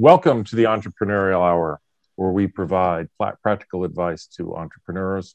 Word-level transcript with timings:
Welcome 0.00 0.44
to 0.44 0.54
the 0.54 0.62
Entrepreneurial 0.62 1.40
Hour, 1.40 1.80
where 2.14 2.30
we 2.30 2.46
provide 2.46 3.08
practical 3.42 3.82
advice 3.82 4.28
to 4.36 4.54
entrepreneurs. 4.54 5.34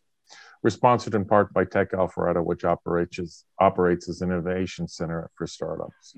We're 0.64 0.70
sponsored 0.70 1.16
in 1.16 1.26
part 1.26 1.52
by 1.52 1.66
Tech 1.66 1.92
Alpharetta, 1.92 2.42
which 2.42 2.64
operates, 2.64 3.44
operates 3.60 4.08
as 4.08 4.22
an 4.22 4.32
innovation 4.32 4.88
center 4.88 5.30
for 5.36 5.48
startups. 5.48 6.16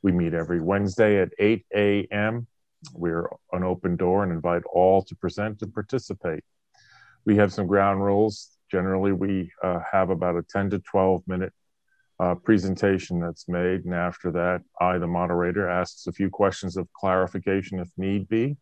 We 0.00 0.10
meet 0.10 0.32
every 0.32 0.58
Wednesday 0.58 1.20
at 1.20 1.32
8 1.38 1.66
a.m. 1.76 2.46
We're 2.94 3.28
an 3.52 3.62
open 3.62 3.96
door 3.96 4.22
and 4.22 4.32
invite 4.32 4.62
all 4.72 5.02
to 5.02 5.14
present 5.14 5.60
and 5.60 5.74
participate. 5.74 6.44
We 7.26 7.36
have 7.36 7.52
some 7.52 7.66
ground 7.66 8.02
rules. 8.02 8.52
Generally, 8.70 9.12
we 9.12 9.52
uh, 9.62 9.80
have 9.92 10.08
about 10.08 10.36
a 10.36 10.42
10 10.48 10.70
to 10.70 10.78
12 10.78 11.24
minute 11.26 11.52
uh, 12.18 12.34
presentation 12.34 13.20
that's 13.20 13.48
made. 13.48 13.84
And 13.84 13.94
after 13.94 14.30
that, 14.32 14.62
I, 14.80 14.98
the 14.98 15.06
moderator, 15.06 15.68
asks 15.68 16.06
a 16.06 16.12
few 16.12 16.30
questions 16.30 16.76
of 16.76 16.92
clarification 16.92 17.78
if 17.78 17.88
need 17.96 18.28
be. 18.28 18.56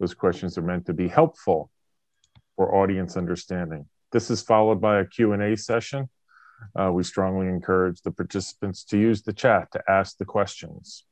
Those 0.00 0.14
questions 0.14 0.58
are 0.58 0.62
meant 0.62 0.86
to 0.86 0.94
be 0.94 1.08
helpful 1.08 1.70
for 2.56 2.74
audience 2.74 3.16
understanding. 3.16 3.86
This 4.10 4.30
is 4.30 4.42
followed 4.42 4.80
by 4.80 5.00
a 5.00 5.06
Q&A 5.06 5.56
session. 5.56 6.08
Uh, 6.78 6.90
we 6.92 7.04
strongly 7.04 7.46
encourage 7.46 8.00
the 8.02 8.10
participants 8.10 8.82
to 8.84 8.98
use 8.98 9.22
the 9.22 9.32
chat 9.32 9.70
to 9.72 9.82
ask 9.88 10.16
the 10.16 10.24
questions. 10.24 11.04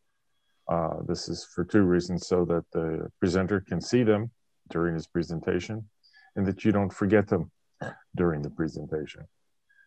Uh, 0.68 0.96
this 1.06 1.28
is 1.28 1.44
for 1.54 1.64
two 1.64 1.82
reasons, 1.82 2.26
so 2.26 2.44
that 2.44 2.64
the 2.72 3.08
presenter 3.20 3.60
can 3.60 3.80
see 3.80 4.02
them 4.02 4.30
during 4.70 4.94
his 4.94 5.06
presentation 5.06 5.88
and 6.34 6.46
that 6.46 6.64
you 6.64 6.72
don't 6.72 6.92
forget 6.92 7.28
them 7.28 7.50
during 8.16 8.42
the 8.42 8.50
presentation. 8.50 9.24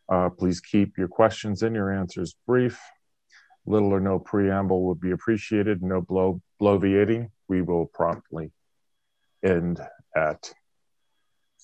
Uh, 0.09 0.30
please 0.30 0.59
keep 0.59 0.98
your 0.98 1.08
questions 1.08 1.62
and 1.62 1.76
your 1.76 1.91
answers 1.91 2.36
brief. 2.48 2.80
Little 3.66 3.94
or 3.94 3.99
no 3.99 4.18
preamble 4.18 4.88
would 4.88 4.99
be 4.99 5.12
appreciated. 5.12 5.84
No 5.84 6.02
blow, 6.02 6.41
bloviating. 6.59 7.30
We 7.48 7.62
will 7.62 7.85
promptly 7.85 8.52
end 9.44 9.80
at 10.16 10.52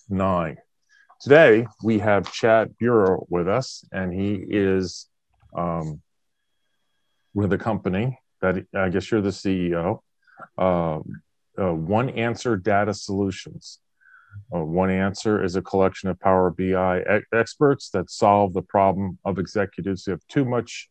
nine. 0.07 0.57
Today, 1.21 1.65
we 1.83 1.99
have 1.99 2.31
Chad 2.31 2.75
Buher 2.79 3.25
with 3.29 3.47
us, 3.47 3.83
and 3.91 4.13
he 4.13 4.35
is 4.35 5.07
um, 5.55 6.01
with 7.33 7.51
a 7.53 7.57
company 7.57 8.19
that 8.41 8.65
I 8.75 8.89
guess 8.89 9.09
you're 9.09 9.21
the 9.21 9.29
CEO, 9.29 9.99
uh, 10.57 10.99
uh, 11.57 11.73
One 11.73 12.09
Answer 12.09 12.57
Data 12.57 12.93
Solutions. 12.93 13.79
Uh, 14.53 14.63
one 14.63 14.89
answer 14.89 15.43
is 15.43 15.55
a 15.55 15.61
collection 15.61 16.09
of 16.09 16.19
Power 16.19 16.49
BI 16.51 16.99
e- 16.99 17.21
experts 17.33 17.89
that 17.91 18.09
solve 18.09 18.53
the 18.53 18.61
problem 18.61 19.17
of 19.25 19.39
executives 19.39 20.05
who 20.05 20.11
have 20.11 20.25
too 20.27 20.45
much 20.45 20.89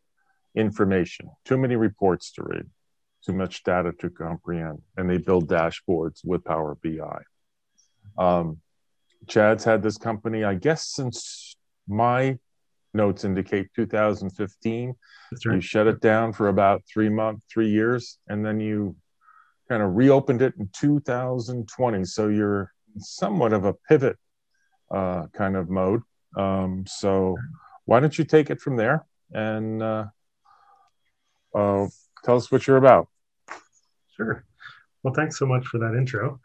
information, 0.55 1.29
too 1.43 1.57
many 1.57 1.75
reports 1.75 2.31
to 2.33 2.43
read, 2.43 2.65
too 3.25 3.33
much 3.33 3.63
data 3.63 3.91
to 3.99 4.09
comprehend, 4.09 4.81
and 4.97 5.09
they 5.09 5.17
build 5.17 5.47
dashboards 5.47 6.21
with 6.23 6.43
Power 6.43 6.77
BI. 6.83 7.21
Um, 8.17 8.61
Chad's 9.27 9.63
had 9.63 9.81
this 9.81 9.97
company, 9.97 10.43
I 10.43 10.55
guess, 10.55 10.87
since 10.93 11.55
my 11.87 12.37
notes 12.93 13.25
indicate 13.25 13.67
2015. 13.75 14.95
Right. 15.45 15.55
You 15.55 15.61
shut 15.61 15.87
it 15.87 15.99
down 15.99 16.33
for 16.33 16.47
about 16.47 16.83
three 16.91 17.09
months, 17.09 17.45
three 17.51 17.69
years, 17.69 18.17
and 18.27 18.45
then 18.45 18.59
you 18.59 18.95
kind 19.69 19.81
of 19.81 19.95
reopened 19.95 20.41
it 20.41 20.53
in 20.59 20.69
2020. 20.73 22.05
So 22.05 22.27
you're 22.29 22.71
somewhat 22.97 23.53
of 23.53 23.65
a 23.65 23.73
pivot 23.73 24.17
uh, 24.91 25.27
kind 25.33 25.55
of 25.55 25.69
mode. 25.69 26.01
Um, 26.37 26.85
so 26.87 27.37
why 27.85 27.99
don't 27.99 28.17
you 28.17 28.25
take 28.25 28.49
it 28.49 28.59
from 28.59 28.75
there 28.75 29.05
and 29.31 29.81
uh, 29.81 30.05
uh, 31.53 31.87
tell 32.23 32.35
us 32.35 32.51
what 32.51 32.67
you're 32.67 32.77
about? 32.77 33.07
Sure. 34.15 34.43
Well, 35.03 35.13
thanks 35.13 35.37
so 35.37 35.45
much 35.45 35.65
for 35.67 35.77
that 35.79 35.95
intro. 35.95 36.39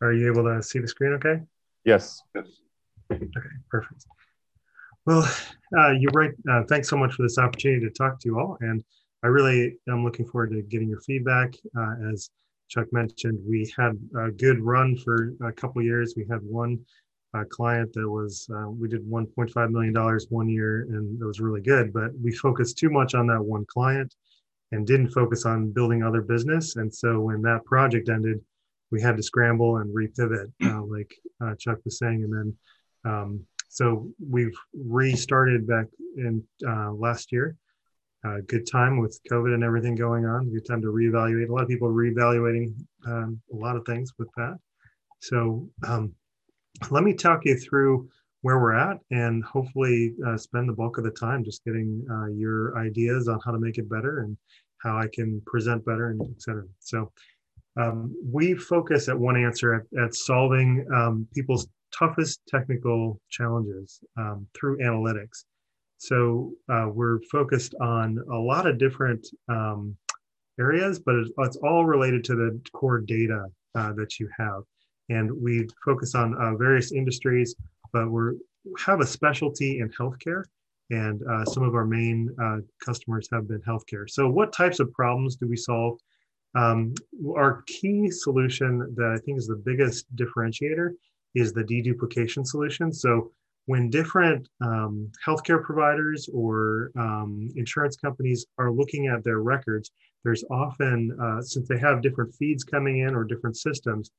Are 0.00 0.12
you 0.12 0.30
able 0.30 0.44
to 0.44 0.62
see 0.62 0.78
the 0.78 0.88
screen 0.88 1.12
okay? 1.14 1.42
Yes. 1.84 2.22
Okay, 2.36 3.20
perfect. 3.70 4.06
Well, 5.06 5.22
uh, 5.78 5.92
you're 5.92 6.12
right. 6.12 6.32
Uh, 6.50 6.62
thanks 6.68 6.88
so 6.88 6.96
much 6.96 7.14
for 7.14 7.22
this 7.22 7.38
opportunity 7.38 7.86
to 7.86 7.90
talk 7.90 8.18
to 8.20 8.28
you 8.28 8.38
all. 8.38 8.58
And 8.60 8.82
I 9.22 9.28
really 9.28 9.78
am 9.88 10.04
looking 10.04 10.26
forward 10.26 10.50
to 10.50 10.62
getting 10.62 10.88
your 10.88 11.00
feedback. 11.00 11.54
Uh, 11.78 11.94
as 12.12 12.30
Chuck 12.68 12.92
mentioned, 12.92 13.38
we 13.46 13.72
had 13.76 13.98
a 14.18 14.30
good 14.30 14.60
run 14.60 14.96
for 14.96 15.34
a 15.44 15.52
couple 15.52 15.82
years. 15.82 16.14
We 16.16 16.26
had 16.30 16.42
one 16.42 16.80
uh, 17.34 17.44
client 17.50 17.92
that 17.92 18.08
was, 18.08 18.48
uh, 18.54 18.70
we 18.70 18.88
did 18.88 19.08
$1.5 19.08 19.70
million 19.70 20.20
one 20.30 20.48
year, 20.48 20.86
and 20.88 21.20
it 21.20 21.24
was 21.24 21.40
really 21.40 21.60
good. 21.60 21.92
But 21.92 22.10
we 22.22 22.32
focused 22.32 22.78
too 22.78 22.90
much 22.90 23.14
on 23.14 23.26
that 23.28 23.42
one 23.42 23.64
client 23.66 24.14
and 24.72 24.86
didn't 24.86 25.10
focus 25.10 25.46
on 25.46 25.70
building 25.70 26.02
other 26.02 26.22
business. 26.22 26.76
And 26.76 26.92
so 26.92 27.20
when 27.20 27.42
that 27.42 27.64
project 27.64 28.08
ended, 28.08 28.40
we 28.90 29.00
had 29.00 29.16
to 29.16 29.22
scramble 29.22 29.78
and 29.78 29.94
repivot, 29.94 30.52
uh, 30.64 30.82
like 30.86 31.14
uh, 31.40 31.54
Chuck 31.56 31.78
was 31.84 31.98
saying. 31.98 32.24
And 32.24 32.32
then, 32.32 32.56
um, 33.04 33.40
so 33.68 34.10
we've 34.18 34.56
restarted 34.74 35.66
back 35.66 35.86
in 36.16 36.42
uh, 36.66 36.92
last 36.92 37.30
year 37.30 37.56
good 38.52 38.66
time 38.78 38.94
with 39.02 39.18
COVID 39.30 39.52
and 39.54 39.64
everything 39.64 39.94
going 39.94 40.24
on. 40.26 40.52
Good 40.52 40.66
time 40.66 40.82
to 40.82 40.88
reevaluate. 40.88 41.48
A 41.48 41.52
lot 41.52 41.62
of 41.62 41.68
people 41.68 41.88
reevaluating 41.88 42.68
um, 43.06 43.40
a 43.52 43.56
lot 43.56 43.76
of 43.76 43.84
things 43.84 44.12
with 44.18 44.30
that. 44.36 44.56
So 45.20 45.68
um, 45.86 46.04
let 46.90 47.02
me 47.02 47.14
talk 47.14 47.40
you 47.44 47.56
through 47.56 48.08
where 48.42 48.58
we're 48.58 48.74
at 48.74 48.98
and 49.10 49.42
hopefully 49.44 50.14
uh, 50.26 50.36
spend 50.36 50.68
the 50.68 50.72
bulk 50.72 50.98
of 50.98 51.04
the 51.04 51.10
time 51.26 51.42
just 51.42 51.64
getting 51.64 52.06
uh, 52.14 52.28
your 52.44 52.78
ideas 52.86 53.28
on 53.28 53.38
how 53.44 53.52
to 53.52 53.58
make 53.58 53.78
it 53.78 53.88
better 53.88 54.20
and 54.20 54.36
how 54.84 54.96
I 54.96 55.08
can 55.12 55.40
present 55.46 55.84
better 55.84 56.10
and 56.10 56.20
et 56.22 56.40
cetera. 56.40 56.66
So 56.80 56.98
um, 57.76 58.14
we 58.22 58.54
focus 58.54 59.08
at 59.08 59.18
one 59.18 59.36
answer 59.36 59.74
at, 59.74 60.04
at 60.04 60.14
solving 60.14 60.86
um, 60.94 61.26
people's 61.34 61.66
toughest 61.98 62.40
technical 62.46 63.20
challenges 63.30 64.00
um, 64.16 64.46
through 64.54 64.78
analytics. 64.78 65.44
So 65.98 66.52
uh, 66.68 66.88
we're 66.92 67.20
focused 67.30 67.74
on 67.80 68.18
a 68.30 68.36
lot 68.36 68.66
of 68.66 68.78
different 68.78 69.26
um, 69.48 69.96
areas, 70.60 70.98
but 70.98 71.14
it's, 71.16 71.30
it's, 71.38 71.56
all 71.56 71.84
related 71.84 72.24
to 72.24 72.34
the 72.34 72.60
core 72.72 73.00
data 73.00 73.46
uh, 73.74 73.92
that 73.94 74.18
you 74.18 74.28
have. 74.38 74.62
And 75.08 75.30
we 75.30 75.68
focus 75.84 76.14
on 76.14 76.34
uh, 76.34 76.56
various 76.56 76.92
industries, 76.92 77.54
but 77.92 78.10
we 78.10 78.32
have 78.78 79.00
a 79.00 79.06
specialty 79.06 79.80
in 79.80 79.90
healthcare. 79.90 80.44
And 80.90 81.22
uh, 81.28 81.44
some 81.44 81.64
of 81.64 81.74
our 81.74 81.84
main 81.84 82.34
uh, 82.40 82.58
customers 82.84 83.28
have 83.32 83.48
been 83.48 83.60
healthcare. 83.62 84.08
So, 84.08 84.28
what 84.28 84.52
types 84.52 84.78
of 84.78 84.92
problems 84.92 85.34
do 85.36 85.48
we 85.48 85.56
solve? 85.56 85.98
Um, 86.54 86.94
our 87.36 87.64
key 87.66 88.08
solution 88.10 88.94
that 88.96 89.16
I 89.16 89.18
think 89.24 89.38
is 89.38 89.48
the 89.48 89.56
biggest 89.56 90.06
differentiator 90.14 90.90
is 91.34 91.52
the 91.52 91.64
deduplication 91.64 92.46
solution. 92.46 92.92
So, 92.92 93.32
when 93.66 93.90
different 93.90 94.48
um, 94.60 95.10
healthcare 95.24 95.62
providers 95.62 96.28
or 96.32 96.90
um, 96.98 97.50
insurance 97.56 97.96
companies 97.96 98.46
are 98.58 98.70
looking 98.70 99.08
at 99.08 99.24
their 99.24 99.40
records, 99.40 99.90
there's 100.24 100.44
often, 100.50 101.16
uh, 101.20 101.42
since 101.42 101.68
they 101.68 101.78
have 101.78 102.02
different 102.02 102.34
feeds 102.34 102.64
coming 102.64 103.00
in 103.00 103.14
or 103.14 103.24
different 103.24 103.56
systems, 103.56 104.10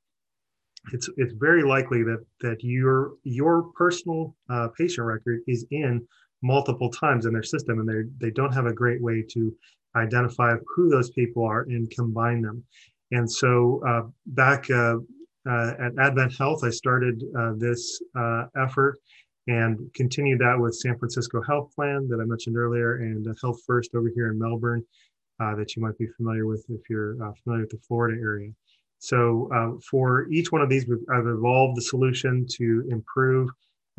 it's 0.94 1.09
it's 1.18 1.34
very 1.34 1.63
likely 1.63 2.03
that 2.03 2.24
that 2.41 2.63
your 2.63 3.13
your 3.24 3.63
personal 3.75 4.35
uh, 4.50 4.69
patient 4.78 5.06
record 5.06 5.41
is 5.47 5.66
in 5.72 6.06
multiple 6.41 6.90
times 6.90 7.25
in 7.25 7.34
their 7.34 7.44
system, 7.44 7.79
and 7.79 8.12
they 8.19 8.31
don't 8.31 8.53
have 8.53 8.68
a 8.68 8.74
great 8.74 9.02
way 9.02 9.24
to 9.31 9.53
identify 9.96 10.56
who 10.75 10.90
those 10.90 11.09
people 11.12 11.44
are 11.44 11.62
and 11.62 11.90
combine 11.91 12.41
them. 12.41 12.64
And 13.12 13.29
so 13.29 13.81
uh, 13.88 14.03
back 14.28 14.69
uh, 14.69 14.97
uh, 15.50 15.74
at 15.79 15.97
Advent 16.00 16.35
Health, 16.38 16.64
I 16.64 16.69
started 16.69 17.24
uh, 17.38 17.53
this 17.58 18.02
effort 18.56 19.00
and 19.47 19.91
continue 19.94 20.38
that 20.38 20.59
with 20.59 20.75
San 20.75 20.97
Francisco 20.97 21.41
Health 21.41 21.74
Plan 21.74 22.08
that 22.09 22.19
I 22.19 22.25
mentioned 22.25 22.58
earlier 22.58 22.97
and 22.97 23.25
Health 23.41 23.62
First 23.66 23.96
over 23.96 24.09
here 24.13 24.31
in 24.31 24.40
Melbourne 24.40 24.85
uh, 25.40 25.56
that 25.56 25.75
you 25.75 25.81
might 25.81 25.97
be 25.97 26.08
familiar 26.18 26.46
with 26.46 26.66
if 26.69 26.81
you're 26.90 27.13
uh, 27.24 27.31
familiar 27.44 27.63
with 27.63 27.72
the 27.72 27.80
Florida 27.88 28.19
area. 28.22 28.52
So 29.00 29.50
uh, 29.53 29.80
for 29.90 30.28
each 30.29 30.52
one 30.52 30.61
of 30.61 30.70
these, 30.70 30.85
I've 31.14 31.28
evolved 31.28 31.78
the 31.78 31.84
solution 31.84 32.46
to 32.58 32.88
improve, 32.90 33.49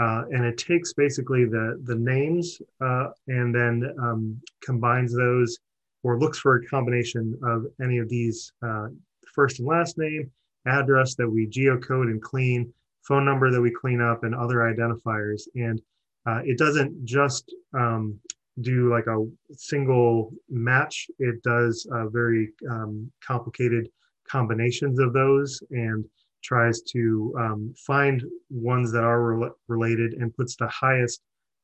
uh, 0.01 0.25
and 0.33 0.45
it 0.45 0.59
takes 0.59 0.93
basically 0.93 1.45
the 1.45 1.81
the 1.85 1.95
names 1.95 2.61
uh, 2.81 3.11
and 3.29 3.55
then 3.55 3.95
um, 4.03 4.41
combines 4.61 5.15
those 5.15 5.59
or 6.03 6.19
looks 6.19 6.39
for 6.39 6.57
a 6.57 6.67
combination 6.67 7.39
of 7.43 7.67
any 7.83 7.99
of 7.99 8.09
these 8.09 8.53
uh, 8.63 8.89
first 9.35 9.59
and 9.61 9.69
last 9.69 9.99
name, 9.99 10.31
address 10.67 11.15
that 11.15 11.29
we 11.29 11.47
geocode 11.47 12.11
and 12.11 12.23
clean, 12.23 12.73
phone 13.09 13.25
number 13.25 13.51
that 13.51 13.61
we 13.61 13.71
clean 13.71 14.01
up, 14.01 14.23
and 14.23 14.35
other 14.35 14.59
identifiers. 14.59 15.43
And 15.55 15.81
uh, 16.27 16.41
it 16.45 16.59
doesn't 16.59 17.05
just 17.05 17.55
um, 17.75 18.21
do 18.61 18.91
like 18.91 19.07
a 19.07 19.27
single 19.53 20.33
match, 20.49 21.07
it 21.19 21.43
does 21.43 21.87
uh, 21.93 22.09
very 22.09 22.51
um, 22.71 23.11
complicated 23.27 23.89
combinations 24.29 24.99
of 24.99 25.13
those 25.13 25.63
and 25.71 26.05
tries 26.43 26.83
to 26.83 27.35
um, 27.39 27.75
find 27.77 28.23
ones 28.51 28.93
that 28.93 29.05
are 29.05 29.35
re- 29.35 29.51
related 29.69 30.15
and 30.15 30.35
puts 30.37 30.57
the 30.57 30.69
highest 30.69 31.23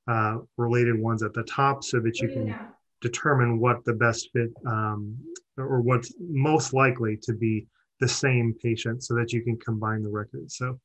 uh, 0.08 0.38
related 0.56 0.98
ones 0.98 1.22
at 1.22 1.32
the 1.32 1.42
top 1.44 1.82
so 1.84 2.00
that 2.00 2.18
you 2.20 2.28
can 2.28 2.56
determine 3.00 3.58
what 3.58 3.84
the 3.84 3.92
best 3.92 4.30
fit 4.32 4.50
um, 4.66 5.16
or 5.56 5.80
what's 5.80 6.14
most 6.18 6.72
likely 6.72 7.16
to 7.22 7.32
be 7.32 7.66
the 8.00 8.08
same 8.08 8.54
patient 8.62 9.02
so 9.02 9.14
that 9.14 9.32
you 9.32 9.42
can 9.42 9.56
combine 9.58 10.02
the 10.02 10.10
records. 10.10 10.56
So 10.56 10.78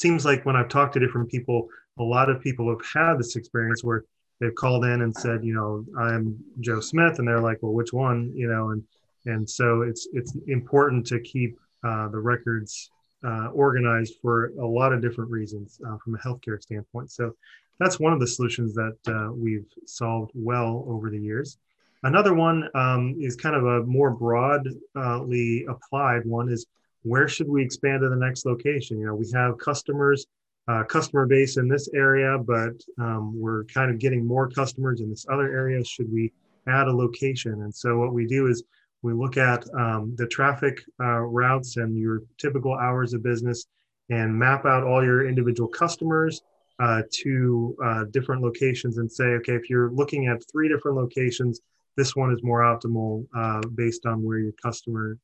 seems 0.00 0.24
like 0.24 0.46
when 0.46 0.56
I've 0.56 0.68
talked 0.68 0.94
to 0.94 1.00
different 1.00 1.30
people, 1.30 1.68
a 1.98 2.02
lot 2.02 2.30
of 2.30 2.40
people 2.40 2.68
have 2.70 2.80
had 2.94 3.18
this 3.18 3.36
experience 3.36 3.82
where 3.82 4.04
they've 4.40 4.54
called 4.54 4.84
in 4.84 5.02
and 5.02 5.14
said, 5.14 5.44
you 5.44 5.54
know, 5.54 5.84
I'm 6.00 6.38
Joe 6.60 6.80
Smith, 6.80 7.18
and 7.18 7.26
they're 7.26 7.40
like, 7.40 7.58
well, 7.60 7.72
which 7.72 7.92
one, 7.92 8.32
you 8.34 8.48
know, 8.48 8.70
and 8.70 8.82
and 9.26 9.48
so 9.48 9.82
it's 9.82 10.08
it's 10.12 10.36
important 10.46 11.06
to 11.08 11.20
keep 11.20 11.58
uh, 11.84 12.08
the 12.08 12.18
records 12.18 12.90
uh, 13.24 13.48
organized 13.48 14.14
for 14.22 14.52
a 14.60 14.66
lot 14.66 14.92
of 14.92 15.02
different 15.02 15.30
reasons 15.30 15.80
uh, 15.86 15.96
from 15.98 16.14
a 16.14 16.18
healthcare 16.18 16.60
standpoint. 16.62 17.10
So 17.10 17.34
that's 17.80 17.98
one 17.98 18.12
of 18.12 18.20
the 18.20 18.26
solutions 18.26 18.74
that 18.74 18.96
uh, 19.08 19.32
we've 19.32 19.66
solved 19.86 20.30
well 20.34 20.84
over 20.88 21.10
the 21.10 21.18
years. 21.18 21.58
Another 22.04 22.32
one 22.32 22.68
um, 22.76 23.16
is 23.18 23.34
kind 23.34 23.56
of 23.56 23.64
a 23.64 23.82
more 23.82 24.10
broadly 24.10 25.66
applied 25.68 26.24
one 26.24 26.48
is 26.48 26.66
where 27.08 27.28
should 27.28 27.48
we 27.48 27.62
expand 27.62 28.02
to 28.02 28.08
the 28.08 28.16
next 28.16 28.44
location? 28.44 28.98
You 28.98 29.06
know, 29.06 29.14
we 29.14 29.26
have 29.32 29.58
customers, 29.58 30.26
uh, 30.68 30.84
customer 30.84 31.26
base 31.26 31.56
in 31.56 31.68
this 31.68 31.88
area, 31.94 32.38
but 32.38 32.74
um, 33.00 33.32
we're 33.40 33.64
kind 33.64 33.90
of 33.90 33.98
getting 33.98 34.26
more 34.26 34.48
customers 34.48 35.00
in 35.00 35.08
this 35.08 35.26
other 35.30 35.50
area. 35.50 35.82
Should 35.84 36.12
we 36.12 36.32
add 36.66 36.88
a 36.88 36.92
location? 36.92 37.62
And 37.62 37.74
so 37.74 37.98
what 37.98 38.12
we 38.12 38.26
do 38.26 38.48
is 38.48 38.62
we 39.02 39.12
look 39.12 39.36
at 39.36 39.64
um, 39.74 40.14
the 40.16 40.26
traffic 40.26 40.82
uh, 41.00 41.20
routes 41.20 41.76
and 41.76 41.96
your 41.96 42.22
typical 42.36 42.74
hours 42.74 43.14
of 43.14 43.22
business 43.22 43.66
and 44.10 44.36
map 44.36 44.66
out 44.66 44.84
all 44.84 45.04
your 45.04 45.28
individual 45.28 45.68
customers 45.68 46.42
uh, 46.80 47.02
to 47.10 47.76
uh, 47.84 48.04
different 48.10 48.42
locations 48.42 48.98
and 48.98 49.10
say, 49.10 49.24
okay, 49.24 49.54
if 49.54 49.68
you're 49.70 49.90
looking 49.90 50.26
at 50.26 50.42
three 50.50 50.68
different 50.68 50.96
locations, 50.96 51.60
this 51.96 52.14
one 52.14 52.32
is 52.32 52.42
more 52.42 52.60
optimal 52.60 53.26
uh, 53.36 53.60
based 53.74 54.06
on 54.06 54.22
where 54.22 54.38
your 54.38 54.52
customers 54.62 55.18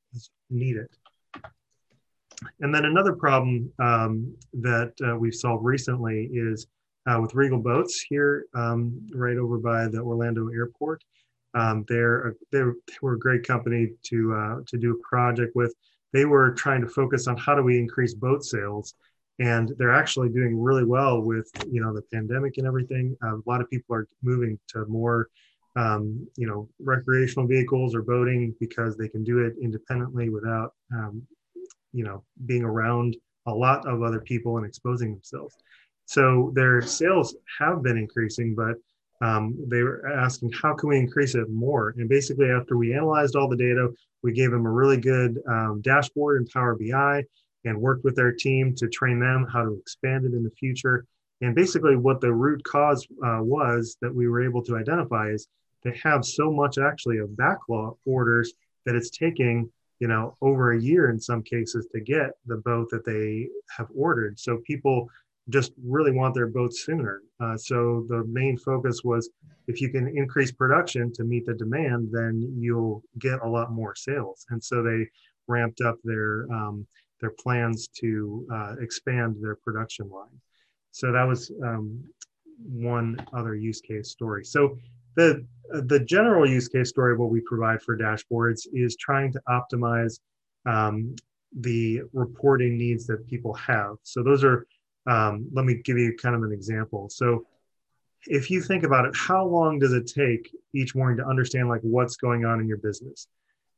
need 0.51 0.77
it. 0.77 0.91
And 2.61 2.75
then 2.75 2.85
another 2.85 3.13
problem 3.13 3.73
um, 3.79 4.35
that 4.55 4.93
uh, 5.07 5.17
we've 5.17 5.35
solved 5.35 5.65
recently 5.65 6.31
is 6.33 6.67
uh, 7.07 7.19
with 7.21 7.35
Regal 7.35 7.59
Boats 7.59 8.05
here, 8.09 8.47
um, 8.55 9.07
right 9.15 9.37
over 9.37 9.59
by 9.59 9.89
the 9.89 9.99
Orlando 9.99 10.49
airport. 10.49 11.03
Um, 11.55 11.85
they're, 11.89 12.35
they're, 12.51 12.75
they 12.89 12.95
were 13.03 13.15
a 13.15 13.19
great 13.19 13.47
company 13.47 13.91
to, 14.05 14.35
uh, 14.35 14.57
to 14.67 14.77
do 14.77 14.93
a 14.93 15.09
project 15.09 15.55
with. 15.55 15.75
They 16.13 16.25
were 16.25 16.53
trying 16.53 16.81
to 16.81 16.89
focus 16.89 17.27
on 17.27 17.37
how 17.37 17.55
do 17.55 17.63
we 17.63 17.79
increase 17.79 18.15
boat 18.15 18.45
sales. 18.45 18.95
And 19.41 19.73
they're 19.79 19.95
actually 19.95 20.29
doing 20.29 20.57
really 20.59 20.85
well 20.85 21.21
with, 21.21 21.51
you 21.69 21.81
know, 21.81 21.93
the 21.93 22.03
pandemic 22.13 22.57
and 22.57 22.67
everything. 22.67 23.17
Uh, 23.23 23.37
a 23.37 23.43
lot 23.47 23.61
of 23.61 23.69
people 23.69 23.97
are 23.97 24.07
moving 24.23 24.59
to 24.69 24.87
more, 24.87 25.29
um, 25.75 26.27
you 26.37 26.47
know, 26.47 26.69
recreational 26.79 27.49
vehicles 27.49 27.97
or 27.97 28.03
boating 28.03 28.55
because 28.61 28.97
they 28.97 29.09
can 29.09 29.25
do 29.25 29.41
it 29.41 29.55
independently 29.61 30.29
without, 30.29 30.73
um, 30.93 31.23
you 31.94 32.05
know, 32.05 32.25
being 32.46 32.64
around 32.64 33.17
a 33.46 33.55
lot 33.55 33.87
of 33.87 34.02
other 34.02 34.20
people 34.20 34.56
and 34.56 34.67
exposing 34.67 35.12
themselves. 35.12 35.55
So 36.06 36.52
their 36.55 36.82
sales 36.82 37.35
have 37.58 37.82
been 37.82 37.96
increasing, 37.96 38.55
but 38.55 38.76
um, 39.23 39.56
they 39.69 39.82
were 39.82 40.06
asking 40.06 40.52
how 40.52 40.75
can 40.75 40.88
we 40.88 40.99
increase 40.99 41.35
it 41.35 41.49
more 41.49 41.94
and 41.96 42.08
basically 42.08 42.50
after 42.50 42.76
we 42.76 42.94
analyzed 42.94 43.37
all 43.37 43.49
the 43.49 43.56
data 43.56 43.88
we 44.23 44.32
gave 44.32 44.50
them 44.50 44.67
a 44.67 44.70
really 44.70 44.96
good 44.96 45.38
um, 45.49 45.81
dashboard 45.82 46.41
in 46.41 46.46
power 46.49 46.76
bi 46.76 47.23
and 47.64 47.81
worked 47.81 48.05
with 48.05 48.17
their 48.17 48.32
team 48.32 48.75
to 48.75 48.88
train 48.88 49.19
them 49.20 49.46
how 49.50 49.62
to 49.62 49.75
expand 49.75 50.25
it 50.25 50.35
in 50.35 50.43
the 50.43 50.50
future 50.50 51.06
and 51.41 51.55
basically 51.55 51.96
what 51.96 52.20
the 52.20 52.32
root 52.32 52.62
cause 52.64 53.06
uh, 53.25 53.38
was 53.41 53.96
that 54.00 54.14
we 54.14 54.29
were 54.29 54.44
able 54.44 54.62
to 54.62 54.76
identify 54.76 55.29
is 55.29 55.46
they 55.85 55.99
have 56.02 56.25
so 56.25 56.50
much 56.50 56.79
actually 56.79 57.19
of 57.19 57.37
backlog 57.37 57.96
orders 58.05 58.52
that 58.85 58.94
it's 58.94 59.11
taking 59.11 59.70
you 60.00 60.08
know 60.08 60.35
over 60.41 60.73
a 60.73 60.81
year 60.81 61.11
in 61.11 61.20
some 61.20 61.43
cases 61.43 61.87
to 61.93 62.00
get 62.00 62.32
the 62.46 62.56
boat 62.58 62.88
that 62.91 63.05
they 63.05 63.49
have 63.76 63.88
ordered 63.94 64.38
so 64.38 64.58
people 64.67 65.08
just 65.50 65.73
really 65.82 66.11
want 66.11 66.35
their 66.35 66.46
boats 66.46 66.85
sooner. 66.85 67.20
Uh, 67.41 67.56
so 67.56 68.06
the 68.08 68.25
main 68.25 68.56
focus 68.56 69.02
was 69.05 69.31
if 69.67 69.81
you 69.81 69.91
can 69.91 70.08
increase 70.17 70.52
production 70.52 71.12
to 71.12 71.25
meet 71.25 71.46
the 71.46 71.55
demand, 71.55 72.08
then 72.11 72.55
you'll 72.58 73.02
get 73.19 73.41
a 73.43 73.49
lot 73.49 73.73
more 73.73 73.94
sales. 73.94 74.46
And 74.50 74.62
so 74.62 74.82
they 74.82 75.06
ramped 75.46 75.81
up 75.81 75.96
their 76.05 76.46
um, 76.52 76.87
their 77.20 77.31
plans 77.31 77.88
to 77.88 78.46
uh, 78.52 78.75
expand 78.81 79.37
their 79.41 79.56
production 79.56 80.08
line. 80.08 80.41
So 80.91 81.12
that 81.12 81.25
was 81.25 81.50
um, 81.62 82.02
one 82.58 83.19
other 83.32 83.55
use 83.55 83.81
case 83.81 84.11
story. 84.11 84.44
So 84.44 84.79
the 85.17 85.47
the 85.71 86.01
general 86.01 86.49
use 86.49 86.69
case 86.69 86.91
story 86.91 87.15
of 87.15 87.19
what 87.19 87.31
we 87.31 87.41
provide 87.41 87.83
for 87.83 87.97
dashboards 87.97 88.67
is 88.73 88.97
trying 88.97 89.33
to 89.33 89.41
optimize 89.49 90.21
um, 90.67 91.15
the 91.61 92.03
reporting 92.13 92.77
needs 92.77 93.07
that 93.07 93.27
people 93.29 93.55
have. 93.55 93.97
So 94.03 94.23
those 94.23 94.45
are 94.45 94.67
um, 95.07 95.49
let 95.53 95.65
me 95.65 95.75
give 95.85 95.99
you 95.99 96.17
kind 96.17 96.35
of 96.35 96.43
an 96.43 96.53
example. 96.53 97.09
So 97.11 97.47
if 98.27 98.51
you 98.51 98.63
think 98.63 98.85
about 98.85 99.05
it, 99.05 99.15
how 99.15 99.45
long 99.45 99.79
does 99.79 99.93
it 99.93 100.07
take 100.07 100.51
each 100.75 100.95
morning 100.95 101.19
to 101.19 101.27
understand 101.27 101.69
like 101.69 101.83
what's 101.83 102.17
going 102.17 102.45
on 102.45 102.61
in 102.61 102.67
your 102.67 102.79
business? 102.79 103.29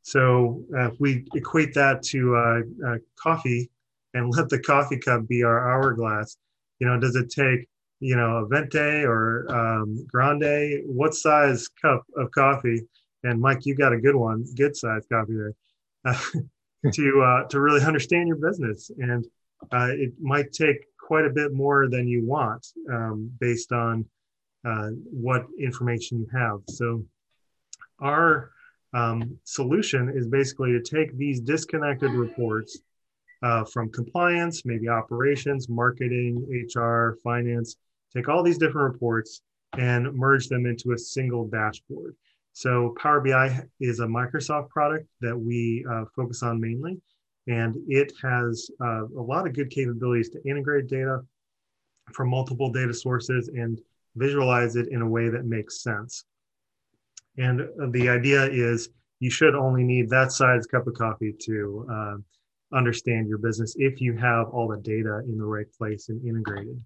So 0.03 0.63
uh, 0.73 0.91
if 0.91 0.99
we 0.99 1.25
equate 1.35 1.73
that 1.73 2.01
to 2.03 2.35
uh, 2.35 2.61
uh, 2.87 2.97
coffee 3.17 3.69
and 4.13 4.29
let 4.35 4.49
the 4.49 4.59
coffee 4.59 4.97
cup 4.97 5.27
be 5.27 5.43
our 5.43 5.69
hourglass, 5.69 6.37
you 6.79 6.87
know, 6.87 6.99
does 6.99 7.15
it 7.15 7.29
take, 7.29 7.67
you 7.99 8.15
know, 8.15 8.37
a 8.37 8.47
venti 8.47 9.03
or 9.03 9.45
um, 9.49 10.05
grande? 10.07 10.83
What 10.85 11.15
size 11.15 11.67
cup 11.81 12.03
of 12.15 12.31
coffee? 12.31 12.81
And 13.23 13.41
Mike, 13.41 13.65
you 13.65 13.75
got 13.75 13.93
a 13.93 13.99
good 13.99 14.15
one, 14.15 14.45
good 14.55 14.75
size 14.75 15.03
coffee 15.11 15.33
there, 15.33 16.13
to 16.93 17.21
uh, 17.21 17.47
to 17.47 17.59
really 17.59 17.83
understand 17.83 18.27
your 18.27 18.37
business. 18.37 18.91
And 18.97 19.25
uh, 19.71 19.89
it 19.91 20.13
might 20.19 20.53
take 20.53 20.85
quite 20.99 21.25
a 21.25 21.29
bit 21.29 21.53
more 21.53 21.87
than 21.89 22.07
you 22.07 22.25
want 22.25 22.67
um, 22.91 23.31
based 23.39 23.71
on 23.71 24.05
uh, 24.65 24.89
what 25.11 25.45
information 25.59 26.19
you 26.19 26.27
have. 26.37 26.59
So 26.69 27.05
our 27.99 28.51
um, 28.93 29.37
solution 29.43 30.11
is 30.15 30.27
basically 30.27 30.71
to 30.73 30.81
take 30.81 31.17
these 31.17 31.39
disconnected 31.39 32.11
reports 32.11 32.79
uh, 33.43 33.63
from 33.65 33.89
compliance, 33.91 34.65
maybe 34.65 34.89
operations, 34.89 35.69
marketing, 35.69 36.45
HR, 36.75 37.17
finance, 37.23 37.77
take 38.15 38.29
all 38.29 38.43
these 38.43 38.57
different 38.57 38.93
reports 38.93 39.41
and 39.77 40.13
merge 40.13 40.47
them 40.47 40.65
into 40.65 40.93
a 40.93 40.97
single 40.97 41.47
dashboard. 41.47 42.15
So 42.53 42.95
Power 42.99 43.21
BI 43.21 43.61
is 43.79 43.99
a 43.99 44.05
Microsoft 44.05 44.69
product 44.69 45.07
that 45.21 45.37
we 45.37 45.85
uh, 45.91 46.05
focus 46.15 46.41
on 46.41 46.59
mainly. 46.59 46.99
And 47.47 47.75
it 47.87 48.11
has 48.21 48.69
uh, 48.81 49.05
a 49.05 49.21
lot 49.21 49.47
of 49.47 49.53
good 49.53 49.69
capabilities 49.69 50.29
to 50.31 50.41
integrate 50.43 50.87
data 50.87 51.21
from 52.13 52.29
multiple 52.29 52.71
data 52.71 52.93
sources 52.93 53.49
and 53.49 53.79
visualize 54.15 54.75
it 54.75 54.87
in 54.89 55.01
a 55.01 55.07
way 55.07 55.29
that 55.29 55.45
makes 55.45 55.81
sense. 55.81 56.25
And 57.37 57.61
the 57.91 58.09
idea 58.09 58.49
is 58.49 58.89
you 59.19 59.29
should 59.29 59.55
only 59.55 59.83
need 59.83 60.09
that 60.09 60.31
size 60.31 60.65
cup 60.65 60.87
of 60.87 60.95
coffee 60.95 61.33
to 61.41 61.87
uh, 61.91 62.15
understand 62.75 63.27
your 63.27 63.37
business 63.37 63.75
if 63.77 64.01
you 64.01 64.17
have 64.17 64.49
all 64.49 64.67
the 64.67 64.77
data 64.77 65.21
in 65.25 65.37
the 65.37 65.45
right 65.45 65.71
place 65.77 66.09
and 66.09 66.25
integrated. 66.25 66.81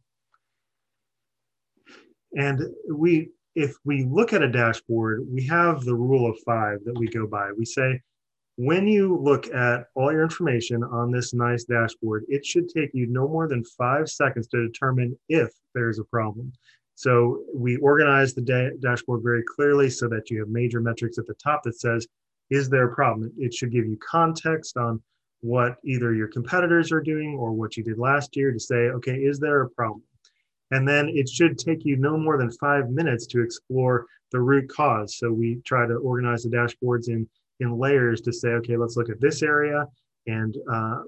And 2.37 2.61
we, 2.89 3.29
if 3.55 3.75
we 3.83 4.05
look 4.05 4.33
at 4.33 4.43
a 4.43 4.51
dashboard, 4.51 5.25
we 5.29 5.45
have 5.47 5.83
the 5.83 5.95
rule 5.95 6.29
of 6.29 6.39
five 6.45 6.79
that 6.85 6.97
we 6.97 7.07
go 7.07 7.27
by. 7.27 7.51
We 7.57 7.65
say 7.65 7.99
when 8.57 8.87
you 8.87 9.17
look 9.17 9.47
at 9.53 9.85
all 9.95 10.11
your 10.11 10.23
information 10.23 10.83
on 10.83 11.11
this 11.11 11.33
nice 11.33 11.63
dashboard, 11.63 12.25
it 12.27 12.45
should 12.45 12.69
take 12.69 12.91
you 12.93 13.07
no 13.07 13.27
more 13.27 13.47
than 13.47 13.63
five 13.63 14.09
seconds 14.09 14.47
to 14.49 14.67
determine 14.67 15.17
if 15.29 15.49
there's 15.73 15.99
a 15.99 16.03
problem. 16.05 16.51
So 16.95 17.43
we 17.53 17.77
organize 17.77 18.33
the 18.33 18.41
da 18.41 18.69
dashboard 18.79 19.23
very 19.23 19.43
clearly 19.55 19.89
so 19.89 20.07
that 20.09 20.29
you 20.29 20.39
have 20.39 20.49
major 20.49 20.79
metrics 20.79 21.17
at 21.17 21.25
the 21.25 21.33
top 21.33 21.63
that 21.63 21.79
says, 21.79 22.05
is 22.49 22.69
there 22.69 22.89
a 22.89 22.93
problem? 22.93 23.31
It 23.37 23.53
should 23.53 23.71
give 23.71 23.85
you 23.85 23.97
context 23.97 24.77
on 24.77 25.01
what 25.39 25.77
either 25.83 26.13
your 26.13 26.27
competitors 26.27 26.91
are 26.91 27.01
doing 27.01 27.35
or 27.39 27.53
what 27.53 27.75
you 27.75 27.83
did 27.83 27.97
last 27.97 28.35
year 28.35 28.51
to 28.51 28.59
say, 28.59 28.75
okay, 28.75 29.15
is 29.15 29.39
there 29.39 29.61
a 29.61 29.69
problem? 29.71 30.03
And 30.71 30.87
then 30.87 31.09
it 31.09 31.27
should 31.29 31.57
take 31.57 31.85
you 31.85 31.97
no 31.97 32.17
more 32.17 32.37
than 32.37 32.51
five 32.51 32.89
minutes 32.89 33.27
to 33.27 33.41
explore 33.41 34.05
the 34.31 34.39
root 34.39 34.69
cause. 34.69 35.17
So 35.17 35.31
we 35.31 35.61
try 35.65 35.85
to 35.85 35.95
organize 35.95 36.43
the 36.43 36.49
dashboards 36.49 37.09
in 37.09 37.27
in 37.59 37.77
layers 37.77 38.21
to 38.21 38.33
say, 38.33 38.49
okay, 38.49 38.75
let's 38.75 38.97
look 38.97 39.09
at 39.09 39.21
this 39.21 39.43
area 39.43 39.85
and 40.27 40.57
uh, 40.71 41.01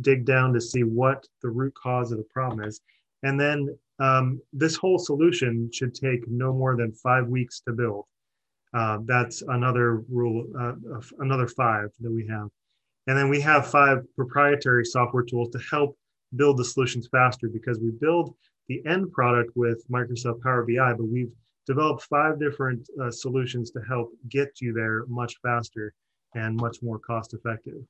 dig 0.00 0.24
down 0.24 0.52
to 0.52 0.60
see 0.60 0.82
what 0.82 1.26
the 1.42 1.48
root 1.48 1.74
cause 1.74 2.10
of 2.10 2.18
the 2.18 2.24
problem 2.24 2.66
is. 2.66 2.80
And 3.22 3.38
then 3.38 3.68
um, 4.00 4.40
this 4.52 4.76
whole 4.76 4.98
solution 4.98 5.70
should 5.72 5.94
take 5.94 6.26
no 6.26 6.52
more 6.52 6.76
than 6.76 6.92
five 6.92 7.26
weeks 7.26 7.60
to 7.60 7.72
build. 7.72 8.04
Uh, 8.74 8.98
that's 9.04 9.42
another 9.42 10.02
rule, 10.10 10.46
uh, 10.58 10.72
another 11.20 11.46
five 11.46 11.90
that 12.00 12.10
we 12.10 12.26
have. 12.28 12.48
And 13.06 13.16
then 13.16 13.28
we 13.28 13.40
have 13.40 13.70
five 13.70 13.98
proprietary 14.16 14.84
software 14.84 15.22
tools 15.22 15.50
to 15.50 15.60
help 15.70 15.96
build 16.36 16.56
the 16.56 16.64
solutions 16.64 17.08
faster 17.10 17.48
because 17.48 17.78
we 17.78 17.92
build 18.00 18.34
the 18.68 18.84
end 18.86 19.12
product 19.12 19.50
with 19.54 19.84
Microsoft 19.90 20.42
Power 20.42 20.64
BI, 20.66 20.92
but 20.94 21.08
we've 21.08 21.32
developed 21.66 22.02
five 22.04 22.38
different 22.38 22.88
uh, 23.02 23.10
solutions 23.10 23.70
to 23.72 23.80
help 23.88 24.10
get 24.28 24.60
you 24.60 24.72
there 24.72 25.04
much 25.06 25.34
faster 25.42 25.92
and 26.34 26.56
much 26.56 26.78
more 26.82 26.98
cost 26.98 27.34
effective. 27.34 27.82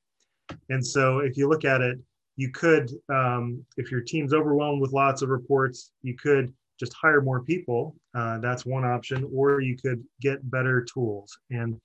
And 0.69 0.85
so 0.85 1.19
if 1.19 1.37
you 1.37 1.47
look 1.47 1.65
at 1.65 1.81
it, 1.81 1.97
you 2.37 2.51
could, 2.51 2.91
um, 3.09 3.63
if 3.77 3.91
your 3.91 4.01
team's 4.01 4.33
overwhelmed 4.33 4.81
with 4.81 4.91
lots 4.91 5.21
of 5.21 5.29
reports, 5.29 5.91
you 6.03 6.15
could 6.15 6.53
just 6.79 6.93
hire 6.93 7.21
more 7.21 7.41
people. 7.41 7.95
Uh, 8.13 8.37
that's 8.39 8.65
one 8.65 8.83
option, 8.83 9.29
or 9.33 9.61
you 9.61 9.77
could 9.77 10.03
get 10.21 10.49
better 10.51 10.83
tools 10.83 11.37
and 11.49 11.79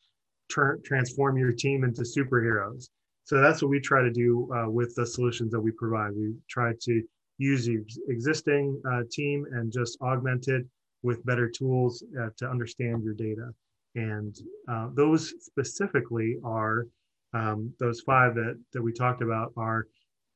turn 0.50 0.82
transform 0.85 1.38
your 1.38 1.52
team 1.52 1.85
into 1.85 2.02
superheroes. 2.02 2.88
So 3.25 3.40
that's 3.40 3.62
what 3.62 3.68
we 3.68 3.78
try 3.78 4.02
to 4.02 4.11
do 4.11 4.52
uh, 4.52 4.68
with 4.68 4.94
the 4.97 5.06
solutions 5.06 5.52
that 5.52 5.61
we 5.61 5.70
provide. 5.70 6.12
We 6.16 6.35
try 6.49 6.73
to 6.80 7.02
use 7.40 7.64
the 7.64 7.82
existing 8.09 8.80
uh, 8.90 9.02
team 9.11 9.47
and 9.52 9.73
just 9.73 9.99
augment 10.02 10.47
it 10.49 10.64
with 11.02 11.25
better 11.25 11.49
tools 11.49 12.04
uh, 12.20 12.28
to 12.37 12.49
understand 12.49 13.02
your 13.02 13.14
data. 13.14 13.49
And 13.94 14.37
uh, 14.68 14.88
those 14.92 15.32
specifically 15.40 16.37
are 16.44 16.87
um, 17.32 17.73
those 17.80 18.00
five 18.00 18.35
that, 18.35 18.61
that 18.73 18.82
we 18.82 18.92
talked 18.92 19.23
about 19.23 19.52
are 19.56 19.87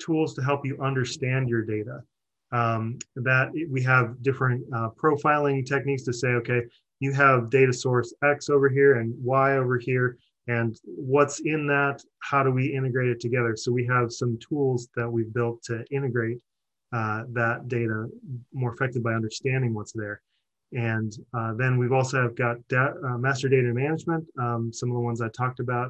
tools 0.01 0.35
to 0.35 0.43
help 0.43 0.65
you 0.65 0.81
understand 0.81 1.49
your 1.49 1.63
data. 1.63 2.01
Um, 2.53 2.99
that 3.17 3.51
we 3.69 3.83
have 3.83 4.23
different 4.23 4.65
uh, 4.75 4.89
profiling 4.91 5.67
techniques 5.67 6.05
to 6.05 6.13
say, 6.13 6.29
okay, 6.29 6.63
you 7.01 7.13
have 7.13 7.51
data 7.51 7.73
source 7.73 8.15
X 8.25 8.49
over 8.49 8.69
here 8.69 9.01
and 9.01 9.13
Y 9.23 9.57
over 9.57 9.77
here, 9.77 10.17
and 10.47 10.79
what's 10.85 11.41
in 11.41 11.67
that, 11.67 12.03
how 12.21 12.43
do 12.43 12.51
we 12.51 12.73
integrate 12.73 13.09
it 13.09 13.21
together? 13.21 13.57
So 13.57 13.73
we 13.73 13.87
have 13.87 14.13
some 14.13 14.39
tools 14.39 14.89
that 14.95 15.11
we've 15.11 15.33
built 15.33 15.63
to 15.65 15.85
integrate 15.91 16.39
uh, 16.99 17.21
that 17.41 17.59
data 17.69 17.97
more 18.53 18.73
effective 18.75 19.03
by 19.09 19.15
understanding 19.21 19.73
what's 19.75 19.95
there. 20.03 20.19
And 20.73 21.11
uh, 21.39 21.53
then 21.61 21.73
we've 21.79 21.97
also 22.01 22.21
got 22.45 22.57
da- 22.75 22.99
uh, 23.07 23.19
master 23.27 23.49
data 23.57 23.73
management, 23.85 24.25
um, 24.45 24.63
some 24.79 24.91
of 24.91 24.97
the 24.97 25.07
ones 25.09 25.21
I 25.21 25.29
talked 25.29 25.61
about 25.67 25.89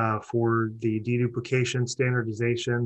uh, 0.00 0.18
for 0.30 0.70
the 0.84 0.94
deduplication, 1.08 1.82
standardization, 1.96 2.80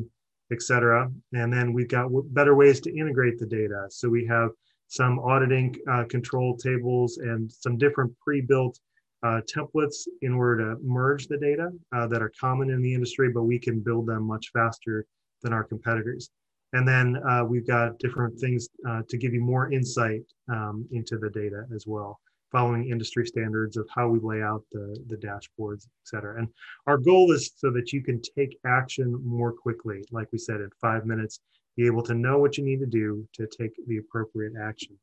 et 0.54 0.60
cetera. 0.68 1.00
And 1.40 1.48
then 1.52 1.66
we've 1.76 1.92
got 1.98 2.06
better 2.38 2.54
ways 2.62 2.80
to 2.82 2.90
integrate 3.00 3.38
the 3.38 3.50
data. 3.60 3.80
So 3.98 4.04
we 4.08 4.24
have 4.36 4.50
some 4.88 5.14
auditing 5.32 5.76
control 6.08 6.56
tables 6.56 7.10
and 7.18 7.52
some 7.64 7.76
different 7.84 8.10
pre-built 8.24 8.74
uh, 9.22 9.40
templates 9.54 9.98
in 10.22 10.32
order 10.32 10.56
to 10.64 10.80
merge 10.82 11.24
the 11.26 11.40
data 11.48 11.68
uh, 11.94 12.06
that 12.10 12.22
are 12.22 12.32
common 12.40 12.70
in 12.70 12.80
the 12.80 12.94
industry, 12.94 13.28
but 13.36 13.44
we 13.52 13.58
can 13.66 13.76
build 13.88 14.06
them 14.06 14.22
much 14.34 14.46
faster 14.56 14.96
than 15.42 15.52
our 15.52 15.64
competitors. 15.72 16.30
And 16.72 16.86
then 16.86 17.16
uh, 17.28 17.44
we've 17.44 17.66
got 17.66 17.98
different 17.98 18.38
things 18.38 18.68
uh, 18.88 19.02
to 19.08 19.16
give 19.16 19.32
you 19.32 19.40
more 19.40 19.72
insight 19.72 20.22
um, 20.50 20.86
into 20.92 21.18
the 21.18 21.30
data 21.30 21.64
as 21.74 21.86
well 21.86 22.20
following 22.50 22.88
industry 22.88 23.26
standards 23.26 23.76
of 23.76 23.86
how 23.94 24.08
we 24.08 24.18
lay 24.20 24.42
out 24.42 24.64
the, 24.72 24.96
the 25.08 25.16
dashboards, 25.16 25.84
et 25.84 26.04
cetera. 26.04 26.38
And 26.38 26.48
our 26.86 26.98
goal 26.98 27.30
is 27.32 27.52
so 27.56 27.70
that 27.72 27.92
you 27.92 28.02
can 28.02 28.20
take 28.36 28.58
action 28.64 29.20
more 29.24 29.52
quickly, 29.52 30.04
like 30.10 30.28
we 30.32 30.38
said, 30.38 30.56
in 30.56 30.70
five 30.80 31.04
minutes, 31.04 31.40
be 31.76 31.86
able 31.86 32.02
to 32.04 32.14
know 32.14 32.38
what 32.38 32.56
you 32.56 32.64
need 32.64 32.80
to 32.80 32.86
do 32.86 33.26
to 33.34 33.46
take 33.46 33.72
the 33.86 33.98
appropriate 33.98 34.54
action. 34.60 34.98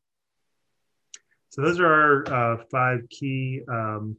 So 1.50 1.62
those 1.62 1.80
are 1.80 1.86
our 1.86 2.54
uh, 2.54 2.64
five 2.70 3.08
key 3.10 3.62
um, 3.70 4.18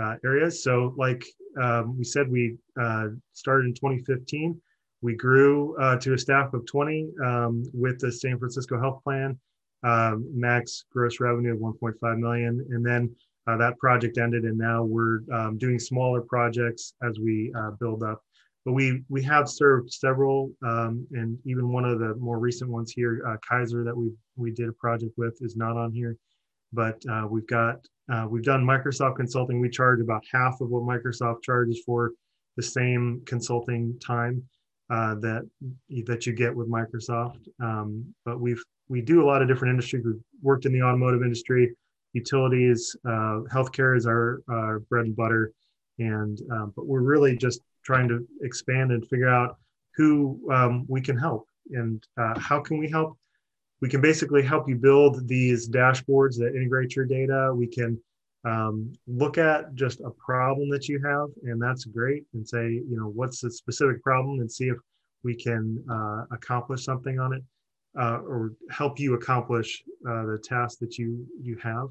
uh, 0.00 0.16
areas. 0.24 0.62
So 0.62 0.94
like 0.96 1.24
um, 1.60 1.98
we 1.98 2.04
said, 2.04 2.30
we 2.30 2.56
uh, 2.80 3.08
started 3.32 3.66
in 3.66 3.74
2015. 3.74 4.60
We 5.04 5.14
grew 5.14 5.76
uh, 5.76 5.98
to 5.98 6.14
a 6.14 6.18
staff 6.18 6.54
of 6.54 6.64
20 6.64 7.10
um, 7.22 7.62
with 7.74 8.00
the 8.00 8.10
San 8.10 8.38
Francisco 8.38 8.80
Health 8.80 9.02
Plan 9.04 9.38
um, 9.82 10.26
max 10.32 10.86
gross 10.90 11.20
revenue 11.20 11.52
of 11.52 11.58
1.5 11.58 12.18
million. 12.18 12.66
And 12.70 12.84
then 12.84 13.14
uh, 13.46 13.58
that 13.58 13.76
project 13.76 14.16
ended, 14.16 14.44
and 14.44 14.56
now 14.56 14.82
we're 14.82 15.20
um, 15.30 15.58
doing 15.58 15.78
smaller 15.78 16.22
projects 16.22 16.94
as 17.06 17.20
we 17.20 17.52
uh, 17.54 17.72
build 17.72 18.02
up. 18.02 18.22
But 18.64 18.72
we 18.72 19.02
we 19.10 19.22
have 19.24 19.46
served 19.46 19.92
several, 19.92 20.50
um, 20.66 21.06
and 21.10 21.38
even 21.44 21.70
one 21.70 21.84
of 21.84 21.98
the 21.98 22.14
more 22.14 22.38
recent 22.38 22.70
ones 22.70 22.90
here, 22.90 23.22
uh, 23.28 23.36
Kaiser, 23.46 23.84
that 23.84 23.94
we 23.94 24.10
we 24.36 24.52
did 24.52 24.70
a 24.70 24.72
project 24.72 25.12
with, 25.18 25.36
is 25.42 25.54
not 25.54 25.76
on 25.76 25.92
here. 25.92 26.16
But 26.72 27.02
uh, 27.10 27.26
we've 27.28 27.46
got 27.46 27.86
uh, 28.10 28.26
we've 28.26 28.42
done 28.42 28.64
Microsoft 28.64 29.16
consulting. 29.16 29.60
We 29.60 29.68
charge 29.68 30.00
about 30.00 30.24
half 30.32 30.62
of 30.62 30.70
what 30.70 30.84
Microsoft 30.84 31.42
charges 31.42 31.82
for 31.84 32.12
the 32.56 32.62
same 32.62 33.20
consulting 33.26 33.98
time 33.98 34.42
uh, 34.90 35.14
that 35.16 35.48
that 36.06 36.26
you 36.26 36.32
get 36.32 36.54
with 36.54 36.70
Microsoft. 36.70 37.48
Um, 37.60 38.14
but 38.24 38.40
we've 38.40 38.62
we 38.88 39.00
do 39.00 39.22
a 39.22 39.26
lot 39.26 39.42
of 39.42 39.48
different 39.48 39.70
industries. 39.70 40.04
We've 40.04 40.20
worked 40.42 40.66
in 40.66 40.72
the 40.72 40.82
automotive 40.82 41.22
industry, 41.22 41.74
utilities, 42.12 42.94
uh, 43.06 43.40
healthcare 43.52 43.96
is 43.96 44.06
our, 44.06 44.42
our 44.48 44.80
bread 44.80 45.06
and 45.06 45.16
butter, 45.16 45.52
and 45.98 46.40
um, 46.52 46.72
but 46.76 46.86
we're 46.86 47.00
really 47.00 47.36
just 47.36 47.60
trying 47.84 48.08
to 48.08 48.26
expand 48.42 48.92
and 48.92 49.06
figure 49.08 49.28
out 49.28 49.56
who 49.96 50.40
um, 50.52 50.84
we 50.88 51.00
can 51.00 51.16
help 51.16 51.46
and 51.70 52.02
uh, 52.18 52.38
how 52.38 52.60
can 52.60 52.78
we 52.78 52.88
help. 52.90 53.16
We 53.80 53.88
can 53.88 54.00
basically 54.00 54.42
help 54.42 54.68
you 54.68 54.76
build 54.76 55.28
these 55.28 55.68
dashboards 55.68 56.36
that 56.38 56.54
integrate 56.54 56.96
your 56.96 57.04
data. 57.04 57.52
We 57.54 57.66
can 57.66 58.00
um, 58.44 58.92
look 59.06 59.38
at 59.38 59.74
just 59.74 60.00
a 60.00 60.10
problem 60.10 60.68
that 60.70 60.88
you 60.88 61.00
have, 61.04 61.28
and 61.44 61.60
that's 61.60 61.84
great, 61.84 62.24
and 62.34 62.46
say, 62.46 62.68
you 62.68 62.96
know, 62.96 63.08
what's 63.08 63.40
the 63.40 63.50
specific 63.50 64.02
problem, 64.02 64.40
and 64.40 64.50
see 64.50 64.68
if 64.68 64.76
we 65.22 65.34
can 65.34 65.82
uh, 65.90 66.24
accomplish 66.30 66.84
something 66.84 67.18
on 67.18 67.32
it 67.32 67.42
uh, 67.98 68.18
or 68.18 68.52
help 68.70 68.98
you 68.98 69.14
accomplish 69.14 69.82
uh, 70.08 70.24
the 70.26 70.38
task 70.42 70.78
that 70.80 70.98
you 70.98 71.26
you 71.40 71.56
have. 71.62 71.88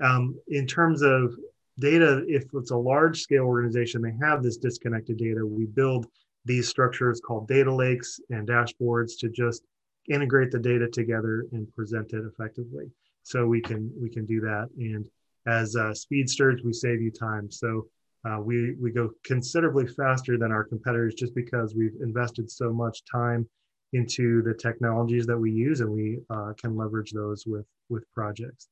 Um, 0.00 0.38
in 0.48 0.66
terms 0.66 1.02
of 1.02 1.34
data, 1.78 2.24
if 2.28 2.44
it's 2.52 2.70
a 2.70 2.76
large 2.76 3.20
scale 3.20 3.44
organization, 3.44 4.02
they 4.02 4.14
have 4.20 4.42
this 4.42 4.58
disconnected 4.58 5.16
data. 5.16 5.46
We 5.46 5.66
build 5.66 6.06
these 6.44 6.68
structures 6.68 7.20
called 7.20 7.48
data 7.48 7.72
lakes 7.72 8.20
and 8.30 8.46
dashboards 8.46 9.12
to 9.20 9.28
just 9.28 9.62
integrate 10.08 10.50
the 10.50 10.58
data 10.58 10.88
together 10.88 11.46
and 11.52 11.72
present 11.72 12.12
it 12.12 12.24
effectively. 12.24 12.90
So 13.22 13.46
we 13.46 13.60
can 13.60 13.90
we 14.00 14.10
can 14.10 14.26
do 14.26 14.40
that. 14.40 14.68
And 14.76 15.06
as 15.46 15.76
uh, 15.76 15.92
speedsters, 15.92 16.62
we 16.64 16.72
save 16.72 17.00
you 17.00 17.10
time. 17.10 17.50
So 17.50 17.86
uh, 18.24 18.38
we 18.40 18.74
we 18.80 18.92
go 18.92 19.10
considerably 19.24 19.86
faster 19.86 20.38
than 20.38 20.52
our 20.52 20.64
competitors 20.64 21.14
just 21.14 21.34
because 21.34 21.74
we've 21.74 21.96
invested 22.00 22.50
so 22.50 22.72
much 22.72 23.02
time 23.10 23.48
into 23.92 24.42
the 24.42 24.54
technologies 24.54 25.26
that 25.26 25.36
we 25.36 25.50
use 25.50 25.80
and 25.80 25.90
we 25.90 26.18
uh, 26.30 26.52
can 26.58 26.76
leverage 26.76 27.10
those 27.12 27.44
with 27.46 27.66
with 27.88 28.04
projects. 28.12 28.68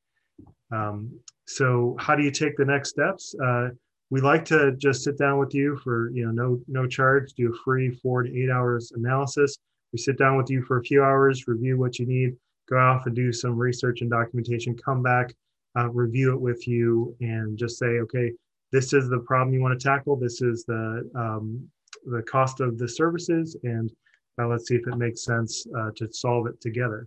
Um, 0.72 1.10
so 1.46 1.96
how 1.98 2.14
do 2.14 2.22
you 2.22 2.30
take 2.30 2.56
the 2.56 2.64
next 2.64 2.90
steps? 2.90 3.34
Uh, 3.44 3.70
we 4.10 4.20
like 4.20 4.44
to 4.46 4.72
just 4.76 5.04
sit 5.04 5.18
down 5.18 5.38
with 5.38 5.54
you 5.54 5.76
for 5.82 6.10
you 6.12 6.24
know 6.24 6.32
no 6.32 6.60
no 6.68 6.86
charge 6.86 7.32
do 7.32 7.52
a 7.52 7.56
free 7.64 7.90
four 7.90 8.22
to 8.22 8.42
eight 8.42 8.50
hours 8.50 8.92
analysis. 8.94 9.58
We 9.92 9.98
sit 9.98 10.16
down 10.16 10.36
with 10.36 10.48
you 10.48 10.62
for 10.62 10.78
a 10.78 10.84
few 10.84 11.02
hours 11.02 11.48
review 11.48 11.76
what 11.76 11.98
you 11.98 12.06
need 12.06 12.36
go 12.70 12.78
off 12.78 13.06
and 13.06 13.16
do 13.16 13.32
some 13.32 13.56
research 13.58 14.00
and 14.00 14.10
documentation 14.10 14.76
come 14.76 15.02
back 15.02 15.34
uh, 15.78 15.88
review 15.90 16.32
it 16.34 16.40
with 16.40 16.66
you 16.66 17.14
and 17.20 17.56
just 17.56 17.78
say 17.78 17.98
okay 18.00 18.32
this 18.72 18.92
is 18.92 19.08
the 19.08 19.18
problem 19.18 19.54
you 19.54 19.60
want 19.60 19.78
to 19.78 19.88
tackle 19.88 20.16
this 20.16 20.42
is 20.42 20.64
the 20.64 21.08
um, 21.14 21.68
the 22.06 22.22
cost 22.22 22.60
of 22.60 22.78
the 22.78 22.88
services 22.88 23.56
and 23.64 23.90
uh, 24.40 24.46
let's 24.46 24.66
see 24.66 24.76
if 24.76 24.86
it 24.86 24.96
makes 24.96 25.24
sense 25.24 25.66
uh, 25.76 25.90
to 25.96 26.10
solve 26.12 26.46
it 26.46 26.60
together. 26.60 27.06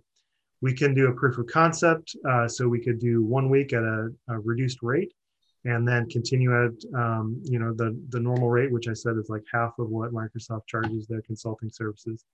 We 0.60 0.72
can 0.72 0.94
do 0.94 1.08
a 1.08 1.12
proof 1.12 1.38
of 1.38 1.46
concept. 1.46 2.16
Uh, 2.28 2.48
so 2.48 2.68
we 2.68 2.80
could 2.80 2.98
do 2.98 3.22
one 3.22 3.50
week 3.50 3.72
at 3.72 3.82
a, 3.82 4.10
a 4.28 4.38
reduced 4.38 4.82
rate 4.82 5.12
and 5.64 5.86
then 5.88 6.08
continue 6.10 6.66
at 6.66 6.72
um, 6.94 7.40
you 7.44 7.58
know 7.58 7.72
the, 7.72 7.98
the 8.10 8.20
normal 8.20 8.50
rate, 8.50 8.70
which 8.70 8.88
I 8.88 8.92
said 8.92 9.16
is 9.16 9.30
like 9.30 9.42
half 9.52 9.78
of 9.78 9.88
what 9.88 10.12
Microsoft 10.12 10.66
charges 10.66 11.06
their 11.06 11.22
consulting 11.22 11.70
services. 11.70 12.24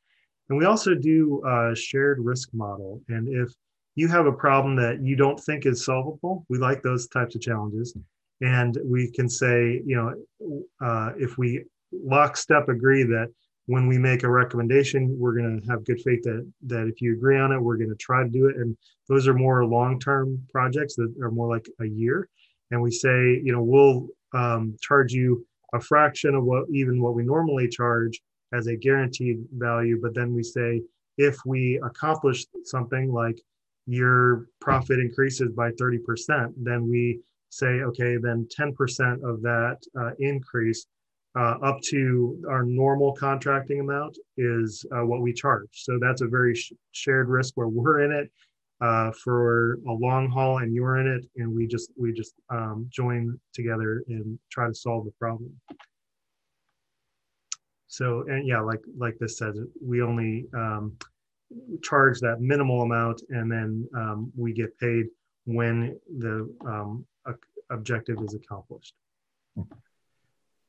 And 0.49 0.59
we 0.59 0.65
also 0.65 0.95
do 0.95 1.43
a 1.47 1.75
shared 1.77 2.19
risk 2.19 2.53
model. 2.53 3.01
And 3.09 3.29
if 3.29 3.53
you 3.95 4.09
have 4.09 4.27
a 4.27 4.33
problem 4.33 4.77
that 4.77 5.03
you 5.03 5.17
don't 5.17 5.39
think 5.39 5.67
is 5.67 5.85
solvable, 5.85 6.47
we 6.49 6.59
like 6.59 6.83
those 6.83 7.09
types 7.09 7.35
of 7.35 7.41
challenges. 7.41 7.97
And 8.41 8.79
we 8.85 9.11
can 9.11 9.29
say, 9.29 9.83
you 9.85 9.97
know, 9.97 10.65
uh, 10.81 11.11
if 11.19 11.37
we 11.37 11.65
lockstep 11.93 12.69
agree 12.69 13.03
that 13.03 13.29
when 13.67 13.87
we 13.87 13.99
make 13.99 14.23
a 14.23 14.31
recommendation, 14.31 15.15
we're 15.19 15.35
going 15.35 15.61
to 15.61 15.67
have 15.71 15.85
good 15.85 16.01
faith 16.01 16.23
that 16.23 16.51
that 16.67 16.89
if 16.89 17.01
you 17.01 17.13
agree 17.13 17.39
on 17.39 17.53
it, 17.53 17.61
we're 17.61 17.77
going 17.77 17.91
to 17.91 17.97
try 17.97 18.23
to 18.23 18.29
do 18.29 18.47
it. 18.47 18.57
And 18.57 18.77
those 19.09 19.29
are 19.29 19.35
more 19.35 19.65
long-term 19.65 20.43
projects 20.51 20.97
that 20.97 21.13
are 21.23 21.31
more 21.31 21.49
like 21.49 21.69
a 21.81 21.87
year. 21.87 22.29
And 22.71 22.81
we 22.81 22.91
say, 22.91 23.41
you 23.45 23.53
know, 23.53 23.63
we'll 23.63 24.09
um, 24.33 24.77
charge 24.81 25.13
you 25.13 25.47
a 25.75 25.81
fraction 25.81 26.35
of 26.35 26.45
what 26.45 26.65
even 26.73 27.01
what 27.03 27.15
we 27.15 27.23
normally 27.23 27.69
charge 27.69 28.21
as 28.53 28.67
a 28.67 28.77
guaranteed 28.77 29.45
value. 29.53 30.01
But 30.01 30.15
then 30.15 30.35
we 30.35 30.43
say, 30.43 30.83
if 31.19 31.37
we 31.45 31.81
accomplish 31.85 32.47
something 32.65 33.13
like 33.13 33.41
your 33.91 34.47
profit 34.61 35.01
increases 35.01 35.51
by 35.51 35.73
30%, 35.73 36.53
then 36.57 36.89
we 36.89 37.19
say, 37.49 37.67
okay, 37.83 38.17
then 38.23 38.47
10% 38.57 38.71
of 39.29 39.43
that 39.43 39.79
uh, 39.99 40.11
increase 40.21 40.87
uh, 41.37 41.57
up 41.63 41.81
to 41.83 42.41
our 42.49 42.63
normal 42.63 43.13
contracting 43.13 43.81
amount 43.81 44.17
is 44.37 44.87
uh, 44.93 45.05
what 45.05 45.23
we 45.23 45.33
charge. 45.33 45.69
So 45.73 45.99
that's 46.01 46.21
a 46.21 46.29
very 46.29 46.55
sh- 46.55 46.73
shared 46.93 47.29
risk 47.29 47.57
where 47.57 47.67
we're 47.67 48.05
in 48.05 48.13
it 48.13 48.31
uh, 48.81 49.11
for 49.11 49.81
a 49.89 49.93
long 49.93 50.31
haul 50.31 50.59
and 50.59 50.73
you're 50.73 50.99
in 50.99 51.09
it, 51.09 51.25
and 51.37 51.53
we 51.53 51.67
just 51.67 51.91
we 51.99 52.13
just 52.13 52.35
um, 52.49 52.87
join 52.91 53.39
together 53.53 54.05
and 54.09 54.39
try 54.51 54.69
to 54.69 54.75
solve 54.75 55.05
the 55.05 55.13
problem. 55.19 55.53
So 57.89 58.25
and 58.29 58.47
yeah, 58.47 58.61
like 58.61 58.81
like 58.97 59.19
this 59.19 59.37
says, 59.37 59.59
we 59.85 60.01
only 60.01 60.47
um, 60.55 60.97
charge 61.83 62.21
that 62.21 62.41
minimal 62.41 62.83
amount, 62.83 63.23
and 63.31 63.51
then 63.51 63.89
um, 63.95 64.33
we 64.37 64.53
get 64.53 64.79
paid 64.79 65.07
when 65.45 65.99
the 66.19 66.49
um, 66.65 67.05
objective 67.71 68.19
is 68.23 68.35
accomplished. 68.35 68.95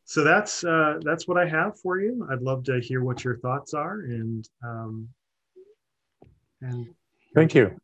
So 0.06 0.24
that's 0.24 0.64
uh, 0.64 1.00
that's 1.04 1.28
what 1.28 1.38
I 1.38 1.48
have 1.48 1.80
for 1.80 2.00
you. 2.00 2.28
I'd 2.32 2.42
love 2.42 2.64
to 2.66 2.80
hear 2.80 3.04
what 3.04 3.24
your 3.24 3.38
thoughts 3.38 3.74
are, 3.74 4.02
and 4.02 4.48
um, 4.64 5.08
and 6.62 6.88
thank 7.34 7.56
you. 7.56 7.80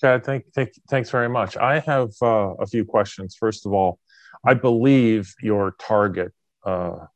Chad, 0.00 0.24
thank, 0.24 0.46
thank, 0.54 0.72
thanks 0.88 1.10
very 1.10 1.28
much. 1.28 1.56
I 1.56 1.80
have 1.80 2.10
uh, 2.22 2.54
a 2.58 2.66
few 2.66 2.84
questions. 2.84 3.36
First 3.38 3.66
of 3.66 3.72
all, 3.74 3.98
I 4.44 4.54
believe 4.54 5.34
your 5.42 5.74
target 5.78 6.32
uh, 6.64 7.06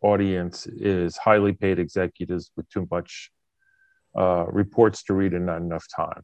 audience 0.00 0.66
is 0.66 1.16
highly 1.16 1.52
paid 1.52 1.78
executives 1.78 2.50
with 2.56 2.68
too 2.70 2.88
much 2.90 3.30
uh, 4.16 4.46
reports 4.48 5.02
to 5.04 5.14
read 5.14 5.34
and 5.34 5.46
not 5.46 5.58
enough 5.58 5.86
time. 5.94 6.22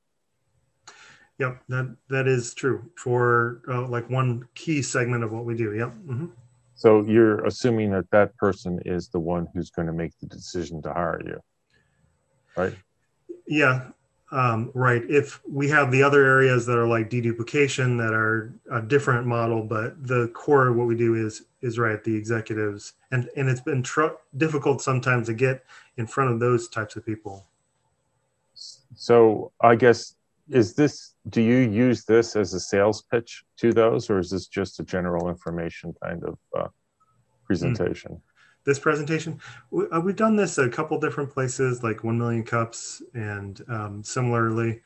Yep, 1.39 1.63
that 1.69 1.97
that 2.09 2.27
is 2.27 2.53
true 2.53 2.91
for 2.97 3.63
uh, 3.69 3.87
like 3.87 4.11
one 4.11 4.49
key 4.55 4.83
segment 4.83 5.23
of 5.23 5.33
what 5.33 5.45
we 5.45 5.55
do. 5.55 5.75
Yep. 5.75 5.89
Mm-hmm. 5.89 6.27
So 6.75 7.05
you're 7.05 7.45
assuming 7.45 7.91
that 7.93 8.11
that 8.11 8.37
person 8.37 8.81
is 8.85 9.09
the 9.09 9.21
one 9.21 9.49
who's 9.55 9.71
going 9.71 9.87
to 9.87 9.93
make 9.93 10.13
the 10.21 10.27
decision 10.27 10.83
to 10.83 10.93
hire 10.93 11.21
you, 11.25 11.41
right? 12.57 12.75
Yeah, 13.47 13.89
um, 14.31 14.71
right. 14.75 15.03
If 15.09 15.41
we 15.49 15.69
have 15.71 15.91
the 15.91 16.03
other 16.03 16.25
areas 16.25 16.67
that 16.67 16.77
are 16.79 16.87
like 16.87 17.09
deduplication 17.09 17.99
that 17.99 18.13
are 18.13 18.53
a 18.71 18.83
different 18.83 19.27
model, 19.27 19.65
but 19.65 20.07
the 20.07 20.29
core 20.35 20.69
of 20.69 20.77
what 20.77 20.87
we 20.87 20.97
do 20.97 21.15
is 21.15 21.45
is 21.63 21.79
right 21.79 22.03
the 22.05 22.15
executives, 22.15 22.93
and 23.11 23.29
and 23.37 23.49
it's 23.49 23.61
been 23.61 23.83
tr- 23.83 24.19
difficult 24.37 24.83
sometimes 24.83 25.27
to 25.27 25.35
get 25.35 25.65
in 25.97 26.07
front 26.07 26.31
of 26.31 26.41
those 26.41 26.69
types 26.69 26.95
of 26.95 27.07
people. 27.07 27.48
So 29.01 29.53
I 29.61 29.77
guess 29.77 30.17
is 30.51 30.75
this 30.75 31.15
do 31.29 31.41
you 31.41 31.59
use 31.59 32.05
this 32.05 32.35
as 32.37 32.53
a 32.53 32.61
sales 32.61 33.03
pitch 33.11 33.45
to 33.59 33.73
those, 33.73 34.11
or 34.11 34.19
is 34.19 34.31
this 34.31 34.47
just 34.47 34.81
a 34.81 34.83
general 34.83 35.29
information 35.29 35.95
kind 36.03 36.25
of 36.25 36.39
uh, 36.57 36.69
presentation? 37.47 38.13
Mm 38.13 38.21
this 38.65 38.79
presentation. 38.79 39.41
We, 39.71 39.87
have 39.91 40.07
uh, 40.07 40.13
done 40.13 40.37
this 40.37 40.59
a 40.59 40.69
couple 40.69 41.01
different 41.01 41.33
places, 41.33 41.83
like 41.83 42.05
1 42.05 42.19
Million 42.19 42.45
Cups 42.45 43.01
and 43.15 43.59
um, 43.67 44.05
similarly, 44.05 44.83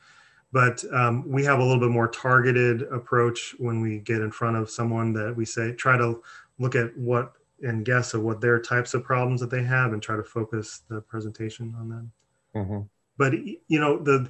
but 0.53 0.81
um, 0.93 1.29
we 1.29 1.43
have 1.43 1.59
a 1.59 1.63
little 1.63 1.81
bit 1.81 1.89
more 1.89 2.07
targeted 2.07 2.83
approach 2.83 3.55
when 3.59 3.81
we 3.81 3.99
get 3.99 4.21
in 4.21 4.31
front 4.31 4.55
of 4.55 4.69
someone 4.69 5.11
that 5.13 5.35
we 5.35 5.43
say, 5.43 5.73
try 5.73 5.97
to 5.97 6.21
look 6.59 6.75
at 6.75 6.97
what 6.97 7.33
and 7.61 7.83
guess 7.83 8.13
of 8.13 8.23
what 8.23 8.39
their 8.39 8.57
types 8.57 8.93
of 8.93 9.03
problems 9.03 9.41
that 9.41 9.49
they 9.49 9.63
have 9.63 9.91
and 9.91 10.01
try 10.01 10.15
to 10.15 10.23
focus 10.23 10.83
the 10.87 11.01
presentation 11.01 11.75
on 11.77 11.89
them. 11.89 12.11
Mm-hmm. 12.55 12.79
But, 13.17 13.33
you 13.33 13.79
know, 13.79 13.99
the, 13.99 14.29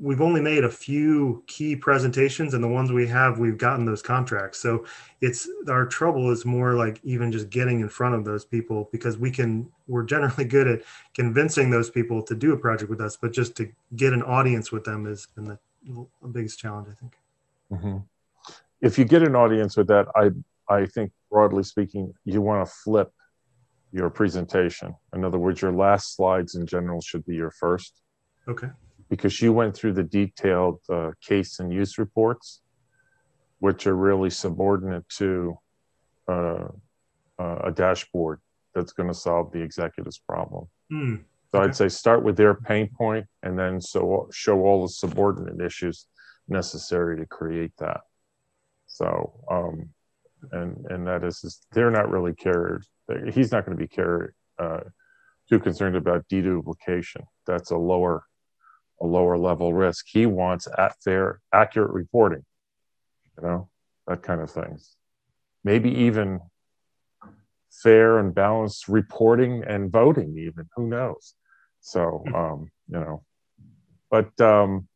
we've 0.00 0.20
only 0.20 0.40
made 0.40 0.64
a 0.64 0.70
few 0.70 1.42
key 1.46 1.74
presentations 1.74 2.54
and 2.54 2.62
the 2.62 2.68
ones 2.68 2.92
we 2.92 3.06
have 3.06 3.38
we've 3.38 3.58
gotten 3.58 3.84
those 3.84 4.02
contracts. 4.02 4.58
So 4.60 4.84
it's 5.20 5.48
our 5.68 5.86
trouble 5.86 6.30
is 6.30 6.44
more 6.44 6.74
like 6.74 7.00
even 7.02 7.32
just 7.32 7.50
getting 7.50 7.80
in 7.80 7.88
front 7.88 8.14
of 8.14 8.24
those 8.24 8.44
people 8.44 8.88
because 8.92 9.18
we 9.18 9.30
can 9.30 9.70
we're 9.86 10.04
generally 10.04 10.44
good 10.44 10.68
at 10.68 10.82
convincing 11.14 11.70
those 11.70 11.90
people 11.90 12.22
to 12.22 12.34
do 12.34 12.52
a 12.52 12.56
project 12.56 12.90
with 12.90 13.00
us 13.00 13.16
but 13.16 13.32
just 13.32 13.56
to 13.56 13.68
get 13.96 14.12
an 14.12 14.22
audience 14.22 14.70
with 14.70 14.84
them 14.84 15.06
has 15.06 15.26
been 15.34 15.44
the, 15.44 15.58
the 16.22 16.28
biggest 16.28 16.58
challenge 16.58 16.88
i 16.90 16.94
think. 16.94 17.12
Mm-hmm. 17.72 17.96
if 18.80 18.98
you 18.98 19.04
get 19.04 19.22
an 19.22 19.34
audience 19.34 19.76
with 19.76 19.88
that 19.88 20.06
i 20.14 20.30
i 20.72 20.86
think 20.86 21.10
broadly 21.30 21.62
speaking 21.62 22.14
you 22.24 22.40
want 22.40 22.66
to 22.66 22.72
flip 22.72 23.12
your 23.90 24.10
presentation. 24.10 24.94
In 25.14 25.24
other 25.24 25.38
words 25.38 25.62
your 25.62 25.72
last 25.72 26.14
slides 26.14 26.54
in 26.54 26.66
general 26.66 27.00
should 27.00 27.24
be 27.24 27.34
your 27.34 27.50
first 27.50 28.02
okay 28.48 28.68
because 29.08 29.40
you 29.40 29.52
went 29.52 29.74
through 29.74 29.94
the 29.94 30.02
detailed 30.02 30.80
uh, 30.88 31.10
case 31.20 31.60
and 31.60 31.72
use 31.72 31.98
reports, 31.98 32.60
which 33.58 33.86
are 33.86 33.96
really 33.96 34.30
subordinate 34.30 35.08
to 35.08 35.58
uh, 36.28 36.68
uh, 37.38 37.58
a 37.64 37.72
dashboard 37.72 38.40
that's 38.74 38.92
going 38.92 39.08
to 39.08 39.14
solve 39.14 39.50
the 39.52 39.62
executive's 39.62 40.18
problem. 40.18 40.66
Mm, 40.92 41.24
so 41.50 41.58
okay. 41.58 41.68
I'd 41.68 41.76
say 41.76 41.88
start 41.88 42.22
with 42.22 42.36
their 42.36 42.54
pain 42.54 42.90
point 42.96 43.26
and 43.42 43.58
then 43.58 43.80
so 43.80 44.28
show 44.32 44.60
all 44.60 44.82
the 44.82 44.92
subordinate 44.92 45.64
issues 45.64 46.06
necessary 46.46 47.18
to 47.18 47.26
create 47.26 47.72
that. 47.78 48.00
So, 48.86 49.40
um, 49.50 49.90
and 50.52 50.86
and 50.90 51.06
that 51.06 51.24
is, 51.24 51.42
is 51.44 51.60
they're 51.72 51.90
not 51.90 52.10
really 52.10 52.34
cared. 52.34 52.84
He's 53.32 53.50
not 53.50 53.64
going 53.64 53.76
to 53.76 53.82
be 53.82 53.88
cared 53.88 54.34
uh, 54.58 54.80
too 55.48 55.58
concerned 55.58 55.96
about 55.96 56.28
deduplication. 56.28 57.24
That's 57.46 57.70
a 57.70 57.76
lower 57.76 58.24
a 59.00 59.06
lower 59.06 59.38
level 59.38 59.72
risk. 59.72 60.06
He 60.08 60.26
wants 60.26 60.68
at 60.76 60.94
fair, 61.02 61.40
accurate 61.52 61.92
reporting, 61.92 62.44
you 63.36 63.46
know, 63.46 63.68
that 64.06 64.22
kind 64.22 64.40
of 64.40 64.50
things. 64.50 64.96
Maybe 65.64 65.90
even 65.90 66.40
fair 67.70 68.18
and 68.18 68.34
balanced 68.34 68.88
reporting 68.88 69.64
and 69.64 69.90
voting, 69.90 70.36
even 70.38 70.68
who 70.74 70.88
knows? 70.88 71.34
So, 71.80 72.24
hmm. 72.26 72.34
um, 72.34 72.70
you 72.88 72.98
know, 72.98 73.22
but 74.10 74.40
um, 74.40 74.88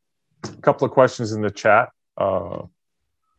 a 0.45 0.57
couple 0.63 0.87
of 0.87 0.93
questions 0.93 1.33
in 1.33 1.43
the 1.43 1.51
chat. 1.51 1.91
Uh, 2.17 2.63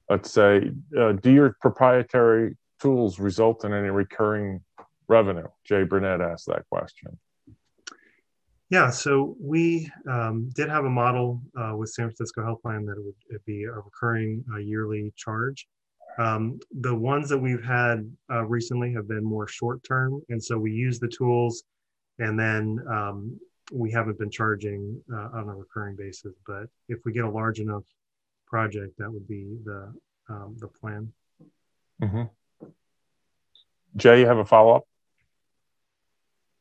let's 0.10 0.32
say, 0.32 0.72
uh, 0.98 1.14
do 1.14 1.32
your 1.32 1.56
proprietary 1.62 2.58
tools 2.82 3.20
result 3.20 3.66
in 3.66 3.74
any 3.74 3.90
recurring 3.90 4.62
revenue? 5.08 5.48
Jay 5.66 5.84
Burnett 5.84 6.22
asked 6.22 6.48
that 6.48 6.64
question. 6.70 7.18
Yeah, 8.70 8.90
so 8.90 9.36
we 9.40 9.92
um, 10.10 10.50
did 10.56 10.70
have 10.70 10.86
a 10.86 10.90
model 10.90 11.42
uh, 11.60 11.76
with 11.76 11.90
San 11.90 12.08
Francisco 12.08 12.44
Health 12.44 12.62
Plan 12.62 12.86
that 12.86 12.98
it 12.98 13.04
would 13.04 13.16
it'd 13.30 13.46
be 13.46 13.66
a 13.66 13.72
recurring 13.72 14.44
uh, 14.54 14.58
yearly 14.58 15.14
charge. 15.16 15.68
Um, 16.18 16.60
the 16.72 16.94
ones 16.94 17.30
that 17.30 17.38
we've 17.38 17.64
had 17.64 18.10
uh, 18.32 18.46
recently 18.46 18.94
have 18.94 19.08
been 19.08 19.24
more 19.24 19.48
short 19.48 19.84
term, 19.84 20.22
and 20.30 20.44
so 20.44 20.58
we 20.58 20.72
use 20.72 21.00
the 21.00 21.08
tools, 21.08 21.64
and 22.20 22.40
then 22.40 22.80
um, 22.90 23.40
we 23.72 23.92
haven't 23.92 24.20
been 24.20 24.30
charging 24.30 25.02
uh, 25.12 25.30
on 25.34 25.50
a 25.50 25.56
recurring 25.56 25.96
basis. 25.96 26.34
But 26.46 26.68
if 26.88 27.00
we 27.06 27.14
get 27.14 27.26
a 27.26 27.30
large 27.30 27.60
enough 27.60 27.84
project, 28.48 28.98
that 29.00 29.12
would 29.12 29.28
be 29.28 29.58
the 29.66 29.94
um, 30.30 30.56
the 30.60 30.68
plan. 30.68 31.12
Mm-hmm. 32.02 32.68
Jay, 33.98 34.20
you 34.20 34.26
have 34.26 34.38
a 34.38 34.46
follow 34.46 34.76
up? 34.76 34.88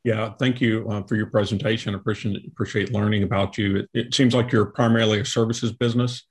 Yeah, 0.05 0.33
thank 0.39 0.61
you 0.61 0.89
uh, 0.91 1.03
for 1.05 1.15
your 1.15 1.27
presentation. 1.27 1.95
Appreciate 1.95 2.45
appreciate 2.47 2.93
learning 2.93 3.23
about 3.23 3.57
you. 3.57 3.77
It, 3.77 3.91
it, 3.95 4.15
seems 4.15 4.35
like 4.35 4.51
you're 4.51 4.67
primarily 4.67 5.21
a 5.21 5.25
services 5.25 5.73
business, 5.73 6.25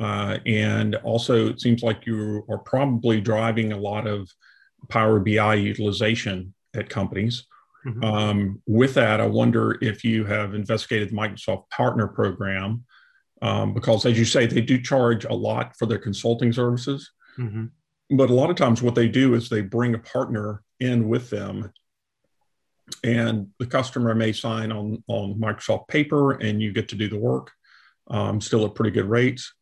uh, 0.00 0.38
and 0.46 0.96
also 0.96 1.48
it 1.48 1.60
seems 1.60 1.82
like 1.82 2.06
you 2.06 2.44
are 2.50 2.58
probably 2.58 3.20
driving 3.20 3.72
a 3.72 3.78
lot 3.78 4.08
of 4.08 4.28
Power 4.88 5.20
BI 5.20 5.54
utilization 5.54 6.54
at 6.74 6.88
companies. 6.88 7.46
Mm-hmm. 7.86 8.04
Um, 8.04 8.62
with 8.66 8.94
that, 8.94 9.20
I 9.20 9.26
wonder 9.26 9.78
if 9.80 10.02
you 10.02 10.24
have 10.24 10.54
investigated 10.54 11.10
the 11.10 11.16
Microsoft 11.16 11.70
Partner 11.70 12.08
Program, 12.08 12.84
um, 13.42 13.74
because 13.74 14.06
as 14.06 14.18
you 14.18 14.24
say, 14.24 14.46
they 14.46 14.60
do 14.60 14.80
charge 14.80 15.24
a 15.24 15.32
lot 15.32 15.76
for 15.76 15.86
their 15.86 15.98
consulting 15.98 16.52
services. 16.52 17.12
Mm-hmm. 17.38 17.66
But 18.16 18.30
a 18.30 18.34
lot 18.34 18.50
of 18.50 18.56
times, 18.56 18.82
what 18.82 18.96
they 18.96 19.08
do 19.08 19.34
is 19.34 19.48
they 19.48 19.60
bring 19.60 19.94
a 19.94 19.98
partner 19.98 20.62
in 20.80 21.08
with 21.08 21.30
them 21.30 21.70
and 23.02 23.48
the 23.58 23.66
customer 23.66 24.14
may 24.14 24.32
sign 24.32 24.72
on 24.72 25.02
on 25.06 25.34
Microsoft 25.34 25.88
Paper, 25.88 26.32
and 26.32 26.60
you 26.60 26.72
get 26.72 26.88
to 26.90 26.96
do 26.96 27.08
the 27.08 27.18
work, 27.18 27.50
um, 28.08 28.40
still 28.40 28.64
at 28.64 28.74
pretty 28.74 28.90
good 28.90 29.08
rates. 29.08 29.52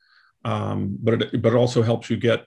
Um, 0.44 0.98
but 1.00 1.22
it, 1.22 1.42
but 1.42 1.52
it 1.52 1.56
also 1.56 1.82
helps 1.82 2.10
you 2.10 2.16
get 2.16 2.46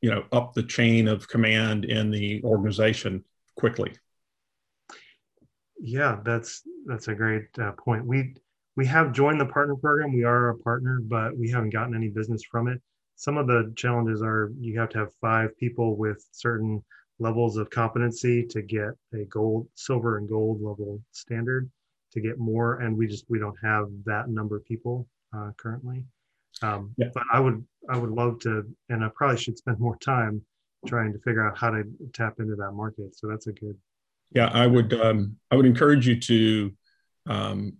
you 0.00 0.10
know 0.10 0.24
up 0.32 0.54
the 0.54 0.62
chain 0.62 1.08
of 1.08 1.28
command 1.28 1.84
in 1.84 2.10
the 2.10 2.42
organization 2.44 3.24
quickly. 3.56 3.92
Yeah, 5.80 6.20
that's 6.24 6.62
that's 6.86 7.08
a 7.08 7.14
great 7.14 7.46
uh, 7.58 7.72
point. 7.72 8.06
We 8.06 8.34
we 8.76 8.86
have 8.86 9.12
joined 9.12 9.40
the 9.40 9.46
partner 9.46 9.76
program. 9.76 10.12
We 10.12 10.24
are 10.24 10.50
a 10.50 10.58
partner, 10.58 11.00
but 11.02 11.36
we 11.36 11.50
haven't 11.50 11.70
gotten 11.70 11.94
any 11.94 12.08
business 12.08 12.42
from 12.44 12.68
it. 12.68 12.80
Some 13.16 13.36
of 13.36 13.46
the 13.46 13.72
challenges 13.76 14.22
are 14.22 14.52
you 14.58 14.78
have 14.78 14.90
to 14.90 14.98
have 14.98 15.14
five 15.20 15.56
people 15.58 15.96
with 15.96 16.24
certain 16.32 16.82
levels 17.22 17.56
of 17.56 17.70
competency 17.70 18.44
to 18.46 18.62
get 18.62 18.90
a 19.14 19.24
gold, 19.24 19.68
silver, 19.74 20.18
and 20.18 20.28
gold 20.28 20.60
level 20.60 21.00
standard 21.12 21.70
to 22.12 22.20
get 22.20 22.38
more. 22.38 22.80
And 22.80 22.96
we 22.96 23.06
just 23.06 23.24
we 23.28 23.38
don't 23.38 23.56
have 23.62 23.86
that 24.04 24.28
number 24.28 24.56
of 24.56 24.64
people 24.64 25.06
uh, 25.34 25.52
currently. 25.56 26.04
Um, 26.60 26.94
yeah. 26.96 27.08
But 27.14 27.24
I 27.32 27.40
would 27.40 27.64
I 27.88 27.96
would 27.96 28.10
love 28.10 28.40
to, 28.40 28.64
and 28.88 29.04
I 29.04 29.08
probably 29.14 29.38
should 29.38 29.58
spend 29.58 29.78
more 29.78 29.96
time 29.98 30.42
trying 30.86 31.12
to 31.12 31.18
figure 31.20 31.48
out 31.48 31.56
how 31.56 31.70
to 31.70 31.84
tap 32.12 32.34
into 32.38 32.56
that 32.56 32.72
market. 32.72 33.16
So 33.16 33.28
that's 33.28 33.46
a 33.46 33.52
good. 33.52 33.76
Yeah, 34.34 34.50
I 34.52 34.66
would 34.66 34.92
um, 34.94 35.36
I 35.50 35.56
would 35.56 35.66
encourage 35.66 36.06
you 36.06 36.18
to 36.20 36.72
um, 37.26 37.76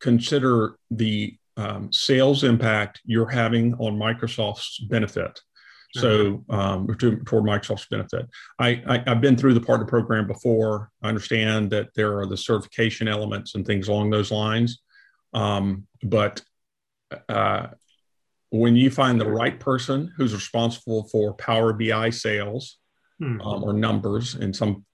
consider 0.00 0.76
the 0.90 1.36
um, 1.56 1.92
sales 1.92 2.44
impact 2.44 3.00
you're 3.04 3.28
having 3.28 3.74
on 3.74 3.98
Microsoft's 3.98 4.78
benefit. 4.78 5.40
So 5.94 6.44
um, 6.50 6.86
to, 6.98 7.16
toward 7.24 7.44
Microsoft's 7.44 7.86
benefit, 7.90 8.28
I, 8.58 8.82
I 8.86 9.02
have 9.06 9.20
been 9.20 9.36
through 9.36 9.54
the 9.54 9.60
partner 9.60 9.86
program 9.86 10.26
before. 10.26 10.90
I 11.02 11.08
understand 11.08 11.70
that 11.70 11.88
there 11.94 12.18
are 12.18 12.26
the 12.26 12.36
certification 12.36 13.08
elements 13.08 13.54
and 13.54 13.66
things 13.66 13.88
along 13.88 14.10
those 14.10 14.30
lines, 14.30 14.82
um, 15.32 15.86
but 16.02 16.42
uh, 17.28 17.68
when 18.50 18.76
you 18.76 18.90
find 18.90 19.20
the 19.20 19.30
right 19.30 19.58
person 19.58 20.12
who's 20.16 20.34
responsible 20.34 21.04
for 21.04 21.34
Power 21.34 21.72
BI 21.72 22.10
sales 22.10 22.78
hmm. 23.18 23.40
um, 23.40 23.64
or 23.64 23.72
numbers 23.72 24.34
in 24.34 24.52
some 24.52 24.84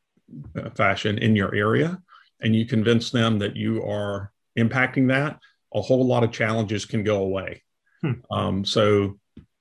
uh, 0.56 0.70
fashion 0.70 1.18
in 1.18 1.36
your 1.36 1.54
area, 1.54 1.98
and 2.40 2.54
you 2.54 2.66
convince 2.66 3.10
them 3.10 3.38
that 3.38 3.56
you 3.56 3.82
are 3.84 4.32
impacting 4.58 5.08
that, 5.08 5.38
a 5.74 5.80
whole 5.80 6.06
lot 6.06 6.24
of 6.24 6.30
challenges 6.30 6.84
can 6.84 7.02
go 7.02 7.22
away. 7.22 7.62
Hmm. 8.02 8.12
Um, 8.30 8.64
so 8.64 9.18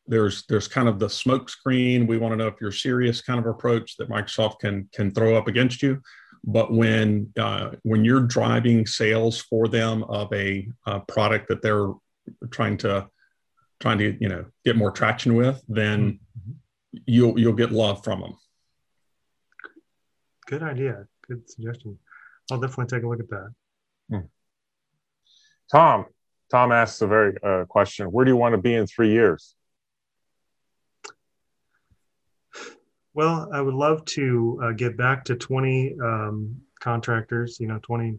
there's 0.07 0.45
there's 0.47 0.67
kind 0.67 0.87
of 0.87 0.99
the 0.99 1.09
smoke 1.09 1.49
screen. 1.49 2.07
We 2.07 2.17
want 2.17 2.33
to 2.33 2.35
know 2.35 2.47
if 2.47 2.55
you're 2.59 2.71
serious 2.71 3.21
kind 3.21 3.39
of 3.39 3.45
approach 3.45 3.97
that 3.97 4.09
Microsoft 4.09 4.59
can 4.59 4.89
can 4.93 5.11
throw 5.11 5.35
up 5.35 5.47
against 5.47 5.81
you. 5.81 6.01
But 6.43 6.73
when 6.73 7.31
uh, 7.39 7.71
when 7.83 8.03
you're 8.03 8.21
driving 8.21 8.85
sales 8.85 9.39
for 9.41 9.67
them 9.67 10.03
of 10.03 10.31
a, 10.33 10.67
a 10.85 10.99
product 11.01 11.47
that 11.47 11.61
they're 11.61 11.93
trying 12.51 12.77
to 12.77 13.07
trying 13.79 13.97
to 13.99 14.17
you 14.19 14.27
know 14.27 14.45
get 14.65 14.75
more 14.75 14.91
traction 14.91 15.35
with, 15.35 15.63
then 15.69 16.19
mm-hmm. 16.39 16.51
you'll 17.05 17.39
you'll 17.39 17.53
get 17.53 17.71
love 17.71 18.03
from 18.03 18.21
them. 18.21 18.37
Good 20.47 20.63
idea. 20.63 21.05
Good 21.27 21.49
suggestion. 21.49 21.97
I'll 22.51 22.59
definitely 22.59 22.87
take 22.87 23.03
a 23.03 23.07
look 23.07 23.21
at 23.21 23.29
that. 23.29 23.53
Hmm. 24.09 24.27
Tom, 25.71 26.05
Tom 26.51 26.71
asks 26.73 27.01
a 27.01 27.07
very 27.07 27.37
uh, 27.41 27.63
question. 27.65 28.07
Where 28.07 28.25
do 28.25 28.31
you 28.31 28.37
want 28.37 28.53
to 28.53 28.61
be 28.61 28.75
in 28.75 28.85
three 28.85 29.11
years? 29.11 29.55
Well, 33.15 33.47
I 33.53 33.61
would 33.61 33.75
love 33.75 34.03
to 34.05 34.59
uh, 34.63 34.71
get 34.71 34.97
back 34.97 35.23
to 35.25 35.35
20 35.35 35.95
um, 36.01 36.59
contractors, 36.79 37.59
you 37.59 37.67
know, 37.67 37.79
20 37.83 38.17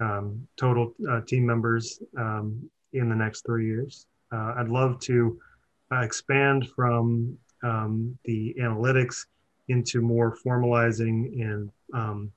um, 0.00 0.48
total 0.56 0.94
uh, 1.10 1.20
team 1.22 1.44
members 1.44 2.00
um, 2.16 2.68
in 2.94 3.10
the 3.10 3.14
next 3.14 3.44
three 3.44 3.66
years. 3.66 4.06
Uh, 4.32 4.54
I'd 4.56 4.68
love 4.68 4.98
to 5.00 5.38
uh, 5.92 6.00
expand 6.00 6.68
from 6.74 7.36
um, 7.62 8.18
the 8.24 8.54
analytics 8.58 9.26
into 9.68 10.00
more 10.00 10.36
formalizing 10.44 11.40
and 11.42 11.70
um, 11.92 12.32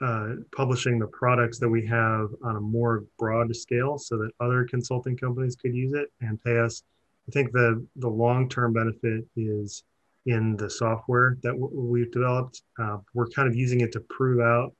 uh, 0.00 0.34
publishing 0.54 0.98
the 0.98 1.06
products 1.06 1.58
that 1.58 1.68
we 1.68 1.86
have 1.86 2.30
on 2.42 2.56
a 2.56 2.60
more 2.60 3.04
broad 3.18 3.54
scale 3.54 3.98
so 3.98 4.16
that 4.16 4.30
other 4.40 4.64
consulting 4.64 5.16
companies 5.16 5.56
could 5.56 5.74
use 5.74 5.92
it 5.92 6.10
and 6.22 6.42
pay 6.42 6.58
us. 6.58 6.82
I 7.28 7.32
think 7.32 7.52
the, 7.52 7.86
the 7.96 8.08
long 8.08 8.48
term 8.48 8.72
benefit 8.72 9.24
is 9.36 9.84
in 10.26 10.56
the 10.56 10.68
software 10.68 11.38
that 11.42 11.56
we've 11.56 12.10
developed. 12.10 12.62
Uh, 12.78 12.98
we're 13.14 13.28
kind 13.28 13.48
of 13.48 13.54
using 13.54 13.80
it 13.80 13.92
to 13.92 14.00
prove 14.00 14.40
out 14.40 14.72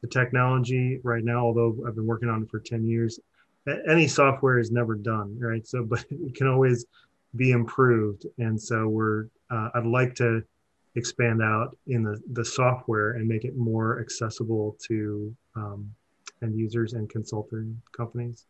the 0.00 0.08
technology 0.08 1.00
right 1.02 1.24
now, 1.24 1.40
although 1.40 1.76
I've 1.86 1.96
been 1.96 2.06
working 2.06 2.28
on 2.28 2.44
it 2.44 2.50
for 2.50 2.60
10 2.60 2.84
years. 2.84 3.18
Any 3.88 4.06
software 4.06 4.58
is 4.58 4.70
never 4.70 4.94
done, 4.94 5.38
right? 5.38 5.66
So, 5.66 5.84
but 5.88 6.04
it 6.10 6.34
can 6.34 6.46
always 6.46 6.86
be 7.36 7.50
improved. 7.50 8.26
And 8.38 8.60
so 8.60 8.88
we're, 8.88 9.26
uh, 9.50 9.70
I'd 9.74 9.86
like 9.86 10.14
to 10.16 10.42
expand 10.94 11.42
out 11.42 11.76
in 11.88 12.04
the, 12.04 12.20
the 12.32 12.44
software 12.44 13.12
and 13.12 13.26
make 13.26 13.44
it 13.44 13.56
more 13.56 14.00
accessible 14.00 14.76
to 14.86 15.34
um, 15.56 15.92
end 16.42 16.56
users 16.56 16.92
and 16.92 17.10
consulting 17.10 17.80
companies. 17.96 18.46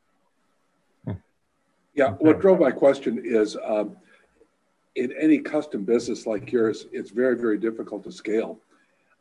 Yeah, 1.94 2.10
what 2.18 2.40
drove 2.40 2.58
my 2.58 2.72
question 2.72 3.22
is 3.24 3.56
um, 3.64 3.96
in 4.96 5.12
any 5.20 5.38
custom 5.38 5.84
business 5.84 6.26
like 6.26 6.52
yours, 6.52 6.86
it's 6.92 7.10
very, 7.10 7.36
very 7.36 7.58
difficult 7.58 8.04
to 8.04 8.12
scale. 8.12 8.58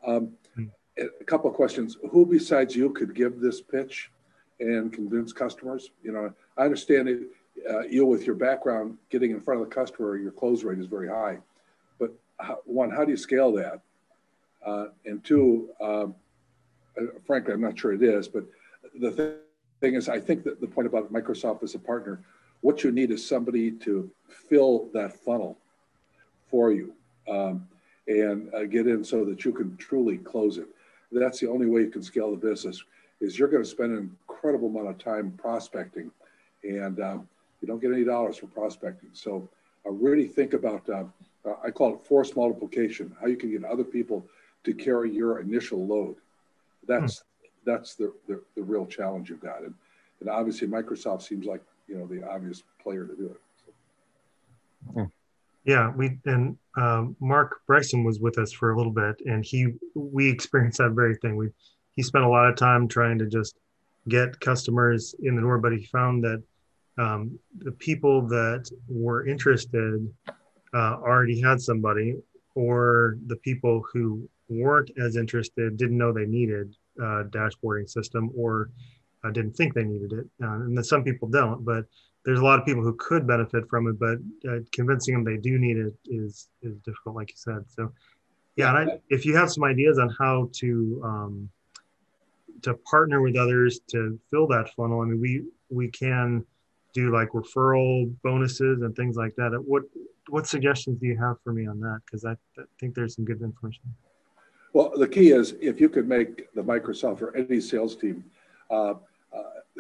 Um, 0.05 0.33
hmm. 0.55 0.65
a 0.97 1.23
couple 1.25 1.49
of 1.49 1.55
questions. 1.55 1.97
Who 2.11 2.25
besides 2.25 2.75
you 2.75 2.91
could 2.91 3.15
give 3.15 3.39
this 3.39 3.61
pitch 3.61 4.11
and 4.59 4.91
convince 4.91 5.33
customers? 5.33 5.91
You 6.03 6.11
know, 6.11 6.33
I 6.57 6.63
understand 6.63 7.09
it, 7.09 7.21
uh, 7.69 7.81
you 7.81 8.05
with 8.05 8.25
your 8.25 8.35
background, 8.35 8.97
getting 9.09 9.31
in 9.31 9.41
front 9.41 9.61
of 9.61 9.69
the 9.69 9.73
customer, 9.73 10.17
your 10.17 10.31
close 10.31 10.63
rate 10.63 10.79
is 10.79 10.87
very 10.87 11.07
high 11.07 11.39
how, 12.39 12.59
one, 12.65 12.89
how 12.89 13.05
do 13.05 13.11
you 13.11 13.17
scale 13.17 13.51
that? 13.53 13.81
Uh, 14.65 14.87
and 15.05 15.23
two, 15.23 15.69
um, 15.81 16.15
uh, 16.99 17.05
frankly, 17.25 17.53
I'm 17.53 17.61
not 17.61 17.77
sure 17.77 17.93
it 17.93 18.03
is, 18.03 18.27
but 18.27 18.45
the 18.99 19.11
th- 19.11 19.35
thing 19.81 19.95
is, 19.95 20.09
I 20.09 20.19
think 20.19 20.43
that 20.43 20.61
the 20.61 20.67
point 20.67 20.87
about 20.87 21.11
Microsoft 21.11 21.63
as 21.63 21.75
a 21.75 21.79
partner, 21.79 22.21
what 22.61 22.83
you 22.83 22.91
need 22.91 23.11
is 23.11 23.25
somebody 23.25 23.71
to 23.71 24.09
fill 24.49 24.89
that 24.93 25.13
funnel 25.13 25.57
for 26.53 26.71
you 26.71 26.93
um, 27.27 27.67
and 28.07 28.53
uh, 28.53 28.65
get 28.65 28.85
in 28.85 29.03
so 29.03 29.25
that 29.25 29.43
you 29.43 29.51
can 29.51 29.75
truly 29.77 30.19
close 30.19 30.59
it. 30.59 30.67
That's 31.11 31.39
the 31.39 31.49
only 31.49 31.65
way 31.65 31.81
you 31.81 31.89
can 31.89 32.03
scale 32.03 32.29
the 32.29 32.37
business. 32.37 32.83
Is 33.21 33.39
you're 33.39 33.47
going 33.47 33.63
to 33.63 33.69
spend 33.69 33.91
an 33.91 34.15
incredible 34.29 34.67
amount 34.67 34.89
of 34.89 34.99
time 34.99 35.33
prospecting, 35.35 36.11
and 36.63 37.01
um, 37.01 37.27
you 37.59 37.67
don't 37.67 37.81
get 37.81 37.91
any 37.91 38.03
dollars 38.03 38.37
for 38.37 38.47
prospecting. 38.47 39.09
So, 39.13 39.49
I 39.85 39.89
really 39.91 40.27
think 40.27 40.53
about 40.53 40.87
uh, 40.89 41.05
uh, 41.45 41.55
I 41.63 41.71
call 41.71 41.95
it 41.95 42.05
force 42.05 42.35
multiplication, 42.35 43.15
how 43.19 43.27
you 43.27 43.37
can 43.37 43.49
get 43.49 43.63
other 43.63 43.83
people 43.83 44.23
to 44.63 44.73
carry 44.73 45.11
your 45.11 45.39
initial 45.39 45.85
load. 45.85 46.17
That's 46.87 47.19
hmm. 47.19 47.47
that's 47.65 47.95
the, 47.95 48.13
the, 48.27 48.41
the 48.55 48.61
real 48.61 48.85
challenge 48.85 49.29
you've 49.29 49.41
got. 49.41 49.61
And, 49.61 49.73
and 50.19 50.29
obviously 50.29 50.67
Microsoft 50.67 51.23
seems 51.23 51.45
like, 51.45 51.61
you 51.87 51.97
know, 51.97 52.05
the 52.05 52.27
obvious 52.27 52.61
player 52.81 53.05
to 53.05 53.15
do 53.15 53.25
it. 53.25 53.41
So. 53.65 54.91
Hmm. 54.93 55.05
Yeah, 55.65 55.91
we 55.95 56.17
and 56.25 56.57
um, 56.75 57.15
Mark 57.19 57.61
Bryson 57.67 58.03
was 58.03 58.19
with 58.19 58.37
us 58.37 58.51
for 58.51 58.71
a 58.71 58.77
little 58.77 58.91
bit, 58.91 59.15
and 59.25 59.45
he 59.45 59.67
we 59.95 60.29
experienced 60.29 60.79
that 60.79 60.91
very 60.91 61.15
thing. 61.17 61.35
We 61.35 61.49
he 61.95 62.03
spent 62.03 62.25
a 62.25 62.29
lot 62.29 62.49
of 62.49 62.55
time 62.55 62.87
trying 62.87 63.17
to 63.19 63.27
just 63.27 63.55
get 64.09 64.39
customers 64.39 65.15
in 65.23 65.35
the 65.35 65.41
door, 65.41 65.59
but 65.59 65.71
he 65.71 65.85
found 65.85 66.23
that 66.23 66.43
um, 66.97 67.39
the 67.59 67.71
people 67.71 68.27
that 68.27 68.69
were 68.87 69.25
interested 69.25 70.07
uh, 70.73 70.95
already 70.95 71.39
had 71.39 71.61
somebody, 71.61 72.15
or 72.55 73.17
the 73.27 73.37
people 73.37 73.83
who 73.93 74.27
weren't 74.49 74.91
as 75.01 75.15
interested 75.15 75.77
didn't 75.77 75.97
know 75.97 76.11
they 76.11 76.25
needed 76.25 76.75
a 76.99 77.23
dashboarding 77.23 77.89
system 77.89 78.31
or 78.37 78.69
uh, 79.23 79.31
didn't 79.31 79.53
think 79.53 79.73
they 79.73 79.83
needed 79.83 80.11
it. 80.11 80.25
Uh, 80.43 80.55
and 80.55 80.77
then 80.77 80.83
some 80.83 81.03
people 81.03 81.27
don't, 81.27 81.63
but 81.63 81.85
there's 82.25 82.39
a 82.39 82.43
lot 82.43 82.59
of 82.59 82.65
people 82.65 82.81
who 82.81 82.95
could 82.95 83.27
benefit 83.27 83.67
from 83.69 83.87
it, 83.87 83.99
but 83.99 84.17
uh, 84.49 84.59
convincing 84.71 85.13
them 85.13 85.23
they 85.23 85.37
do 85.37 85.57
need 85.57 85.77
it 85.77 85.93
is 86.05 86.49
is 86.61 86.77
difficult, 86.79 87.15
like 87.15 87.29
you 87.29 87.37
said. 87.37 87.65
So, 87.67 87.91
yeah, 88.55 88.69
and 88.69 88.91
I, 88.91 88.99
if 89.09 89.25
you 89.25 89.35
have 89.35 89.51
some 89.51 89.63
ideas 89.63 89.99
on 89.99 90.09
how 90.17 90.49
to 90.53 91.01
um, 91.03 91.49
to 92.61 92.75
partner 92.89 93.21
with 93.21 93.35
others 93.35 93.81
to 93.91 94.19
fill 94.31 94.47
that 94.47 94.69
funnel, 94.75 95.01
I 95.01 95.05
mean, 95.05 95.19
we 95.19 95.43
we 95.69 95.89
can 95.89 96.45
do 96.93 97.11
like 97.11 97.29
referral 97.29 98.13
bonuses 98.23 98.81
and 98.81 98.95
things 98.95 99.15
like 99.17 99.35
that. 99.35 99.51
What 99.65 99.83
what 100.29 100.47
suggestions 100.47 100.99
do 100.99 101.07
you 101.07 101.17
have 101.17 101.37
for 101.43 101.51
me 101.51 101.67
on 101.67 101.79
that? 101.81 102.01
Because 102.05 102.23
I, 102.23 102.31
I, 102.57 102.63
think 102.79 102.95
there's 102.95 103.15
some 103.15 103.25
good 103.25 103.41
information. 103.41 103.83
Well, 104.71 104.93
the 104.95 105.07
key 105.07 105.31
is 105.31 105.55
if 105.59 105.81
you 105.81 105.89
could 105.89 106.07
make 106.07 106.53
the 106.53 106.63
Microsoft 106.63 107.21
or 107.21 107.35
any 107.35 107.59
sales 107.59 107.95
team 107.95 108.23
uh, 108.71 108.95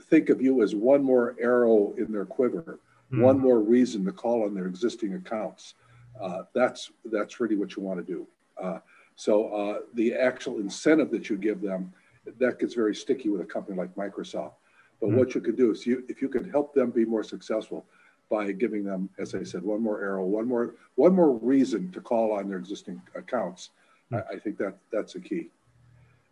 think 0.01 0.29
of 0.29 0.41
you 0.41 0.63
as 0.63 0.75
one 0.75 1.03
more 1.03 1.35
arrow 1.39 1.93
in 1.97 2.11
their 2.11 2.25
quiver, 2.25 2.79
mm. 3.11 3.21
one 3.21 3.39
more 3.39 3.59
reason 3.59 4.03
to 4.05 4.11
call 4.11 4.43
on 4.45 4.53
their 4.53 4.67
existing 4.67 5.15
accounts. 5.15 5.75
Uh, 6.21 6.43
that's 6.53 6.91
that's 7.05 7.39
really 7.39 7.55
what 7.55 7.75
you 7.75 7.83
want 7.83 8.05
to 8.05 8.13
do. 8.13 8.27
Uh, 8.61 8.79
so 9.15 9.47
uh, 9.53 9.79
the 9.93 10.13
actual 10.13 10.59
incentive 10.59 11.11
that 11.11 11.29
you 11.29 11.37
give 11.37 11.61
them 11.61 11.91
that 12.37 12.59
gets 12.59 12.73
very 12.73 12.95
sticky 12.95 13.29
with 13.29 13.41
a 13.41 13.45
company 13.45 13.77
like 13.77 13.93
Microsoft. 13.95 14.53
But 15.01 15.09
mm. 15.09 15.15
what 15.15 15.35
you 15.35 15.41
could 15.41 15.57
do 15.57 15.71
is 15.71 15.85
you 15.85 16.03
if 16.07 16.21
you 16.21 16.29
could 16.29 16.49
help 16.49 16.73
them 16.73 16.91
be 16.91 17.05
more 17.05 17.23
successful, 17.23 17.85
by 18.33 18.51
giving 18.51 18.83
them, 18.83 19.09
as 19.19 19.35
I 19.35 19.43
said, 19.43 19.61
one 19.61 19.81
more 19.81 20.01
arrow, 20.01 20.25
one 20.25 20.47
more 20.47 20.75
one 20.95 21.13
more 21.13 21.33
reason 21.33 21.91
to 21.91 22.01
call 22.01 22.31
on 22.31 22.49
their 22.49 22.57
existing 22.57 22.99
accounts. 23.15 23.69
I, 24.11 24.21
I 24.33 24.39
think 24.39 24.57
that 24.57 24.75
that's 24.91 25.13
a 25.15 25.19
key. 25.19 25.49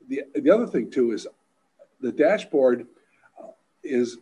The 0.07 0.23
the 0.35 0.49
other 0.49 0.65
thing 0.65 0.89
too 0.89 1.11
is 1.11 1.27
the 1.99 2.11
dashboard 2.11 2.87
is 3.83 4.17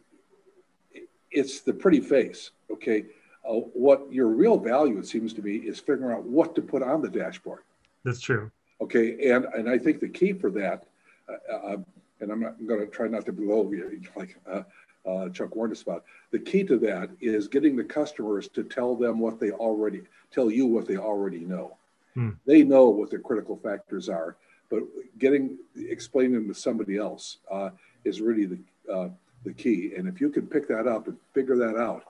it's 1.32 1.62
the 1.62 1.74
pretty 1.74 2.02
face. 2.02 2.52
Okay, 2.72 3.06
uh, 3.48 3.54
what 3.54 4.12
your 4.12 4.28
real 4.28 4.58
value 4.58 4.98
it 4.98 5.08
seems 5.08 5.34
to 5.34 5.42
be 5.42 5.58
is 5.58 5.80
figuring 5.80 6.16
out 6.16 6.24
what 6.24 6.56
to 6.56 6.62
put 6.62 6.84
on 6.84 7.02
the 7.02 7.10
dashboard. 7.10 7.62
That's 8.04 8.22
true. 8.22 8.52
Okay, 8.82 9.32
and 9.32 9.46
and 9.46 9.70
I 9.70 9.78
think 9.78 10.00
the 10.00 10.10
key 10.10 10.34
for 10.34 10.50
that, 10.52 10.86
uh, 11.28 11.56
uh, 11.56 11.78
and 12.22 12.32
I'm, 12.32 12.44
I'm 12.44 12.68
going 12.68 12.80
to 12.80 12.88
try 12.88 13.08
not 13.08 13.26
to 13.26 13.34
blow 13.34 13.70
you 13.72 14.02
like 14.16 14.38
uh, 14.50 14.64
uh, 15.06 15.30
Chuck 15.30 15.56
warned 15.56 15.74
us 15.74 15.82
about. 15.82 16.06
The 16.32 16.40
key 16.40 16.64
to 16.66 16.78
that 16.80 17.10
is 17.22 17.48
getting 17.48 17.76
the 17.76 17.84
customers 17.84 18.48
to 18.50 18.64
tell 18.64 18.96
them 18.96 19.20
what 19.20 19.40
they 19.40 19.52
already 19.52 20.02
tell 20.32 20.52
you 20.52 20.66
what 20.66 20.88
they 20.88 20.98
already 20.98 21.40
know. 21.40 21.76
Hmm. 22.14 22.32
They 22.46 22.64
know 22.64 22.90
what 22.90 23.10
the 23.10 23.18
critical 23.18 23.58
factors 23.58 24.10
are, 24.10 24.36
but 24.70 24.84
getting 25.18 25.58
explaining 25.76 26.34
them 26.34 26.48
to 26.48 26.54
somebody 26.54 26.98
else 26.98 27.38
uh, 27.52 27.72
is 28.04 28.22
really 28.22 28.46
the 28.46 28.60
uh, 28.94 29.10
the 29.44 29.54
key. 29.54 29.94
And 29.98 30.08
if 30.08 30.20
you 30.20 30.30
can 30.30 30.48
pick 30.48 30.68
that 30.68 30.88
up 30.88 31.08
and 31.08 31.18
figure 31.34 31.58
that 31.58 31.78
out, 31.78 32.04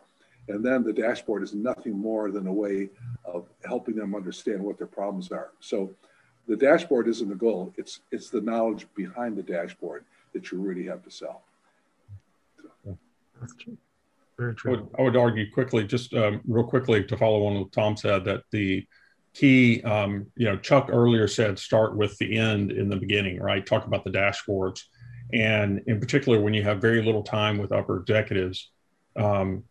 and 0.47 0.65
then 0.65 0.83
the 0.83 0.93
dashboard 0.93 1.43
is 1.43 1.53
nothing 1.53 1.97
more 1.97 2.31
than 2.31 2.47
a 2.47 2.53
way 2.53 2.89
of 3.25 3.47
helping 3.65 3.95
them 3.95 4.15
understand 4.15 4.61
what 4.61 4.77
their 4.77 4.87
problems 4.87 5.31
are. 5.31 5.51
So 5.59 5.91
the 6.47 6.55
dashboard 6.55 7.07
isn't 7.07 7.29
the 7.29 7.35
goal. 7.35 7.73
It's 7.77 7.99
it's 8.11 8.29
the 8.29 8.41
knowledge 8.41 8.87
behind 8.95 9.37
the 9.37 9.43
dashboard 9.43 10.05
that 10.33 10.51
you 10.51 10.59
really 10.59 10.85
have 10.85 11.03
to 11.03 11.11
sell. 11.11 11.43
That's 13.39 13.55
true. 13.55 13.77
Very 14.37 14.51
I 14.51 14.55
true. 14.55 14.71
would, 14.71 14.87
I 14.97 15.01
would 15.03 15.17
argue 15.17 15.51
quickly, 15.51 15.83
just 15.85 16.13
um, 16.13 16.41
real 16.47 16.63
quickly 16.63 17.03
to 17.03 17.17
follow 17.17 17.45
on 17.45 17.59
what 17.59 17.71
Tom 17.71 17.95
said, 17.95 18.25
that 18.25 18.43
the 18.51 18.85
key, 19.33 19.81
um, 19.83 20.27
you 20.35 20.45
know, 20.45 20.57
Chuck 20.57 20.89
earlier 20.89 21.27
said 21.27 21.59
start 21.59 21.95
with 21.95 22.17
the 22.17 22.37
end 22.37 22.71
in 22.71 22.89
the 22.89 22.95
beginning, 22.95 23.39
right? 23.39 23.65
Talk 23.65 23.85
about 23.85 24.03
the 24.03 24.11
dashboards. 24.11 24.81
And 25.33 25.81
in 25.87 25.99
particular, 25.99 26.39
when 26.41 26.53
you 26.53 26.63
have 26.63 26.81
very 26.81 27.03
little 27.03 27.23
time 27.23 27.57
with 27.57 27.71
upper 27.71 27.97
executives, 27.97 28.71
um, 29.15 29.63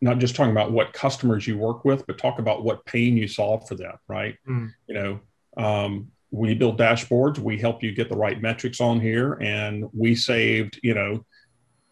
not 0.00 0.18
just 0.18 0.36
talking 0.36 0.52
about 0.52 0.72
what 0.72 0.92
customers 0.92 1.46
you 1.46 1.58
work 1.58 1.84
with, 1.84 2.06
but 2.06 2.18
talk 2.18 2.38
about 2.38 2.64
what 2.64 2.84
pain 2.84 3.16
you 3.16 3.28
solve 3.28 3.66
for 3.66 3.74
them, 3.74 3.94
right? 4.08 4.36
Mm. 4.48 4.72
You 4.86 4.94
know, 4.94 5.20
um, 5.56 6.10
we 6.30 6.54
build 6.54 6.78
dashboards, 6.78 7.38
we 7.38 7.58
help 7.58 7.82
you 7.82 7.92
get 7.92 8.08
the 8.08 8.16
right 8.16 8.40
metrics 8.40 8.80
on 8.80 9.00
here, 9.00 9.34
and 9.34 9.86
we 9.92 10.14
saved, 10.14 10.78
you 10.82 10.94
know, 10.94 11.24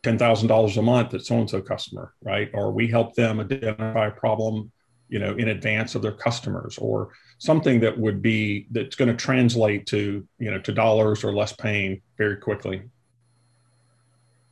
ten 0.02 0.18
thousand 0.18 0.48
dollars 0.48 0.76
a 0.76 0.82
month 0.82 1.14
at 1.14 1.22
so 1.22 1.36
and 1.38 1.48
so 1.48 1.62
customer, 1.62 2.14
right? 2.22 2.50
Or 2.52 2.70
we 2.70 2.86
help 2.86 3.14
them 3.14 3.40
identify 3.40 4.08
a 4.08 4.10
problem, 4.10 4.70
you 5.08 5.18
know, 5.18 5.34
in 5.34 5.48
advance 5.48 5.94
of 5.94 6.02
their 6.02 6.12
customers, 6.12 6.76
or 6.78 7.12
something 7.38 7.80
that 7.80 7.98
would 7.98 8.20
be 8.20 8.66
that's 8.70 8.96
going 8.96 9.08
to 9.08 9.16
translate 9.16 9.86
to 9.86 10.26
you 10.38 10.50
know 10.50 10.58
to 10.60 10.72
dollars 10.72 11.24
or 11.24 11.34
less 11.34 11.52
pain 11.52 12.02
very 12.18 12.36
quickly. 12.36 12.82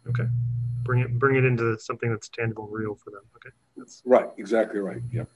Okay. 0.08 0.24
Bring 0.82 1.00
it 1.00 1.18
bring 1.18 1.36
it 1.36 1.44
into 1.44 1.78
something 1.78 2.10
that's 2.10 2.28
tangible, 2.28 2.66
real 2.66 2.94
for 2.94 3.10
them. 3.10 3.22
Okay. 3.36 3.54
That's 3.76 4.02
Right, 4.04 4.28
exactly 4.38 4.80
right. 4.80 5.00
Yep. 5.12 5.28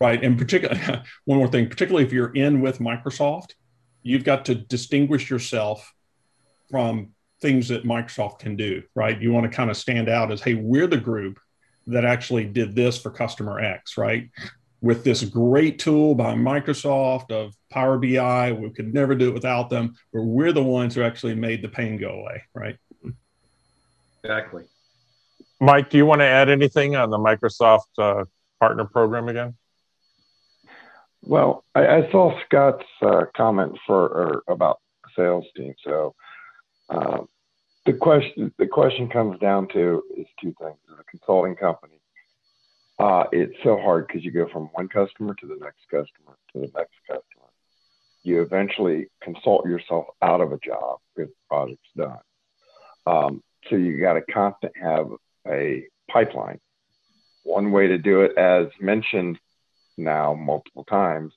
Right. 0.00 0.22
And 0.22 0.36
particularly, 0.38 0.80
one 1.24 1.38
more 1.38 1.48
thing, 1.48 1.68
particularly 1.68 2.04
if 2.04 2.12
you're 2.12 2.32
in 2.34 2.60
with 2.60 2.78
Microsoft, 2.78 3.54
you've 4.02 4.24
got 4.24 4.44
to 4.46 4.54
distinguish 4.54 5.30
yourself 5.30 5.92
from 6.70 7.10
things 7.40 7.68
that 7.68 7.84
Microsoft 7.84 8.38
can 8.38 8.56
do, 8.56 8.82
right? 8.94 9.20
You 9.20 9.32
want 9.32 9.50
to 9.50 9.54
kind 9.54 9.70
of 9.70 9.76
stand 9.76 10.08
out 10.08 10.32
as, 10.32 10.40
hey, 10.40 10.54
we're 10.54 10.86
the 10.86 10.96
group 10.96 11.38
that 11.88 12.04
actually 12.04 12.44
did 12.44 12.74
this 12.74 12.98
for 12.98 13.10
customer 13.10 13.58
X, 13.58 13.98
right? 13.98 14.30
With 14.80 15.04
this 15.04 15.24
great 15.24 15.78
tool 15.78 16.14
by 16.14 16.34
Microsoft 16.34 17.30
of 17.30 17.54
Power 17.70 17.98
BI, 17.98 18.52
we 18.52 18.70
could 18.70 18.94
never 18.94 19.14
do 19.14 19.28
it 19.28 19.34
without 19.34 19.70
them, 19.70 19.94
but 20.12 20.22
we're 20.22 20.52
the 20.52 20.62
ones 20.62 20.94
who 20.94 21.02
actually 21.02 21.34
made 21.34 21.62
the 21.62 21.68
pain 21.68 21.96
go 21.96 22.10
away, 22.10 22.42
right? 22.54 22.76
Exactly. 24.24 24.64
Mike, 25.60 25.90
do 25.90 25.96
you 25.96 26.06
want 26.06 26.20
to 26.20 26.26
add 26.26 26.48
anything 26.48 26.96
on 26.96 27.10
the 27.10 27.18
Microsoft 27.18 27.86
uh, 27.98 28.24
partner 28.60 28.84
program 28.84 29.28
again? 29.28 29.54
Well, 31.22 31.64
I, 31.74 31.86
I 31.86 32.10
saw 32.10 32.38
Scott's 32.44 32.84
uh, 33.00 33.24
comment 33.36 33.78
for 33.86 34.02
or 34.02 34.42
about 34.48 34.80
sales 35.16 35.46
team. 35.56 35.74
So 35.84 36.14
um, 36.88 37.28
the 37.86 37.92
question 37.92 38.52
the 38.58 38.66
question 38.66 39.08
comes 39.08 39.38
down 39.38 39.68
to 39.68 40.02
is 40.16 40.26
two 40.40 40.54
things: 40.60 40.78
as 40.92 40.98
a 40.98 41.04
consulting 41.04 41.54
company, 41.54 42.00
uh, 42.98 43.24
it's 43.32 43.54
so 43.62 43.78
hard 43.78 44.06
because 44.06 44.24
you 44.24 44.30
go 44.30 44.48
from 44.52 44.64
one 44.72 44.88
customer 44.88 45.34
to 45.34 45.46
the 45.46 45.58
next 45.60 45.82
customer 45.90 46.36
to 46.52 46.60
the 46.60 46.72
next 46.76 46.94
customer. 47.06 47.48
You 48.24 48.42
eventually 48.42 49.08
consult 49.20 49.66
yourself 49.66 50.06
out 50.22 50.40
of 50.40 50.52
a 50.52 50.58
job 50.58 50.98
if 51.16 51.28
the 51.28 51.34
project's 51.48 51.88
done. 51.96 52.18
Um, 53.06 53.42
so 53.68 53.76
you 53.76 54.00
got 54.00 54.14
to 54.14 54.22
constant 54.22 54.72
have 54.76 55.08
a 55.46 55.84
pipeline. 56.10 56.60
One 57.44 57.72
way 57.72 57.88
to 57.88 57.98
do 57.98 58.22
it, 58.22 58.36
as 58.36 58.66
mentioned 58.80 59.38
now 59.96 60.34
multiple 60.34 60.84
times, 60.84 61.32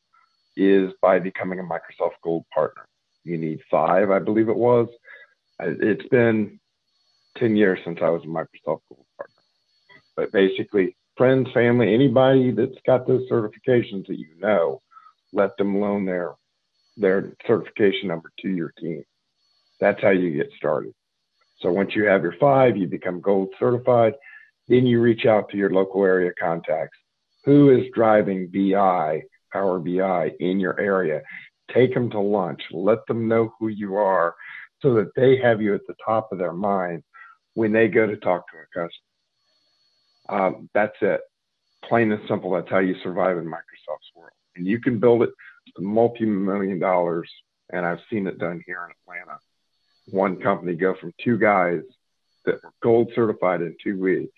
is 0.55 0.91
by 1.01 1.19
becoming 1.19 1.59
a 1.59 1.63
Microsoft 1.63 2.21
Gold 2.23 2.45
partner. 2.53 2.87
You 3.23 3.37
need 3.37 3.59
five, 3.69 4.11
I 4.11 4.19
believe 4.19 4.49
it 4.49 4.55
was. 4.55 4.87
It's 5.59 6.07
been 6.09 6.59
10 7.37 7.55
years 7.55 7.79
since 7.83 7.99
I 8.01 8.09
was 8.09 8.23
a 8.23 8.27
Microsoft 8.27 8.81
Gold 8.89 9.05
partner. 9.17 9.41
But 10.15 10.31
basically, 10.31 10.95
friends, 11.17 11.49
family, 11.53 11.93
anybody 11.93 12.51
that's 12.51 12.77
got 12.85 13.07
those 13.07 13.29
certifications 13.29 14.07
that 14.07 14.17
you 14.17 14.29
know, 14.39 14.81
let 15.33 15.57
them 15.57 15.79
loan 15.79 16.05
their 16.05 16.33
their 16.97 17.33
certification 17.45 18.07
number 18.07 18.31
to 18.39 18.47
your 18.47 18.71
team. 18.79 19.03
That's 19.81 20.01
how 20.01 20.11
you 20.11 20.31
get 20.31 20.49
started. 20.55 20.93
So 21.61 21.71
once 21.71 21.91
you 21.95 22.05
have 22.05 22.23
your 22.23 22.35
five, 22.39 22.77
you 22.77 22.87
become 22.87 23.21
gold 23.21 23.49
certified. 23.59 24.13
Then 24.67 24.85
you 24.85 25.01
reach 25.01 25.25
out 25.25 25.49
to 25.49 25.57
your 25.57 25.71
local 25.71 26.03
area 26.03 26.31
contacts. 26.39 26.97
Who 27.45 27.69
is 27.69 27.85
driving 27.93 28.47
BI, 28.47 29.21
Power 29.53 29.79
BI 29.79 30.31
in 30.39 30.59
your 30.59 30.79
area? 30.79 31.21
Take 31.73 31.93
them 31.93 32.09
to 32.11 32.19
lunch. 32.19 32.61
Let 32.71 33.05
them 33.07 33.27
know 33.27 33.53
who 33.59 33.67
you 33.67 33.95
are 33.95 34.35
so 34.81 34.95
that 34.95 35.11
they 35.15 35.37
have 35.37 35.61
you 35.61 35.73
at 35.73 35.85
the 35.87 35.95
top 36.03 36.31
of 36.31 36.39
their 36.39 36.53
mind 36.53 37.03
when 37.53 37.71
they 37.71 37.87
go 37.87 38.05
to 38.05 38.17
talk 38.17 38.45
to 38.51 38.57
a 38.57 38.87
customer. 38.87 40.47
Um, 40.47 40.69
that's 40.73 40.95
it. 41.01 41.21
Plain 41.87 42.11
and 42.11 42.21
simple. 42.27 42.51
That's 42.51 42.69
how 42.69 42.79
you 42.79 42.95
survive 43.03 43.37
in 43.37 43.45
Microsoft's 43.45 44.11
world. 44.15 44.31
And 44.55 44.65
you 44.65 44.79
can 44.81 44.99
build 44.99 45.23
it 45.23 45.29
to 45.75 45.83
multi 45.83 46.25
million 46.25 46.79
dollars. 46.79 47.29
And 47.71 47.85
I've 47.85 47.99
seen 48.09 48.27
it 48.27 48.39
done 48.39 48.61
here 48.65 48.85
in 48.85 48.91
Atlanta 48.91 49.39
one 50.07 50.37
company 50.37 50.75
go 50.75 50.95
from 50.95 51.13
two 51.23 51.37
guys 51.37 51.81
that 52.45 52.63
were 52.63 52.73
gold 52.81 53.11
certified 53.15 53.61
in 53.61 53.75
two 53.83 53.99
weeks 53.99 54.33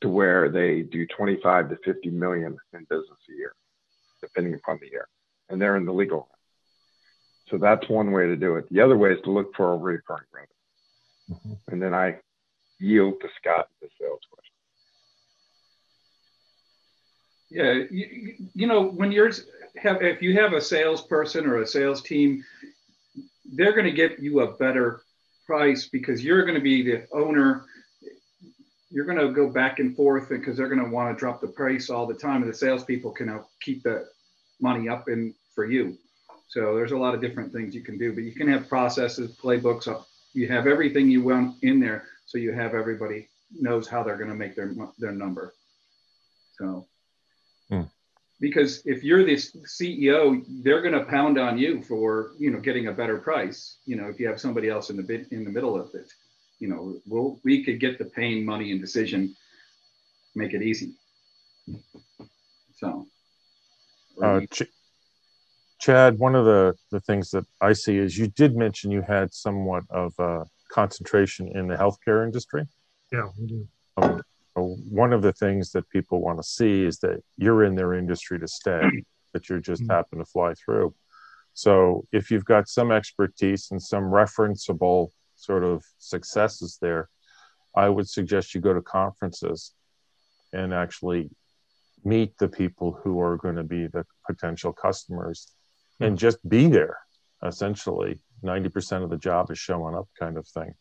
to 0.00 0.08
where 0.08 0.50
they 0.50 0.82
do 0.82 1.06
25 1.06 1.70
to 1.70 1.76
50 1.84 2.10
million 2.10 2.56
in 2.72 2.86
business 2.90 3.18
a 3.30 3.32
year, 3.36 3.54
depending 4.20 4.54
upon 4.54 4.78
the 4.80 4.90
year. 4.90 5.08
And 5.48 5.60
they're 5.60 5.76
in 5.76 5.86
the 5.86 5.92
legal. 5.92 6.28
So 7.48 7.58
that's 7.58 7.88
one 7.88 8.12
way 8.12 8.26
to 8.26 8.36
do 8.36 8.56
it. 8.56 8.68
The 8.70 8.80
other 8.80 8.96
way 8.96 9.12
is 9.12 9.20
to 9.24 9.30
look 9.30 9.54
for 9.54 9.72
a 9.72 9.76
recurring 9.76 10.24
revenue. 10.32 11.38
Mm-hmm. 11.40 11.72
And 11.72 11.82
then 11.82 11.94
I 11.94 12.16
yield 12.78 13.14
to 13.20 13.28
Scott 13.40 13.68
the 13.80 13.88
sales 14.00 14.20
question. 14.30 14.54
Yeah, 17.50 17.84
you, 17.90 18.34
you 18.54 18.66
know, 18.66 18.82
when 18.82 19.12
you're 19.12 19.30
have 19.76 20.02
if 20.02 20.22
you 20.22 20.38
have 20.40 20.52
a 20.52 20.60
salesperson 20.60 21.46
or 21.46 21.58
a 21.58 21.66
sales 21.66 22.02
team, 22.02 22.44
they're 23.44 23.72
going 23.72 23.86
to 23.86 23.92
get 23.92 24.18
you 24.18 24.40
a 24.40 24.52
better 24.56 25.02
price 25.46 25.88
because 25.88 26.24
you're 26.24 26.44
going 26.44 26.56
to 26.56 26.60
be 26.60 26.82
the 26.82 27.06
owner. 27.12 27.66
You're 28.90 29.04
going 29.04 29.18
to 29.18 29.32
go 29.32 29.48
back 29.48 29.78
and 29.78 29.94
forth 29.96 30.28
because 30.28 30.56
they're 30.56 30.68
going 30.68 30.84
to 30.84 30.90
want 30.90 31.14
to 31.14 31.18
drop 31.18 31.40
the 31.40 31.48
price 31.48 31.90
all 31.90 32.06
the 32.06 32.14
time, 32.14 32.42
and 32.42 32.50
the 32.50 32.56
salespeople 32.56 33.12
can 33.12 33.40
keep 33.60 33.82
the 33.82 34.06
money 34.60 34.88
up 34.88 35.08
in 35.08 35.34
for 35.54 35.64
you. 35.64 35.98
So 36.48 36.74
there's 36.76 36.92
a 36.92 36.96
lot 36.96 37.14
of 37.14 37.20
different 37.20 37.52
things 37.52 37.74
you 37.74 37.82
can 37.82 37.98
do, 37.98 38.14
but 38.14 38.22
you 38.22 38.32
can 38.32 38.48
have 38.48 38.68
processes, 38.68 39.36
playbooks. 39.36 39.88
Uh, 39.88 40.02
you 40.32 40.48
have 40.48 40.66
everything 40.66 41.10
you 41.10 41.22
want 41.22 41.56
in 41.62 41.80
there, 41.80 42.04
so 42.26 42.38
you 42.38 42.52
have 42.52 42.74
everybody 42.74 43.28
knows 43.52 43.88
how 43.88 44.02
they're 44.02 44.16
going 44.16 44.30
to 44.30 44.36
make 44.36 44.54
their 44.54 44.74
their 44.98 45.12
number. 45.12 45.54
So. 46.58 46.86
Because 48.44 48.82
if 48.84 49.02
you're 49.02 49.24
the 49.24 49.36
CEO, 49.36 50.44
they're 50.62 50.82
going 50.82 50.92
to 50.92 51.06
pound 51.06 51.38
on 51.38 51.56
you 51.56 51.80
for 51.80 52.32
you 52.38 52.50
know 52.50 52.60
getting 52.60 52.88
a 52.88 52.92
better 52.92 53.16
price. 53.16 53.78
You 53.86 53.96
know, 53.96 54.06
if 54.08 54.20
you 54.20 54.28
have 54.28 54.38
somebody 54.38 54.68
else 54.68 54.90
in 54.90 54.98
the 54.98 55.02
bit 55.02 55.32
in 55.32 55.44
the 55.44 55.50
middle 55.50 55.80
of 55.80 55.94
it, 55.94 56.12
you 56.58 56.68
know, 56.68 56.94
we'll, 57.06 57.40
we 57.42 57.64
could 57.64 57.80
get 57.80 57.98
the 57.98 58.04
pain, 58.04 58.44
money, 58.44 58.70
and 58.70 58.82
decision, 58.82 59.34
make 60.34 60.52
it 60.52 60.60
easy. 60.60 60.92
So, 62.74 63.06
uh, 64.22 64.40
Ch- 64.52 64.74
Chad, 65.80 66.18
one 66.18 66.34
of 66.34 66.44
the 66.44 66.74
the 66.90 67.00
things 67.00 67.30
that 67.30 67.46
I 67.62 67.72
see 67.72 67.96
is 67.96 68.18
you 68.18 68.26
did 68.26 68.54
mention 68.54 68.90
you 68.90 69.00
had 69.00 69.32
somewhat 69.32 69.84
of 69.88 70.12
a 70.18 70.44
concentration 70.70 71.48
in 71.48 71.66
the 71.66 71.76
healthcare 71.76 72.22
industry. 72.22 72.66
Yeah, 73.10 73.30
we 73.38 73.46
do. 73.46 73.66
One 74.88 75.12
of 75.12 75.22
the 75.22 75.32
things 75.32 75.70
that 75.72 75.88
people 75.90 76.20
want 76.20 76.38
to 76.38 76.42
see 76.42 76.84
is 76.84 76.98
that 77.00 77.22
you're 77.36 77.64
in 77.64 77.74
their 77.74 77.94
industry 77.94 78.38
to 78.38 78.48
stay, 78.48 78.82
that 79.32 79.48
you 79.48 79.60
just 79.60 79.82
mm-hmm. 79.82 79.92
happen 79.92 80.18
to 80.18 80.24
fly 80.24 80.54
through. 80.54 80.94
So 81.54 82.04
if 82.12 82.30
you've 82.30 82.44
got 82.44 82.68
some 82.68 82.90
expertise 82.90 83.68
and 83.70 83.80
some 83.80 84.04
referenceable 84.04 85.10
sort 85.36 85.64
of 85.64 85.84
successes 85.98 86.78
there, 86.80 87.08
I 87.76 87.88
would 87.88 88.08
suggest 88.08 88.54
you 88.54 88.60
go 88.60 88.74
to 88.74 88.82
conferences 88.82 89.72
and 90.52 90.72
actually 90.72 91.30
meet 92.04 92.36
the 92.38 92.48
people 92.48 92.98
who 93.02 93.20
are 93.20 93.36
going 93.36 93.56
to 93.56 93.64
be 93.64 93.86
the 93.86 94.04
potential 94.26 94.72
customers 94.72 95.48
and 96.00 96.10
hmm. 96.10 96.16
just 96.16 96.46
be 96.48 96.68
there 96.68 96.98
essentially 97.42 98.18
90% 98.42 99.02
of 99.02 99.10
the 99.10 99.16
job 99.16 99.50
is 99.50 99.58
showing 99.58 99.94
up 99.94 100.08
kind 100.18 100.36
of 100.36 100.46
thing 100.46 100.74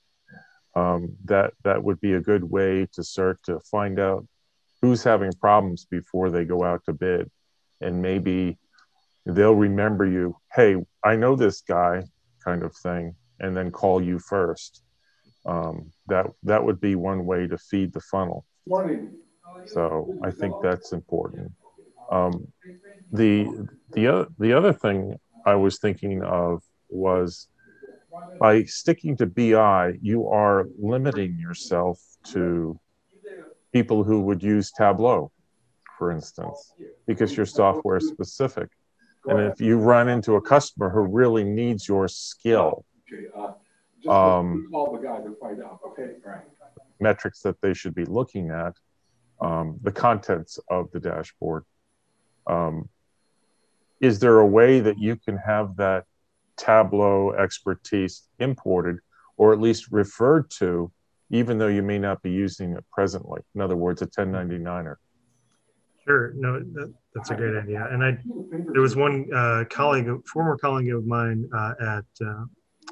um, 0.76 1.16
that 1.26 1.54
that 1.64 1.84
would 1.84 2.00
be 2.02 2.14
a 2.14 2.22
good 2.22 2.44
way 2.44 2.88
to 2.94 3.04
start 3.04 3.40
to 3.44 3.60
find 3.72 4.00
out 4.00 4.26
who's 4.82 5.04
having 5.04 5.32
problems 5.34 5.86
before 5.90 6.30
they 6.30 6.46
go 6.46 6.64
out 6.64 6.84
to 6.86 6.94
bid. 6.94 7.30
And 7.82 8.02
maybe 8.02 8.58
they'll 9.26 9.56
remember 9.56 10.06
you 10.06 10.36
hey 10.54 10.76
i 11.04 11.16
know 11.16 11.36
this 11.36 11.62
guy 11.62 12.04
kind 12.44 12.62
of 12.64 12.76
thing 12.76 13.16
and 13.40 13.56
then 13.56 13.72
call 13.72 14.02
you 14.02 14.20
first. 14.20 14.82
Um, 15.46 15.92
that 16.08 16.28
that 16.44 16.64
would 16.64 16.80
be 16.80 16.96
one 16.96 17.26
way 17.26 17.48
to 17.48 17.58
feed 17.58 17.94
the 17.94 18.00
funnel. 18.02 18.46
So 19.66 20.18
i 20.24 20.32
think 20.32 20.54
that's 20.62 20.92
important. 20.94 21.52
Um, 22.12 22.48
the 23.12 23.48
the 23.94 24.28
the 24.40 24.54
other 24.54 24.74
thing 24.74 25.16
I 25.46 25.56
was 25.56 25.80
thinking 25.80 26.24
of 26.24 26.64
was 26.90 27.48
by 28.40 28.64
sticking 28.64 29.18
to 29.18 29.26
BI, 29.26 29.94
you 30.02 30.28
are 30.30 30.68
limiting 30.80 31.38
yourself 31.40 32.00
to 32.26 32.80
people 33.72 34.04
who 34.04 34.22
would 34.22 34.44
use 34.44 34.72
Tableau, 34.72 35.32
for 35.98 36.12
instance, 36.12 36.74
because 37.08 37.36
you're 37.36 37.46
software 37.46 38.00
specific. 38.00 38.70
And 39.26 39.40
if 39.40 39.62
you 39.62 39.78
run 39.78 40.10
into 40.10 40.36
a 40.36 40.42
customer 40.42 40.90
who 40.90 41.02
really 41.02 41.44
needs 41.44 41.88
your 41.88 42.08
skill, 42.08 42.86
um, 44.10 44.70
metrics 47.00 47.42
that 47.42 47.60
they 47.62 47.74
should 47.74 47.96
be 47.96 48.06
looking 48.06 48.50
at, 48.50 48.74
um, 49.42 49.80
the 49.82 49.92
contents 49.92 50.60
of 50.70 50.92
the 50.92 51.00
dashboard. 51.00 51.66
Um, 52.48 52.90
is 54.02 54.20
there 54.20 54.40
a 54.40 54.46
way 54.46 54.82
that 54.82 54.98
you 55.00 55.16
can 55.16 55.38
have 55.38 55.78
that 55.78 56.06
Tableau 56.58 57.32
expertise 57.34 58.24
imported 58.40 58.98
or 59.38 59.54
at 59.54 59.60
least 59.60 59.92
referred 59.92 60.50
to, 60.52 60.92
even 61.30 61.58
though 61.58 61.68
you 61.68 61.82
may 61.82 62.00
not 62.00 62.22
be 62.22 62.32
using 62.32 62.74
it 62.74 62.86
presently? 62.92 63.42
In 63.56 63.62
other 63.62 63.76
words, 63.76 64.02
a 64.02 64.08
1099er. 64.08 64.96
Sure. 66.06 66.34
No, 66.36 66.60
that, 66.60 66.94
that's 67.16 67.30
a 67.32 67.36
great 67.36 67.56
idea. 67.56 67.88
And 67.90 68.04
I, 68.04 68.18
there 68.74 68.82
was 68.82 68.96
one 68.96 69.28
uh, 69.34 69.64
colleague, 69.70 70.10
former 70.28 70.58
colleague 70.58 70.94
of 70.94 71.06
mine 71.06 71.50
uh, 71.56 71.74
at 71.82 72.26
uh, 72.26 72.44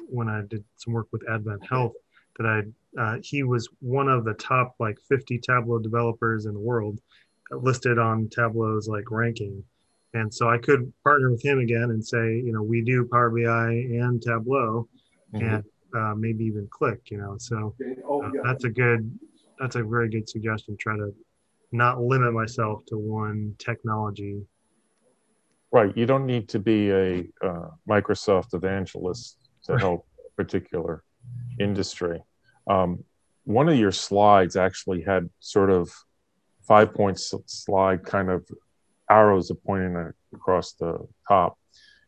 when 0.08 0.28
I 0.28 0.42
did 0.48 0.64
some 0.76 0.94
work 0.94 1.08
with 1.12 1.22
Advent 1.28 1.66
Health 1.68 1.92
that 2.38 2.46
I, 2.46 3.00
uh, 3.00 3.18
he 3.22 3.42
was 3.42 3.68
one 3.80 4.08
of 4.08 4.24
the 4.24 4.34
top 4.34 4.74
like 4.80 4.98
50 5.08 5.38
Tableau 5.38 5.78
developers 5.78 6.46
in 6.46 6.54
the 6.54 6.60
world, 6.60 7.00
listed 7.50 7.98
on 7.98 8.28
Tableau's 8.28 8.88
like 8.88 9.10
ranking. 9.10 9.62
And 10.14 10.32
so 10.32 10.48
I 10.48 10.58
could 10.58 10.92
partner 11.04 11.30
with 11.30 11.42
him 11.42 11.58
again 11.58 11.84
and 11.90 12.04
say, 12.04 12.36
you 12.36 12.52
know, 12.52 12.62
we 12.62 12.82
do 12.82 13.08
Power 13.10 13.30
BI 13.30 13.70
and 13.70 14.20
Tableau, 14.20 14.88
mm-hmm. 15.34 15.46
and 15.46 15.64
uh, 15.96 16.14
maybe 16.14 16.44
even 16.44 16.68
Qlik, 16.68 17.10
you 17.10 17.18
know. 17.18 17.36
So 17.38 17.74
uh, 17.80 18.30
that's 18.44 18.64
a 18.64 18.70
good, 18.70 19.18
that's 19.58 19.76
a 19.76 19.82
very 19.82 20.10
good 20.10 20.28
suggestion. 20.28 20.76
Try 20.78 20.96
to 20.96 21.14
not 21.72 22.00
limit 22.00 22.34
myself 22.34 22.84
to 22.86 22.98
one 22.98 23.54
technology. 23.58 24.42
Right. 25.72 25.96
You 25.96 26.04
don't 26.04 26.26
need 26.26 26.48
to 26.50 26.58
be 26.58 26.90
a 26.90 27.24
uh, 27.42 27.68
Microsoft 27.88 28.52
evangelist 28.52 29.38
to 29.64 29.78
help 29.78 30.06
a 30.18 30.42
particular 30.42 31.02
industry. 31.58 32.22
Um, 32.66 33.04
one 33.44 33.70
of 33.70 33.78
your 33.78 33.92
slides 33.92 34.56
actually 34.56 35.00
had 35.00 35.30
sort 35.40 35.70
of 35.70 35.90
five 36.62 36.94
point 36.94 37.18
slide 37.18 38.04
kind 38.04 38.30
of 38.30 38.46
arrows 39.12 39.50
are 39.50 39.60
pointing 39.66 40.12
across 40.34 40.72
the 40.72 41.06
top. 41.28 41.58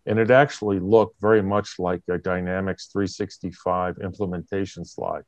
And 0.06 0.18
it 0.18 0.30
actually 0.30 0.80
looked 0.80 1.20
very 1.20 1.42
much 1.42 1.78
like 1.78 2.02
a 2.10 2.18
Dynamics 2.18 2.88
365 2.92 3.98
implementation 4.02 4.84
slide. 4.84 5.24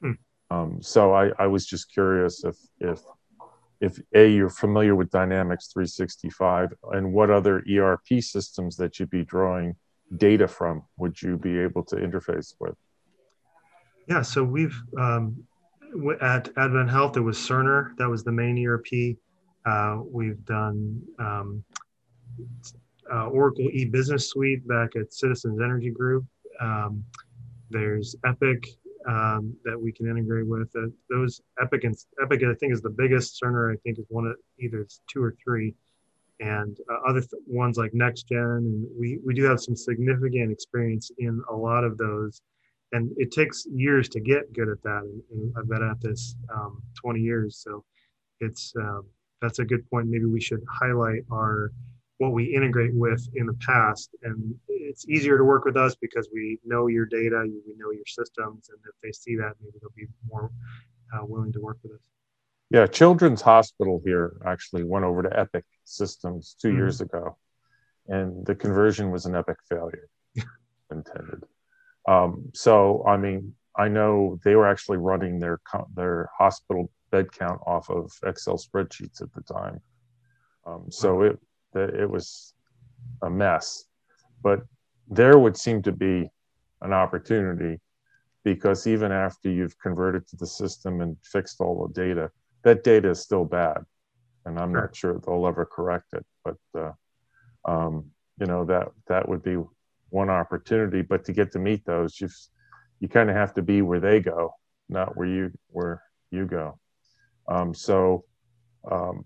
Hmm. 0.00 0.12
Um, 0.50 0.78
so 0.82 1.12
I, 1.12 1.30
I, 1.38 1.46
was 1.46 1.66
just 1.66 1.92
curious 1.92 2.44
if, 2.44 2.56
if, 2.80 3.00
if 3.80 3.98
A, 4.14 4.28
you're 4.28 4.48
familiar 4.48 4.94
with 4.94 5.10
Dynamics 5.10 5.70
365 5.72 6.72
and 6.92 7.12
what 7.12 7.30
other 7.30 7.64
ERP 7.68 8.20
systems 8.20 8.76
that 8.76 8.98
you'd 8.98 9.10
be 9.10 9.24
drawing 9.24 9.74
data 10.16 10.46
from 10.46 10.82
would 10.98 11.20
you 11.20 11.36
be 11.36 11.58
able 11.58 11.82
to 11.84 11.96
interface 11.96 12.54
with? 12.60 12.76
Yeah, 14.08 14.22
so 14.22 14.44
we've, 14.44 14.80
um, 14.98 15.44
at 16.20 16.48
Advent 16.56 16.90
Health, 16.90 17.16
it 17.16 17.20
was 17.20 17.38
Cerner, 17.38 17.96
that 17.96 18.08
was 18.08 18.22
the 18.22 18.32
main 18.32 18.64
ERP. 18.64 19.16
Uh, 19.66 19.98
we've 20.08 20.44
done 20.44 21.02
um, 21.18 21.64
uh, 23.12 23.26
Oracle 23.26 23.68
e-business 23.72 24.30
suite 24.30 24.66
back 24.66 24.94
at 24.94 25.12
Citizens 25.12 25.60
Energy 25.60 25.90
Group. 25.90 26.24
Um, 26.60 27.04
there's 27.70 28.14
Epic 28.24 28.64
um, 29.08 29.54
that 29.64 29.80
we 29.80 29.90
can 29.90 30.08
integrate 30.08 30.46
with. 30.46 30.70
Uh, 30.76 30.86
those 31.10 31.40
Epic 31.60 31.82
and 31.82 31.96
Epic, 32.22 32.42
I 32.44 32.54
think, 32.54 32.72
is 32.72 32.80
the 32.80 32.90
biggest. 32.90 33.40
Cerner, 33.42 33.72
I 33.72 33.76
think, 33.82 33.98
is 33.98 34.04
one 34.08 34.26
of 34.26 34.36
either 34.60 34.80
it's 34.80 35.00
two 35.10 35.22
or 35.22 35.34
three, 35.42 35.74
and 36.38 36.78
uh, 36.90 37.08
other 37.08 37.20
th- 37.20 37.42
ones 37.46 37.76
like 37.76 37.92
NextGen. 37.92 38.58
And 38.58 38.86
we 38.98 39.18
we 39.24 39.34
do 39.34 39.42
have 39.44 39.60
some 39.60 39.74
significant 39.74 40.52
experience 40.52 41.10
in 41.18 41.42
a 41.50 41.54
lot 41.54 41.82
of 41.82 41.98
those. 41.98 42.40
And 42.92 43.10
it 43.16 43.32
takes 43.32 43.66
years 43.66 44.08
to 44.10 44.20
get 44.20 44.52
good 44.52 44.68
at 44.68 44.80
that. 44.84 45.02
And, 45.02 45.22
and 45.32 45.54
I've 45.58 45.68
been 45.68 45.82
at 45.82 46.00
this 46.00 46.36
um, 46.54 46.80
20 46.94 47.20
years, 47.20 47.58
so 47.58 47.84
it's 48.40 48.72
um, 48.78 49.02
that's 49.46 49.60
a 49.60 49.64
good 49.64 49.88
point. 49.88 50.08
Maybe 50.08 50.24
we 50.24 50.40
should 50.40 50.64
highlight 50.68 51.22
our 51.32 51.70
what 52.18 52.32
we 52.32 52.44
integrate 52.44 52.94
with 52.94 53.28
in 53.34 53.46
the 53.46 53.54
past, 53.54 54.10
and 54.22 54.54
it's 54.68 55.06
easier 55.06 55.36
to 55.36 55.44
work 55.44 55.64
with 55.64 55.76
us 55.76 55.94
because 55.94 56.28
we 56.32 56.58
know 56.64 56.86
your 56.88 57.06
data, 57.06 57.44
we 57.46 57.74
know 57.76 57.92
your 57.92 58.06
systems, 58.06 58.70
and 58.70 58.78
if 58.88 58.94
they 59.02 59.12
see 59.12 59.36
that, 59.36 59.52
maybe 59.60 59.76
they'll 59.80 59.90
be 59.94 60.06
more 60.26 60.50
uh, 61.14 61.24
willing 61.24 61.52
to 61.52 61.60
work 61.60 61.76
with 61.82 61.92
us. 61.92 62.00
Yeah, 62.70 62.86
Children's 62.86 63.42
Hospital 63.42 64.02
here 64.04 64.38
actually 64.44 64.82
went 64.82 65.04
over 65.04 65.22
to 65.22 65.38
Epic 65.38 65.64
Systems 65.84 66.56
2 66.60 66.68
mm-hmm. 66.68 66.78
years 66.78 67.00
ago, 67.00 67.36
and 68.08 68.44
the 68.46 68.54
conversion 68.54 69.10
was 69.12 69.26
an 69.26 69.36
epic 69.36 69.58
failure 69.68 70.08
intended. 70.90 71.44
Um, 72.08 72.50
so, 72.54 73.04
I 73.06 73.18
mean, 73.18 73.54
I 73.78 73.88
know 73.88 74.38
they 74.44 74.56
were 74.56 74.66
actually 74.66 74.98
running 74.98 75.38
their 75.38 75.60
their 75.94 76.30
hospital 76.36 76.90
bed 77.10 77.30
count 77.32 77.60
off 77.66 77.90
of 77.90 78.12
Excel 78.24 78.56
spreadsheets 78.56 79.22
at 79.22 79.32
the 79.32 79.42
time. 79.42 79.80
Um, 80.66 80.86
so 80.90 81.22
it 81.22 81.38
it 81.74 82.10
was 82.10 82.54
a 83.22 83.30
mess, 83.30 83.84
but 84.42 84.60
there 85.08 85.38
would 85.38 85.56
seem 85.56 85.82
to 85.82 85.92
be 85.92 86.28
an 86.80 86.92
opportunity 86.92 87.80
because 88.44 88.86
even 88.86 89.12
after 89.12 89.50
you've 89.50 89.78
converted 89.78 90.26
to 90.28 90.36
the 90.36 90.46
system 90.46 91.00
and 91.00 91.16
fixed 91.22 91.60
all 91.60 91.86
the 91.86 91.92
data, 91.92 92.30
that 92.62 92.82
data 92.82 93.10
is 93.10 93.20
still 93.20 93.44
bad, 93.44 93.84
and 94.44 94.58
I'm 94.58 94.72
sure. 94.72 94.80
not 94.80 94.96
sure 94.96 95.20
they'll 95.20 95.46
ever 95.46 95.66
correct 95.66 96.14
it. 96.14 96.24
But 96.44 96.56
uh, 96.74 96.92
um, 97.64 98.10
you 98.40 98.46
know 98.46 98.64
that 98.64 98.88
that 99.08 99.28
would 99.28 99.42
be 99.42 99.58
one 100.10 100.30
opportunity. 100.30 101.02
But 101.02 101.24
to 101.26 101.32
get 101.32 101.52
to 101.52 101.58
meet 101.58 101.84
those, 101.84 102.20
you 102.20 102.28
you 103.00 103.08
kind 103.08 103.30
of 103.30 103.36
have 103.36 103.54
to 103.54 103.62
be 103.62 103.82
where 103.82 104.00
they 104.00 104.20
go, 104.20 104.54
not 104.88 105.16
where 105.16 105.28
you 105.28 105.52
where 105.68 106.02
you 106.30 106.46
go. 106.46 106.78
Um, 107.48 107.74
so 107.74 108.24
um, 108.90 109.24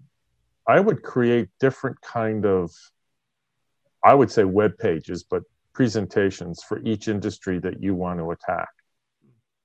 I 0.67 0.81
would 0.81 1.03
create 1.03 1.49
different 1.59 2.01
kind 2.01 2.45
of, 2.45 2.71
I 4.05 4.15
would 4.15 4.31
say 4.31 4.45
web 4.45 4.79
pages, 4.79 5.25
but 5.29 5.43
presentations 5.73 6.63
for 6.63 6.81
each 6.85 7.09
industry 7.09 7.59
that 7.61 7.83
you 7.83 7.95
want 7.95 8.19
to 8.19 8.31
attack 8.31 8.69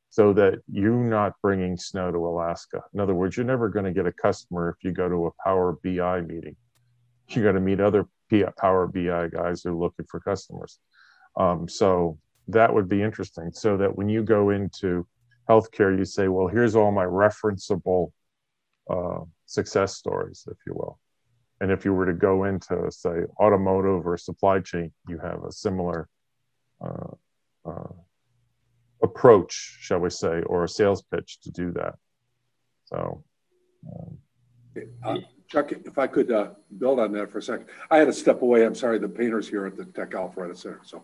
so 0.10 0.32
that 0.32 0.60
you're 0.72 0.94
not 0.94 1.34
bringing 1.42 1.76
snow 1.76 2.12
to 2.12 2.18
Alaska. 2.18 2.82
In 2.94 3.02
other 3.02 3.14
words, 3.14 3.36
you're 3.36 3.46
never 3.46 3.68
going 3.68 3.86
to 3.86 3.92
get 3.92 4.06
a 4.06 4.14
customer 4.14 4.70
if 4.70 4.84
you 4.84 4.92
go 4.92 5.10
to 5.10 5.28
a 5.28 5.44
Power 5.44 5.78
BI 5.84 6.22
meeting. 6.22 6.56
You're 7.28 7.44
going 7.44 7.56
to 7.56 7.62
meet 7.62 7.82
other 7.82 8.06
Power 8.58 8.88
BI 8.88 9.28
guys 9.28 9.64
who 9.64 9.72
are 9.72 9.76
looking 9.76 10.06
for 10.10 10.20
customers. 10.22 10.80
Um, 11.38 11.68
so 11.68 12.18
that 12.48 12.74
would 12.74 12.88
be 12.88 13.02
interesting. 13.02 13.52
So 13.52 13.78
that 13.78 13.96
when 13.96 14.10
you 14.10 14.24
go 14.24 14.50
into 14.50 15.08
healthcare, 15.50 15.98
you 15.98 16.06
say, 16.06 16.28
well, 16.28 16.48
here's 16.48 16.76
all 16.76 16.92
my 16.92 17.06
referenceable 17.06 18.12
uh, 18.90 19.22
success 19.46 19.96
stories, 19.96 20.48
if 20.50 20.58
you 20.66 20.74
will. 20.74 21.00
And 21.62 21.72
if 21.72 21.86
you 21.86 21.94
were 21.94 22.06
to 22.06 22.14
go 22.14 22.44
into, 22.44 22.92
say, 22.92 23.24
automotive 23.40 24.06
or 24.06 24.18
supply 24.18 24.60
chain, 24.60 24.92
you 25.08 25.20
have 25.20 25.44
a 25.44 25.52
similar 25.52 26.10
uh, 26.84 27.14
uh, 27.66 27.94
approach, 29.02 29.78
shall 29.80 30.00
we 30.00 30.10
say, 30.10 30.42
or 30.42 30.66
a 30.66 30.70
sales 30.70 31.02
pitch 31.02 31.40
to 31.42 31.52
do 31.52 31.72
that. 31.72 31.96
So, 32.86 33.24
um, 33.88 34.18
uh, 35.04 35.18
Chuck, 35.48 35.72
if 35.72 35.98
I 35.98 36.08
could 36.08 36.32
uh, 36.32 36.50
build 36.78 37.00
on 37.00 37.12
that 37.14 37.32
for 37.32 37.38
a 37.38 37.42
second, 37.42 37.68
I 37.90 37.98
had 37.98 38.08
to 38.08 38.14
step 38.14 38.42
away. 38.42 38.66
I'm 38.66 38.76
sorry, 38.76 39.00
the 39.00 39.08
painters 39.08 39.48
here 39.48 39.66
at 39.66 39.78
the 39.78 39.86
Tech 39.86 40.12
Alpharetta 40.12 40.58
Center. 40.58 40.82
So, 40.84 41.04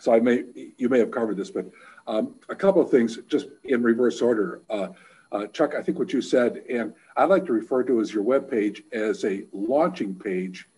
so 0.00 0.14
I 0.14 0.20
may 0.20 0.44
you 0.76 0.88
may 0.88 0.98
have 0.98 1.10
covered 1.10 1.36
this, 1.36 1.50
but 1.50 1.66
um, 2.06 2.34
a 2.48 2.54
couple 2.56 2.82
of 2.82 2.90
things 2.90 3.18
just 3.28 3.48
in 3.64 3.82
reverse 3.82 4.20
order. 4.20 4.62
Uh, 4.68 4.88
uh, 5.32 5.46
Chuck, 5.48 5.74
I 5.76 5.82
think 5.82 5.98
what 5.98 6.12
you 6.12 6.20
said, 6.20 6.64
and 6.68 6.92
I 7.16 7.24
like 7.24 7.46
to 7.46 7.52
refer 7.52 7.84
to 7.84 8.00
as 8.00 8.12
your 8.12 8.24
web 8.24 8.50
page 8.50 8.82
as 8.92 9.24
a 9.24 9.44
launching 9.52 10.14
page, 10.14 10.68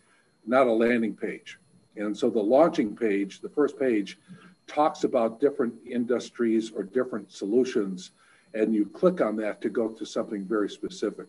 not 0.46 0.66
a 0.66 0.72
landing 0.72 1.14
page. 1.14 1.58
And 1.96 2.14
so 2.16 2.28
the 2.28 2.40
launching 2.40 2.94
page, 2.94 3.40
the 3.40 3.48
first 3.48 3.78
page, 3.78 4.18
talks 4.66 5.04
about 5.04 5.40
different 5.40 5.74
industries 5.86 6.70
or 6.70 6.82
different 6.82 7.32
solutions, 7.32 8.10
and 8.52 8.74
you 8.74 8.84
click 8.86 9.22
on 9.22 9.36
that 9.36 9.62
to 9.62 9.70
go 9.70 9.88
to 9.88 10.04
something 10.04 10.44
very 10.44 10.68
specific. 10.68 11.28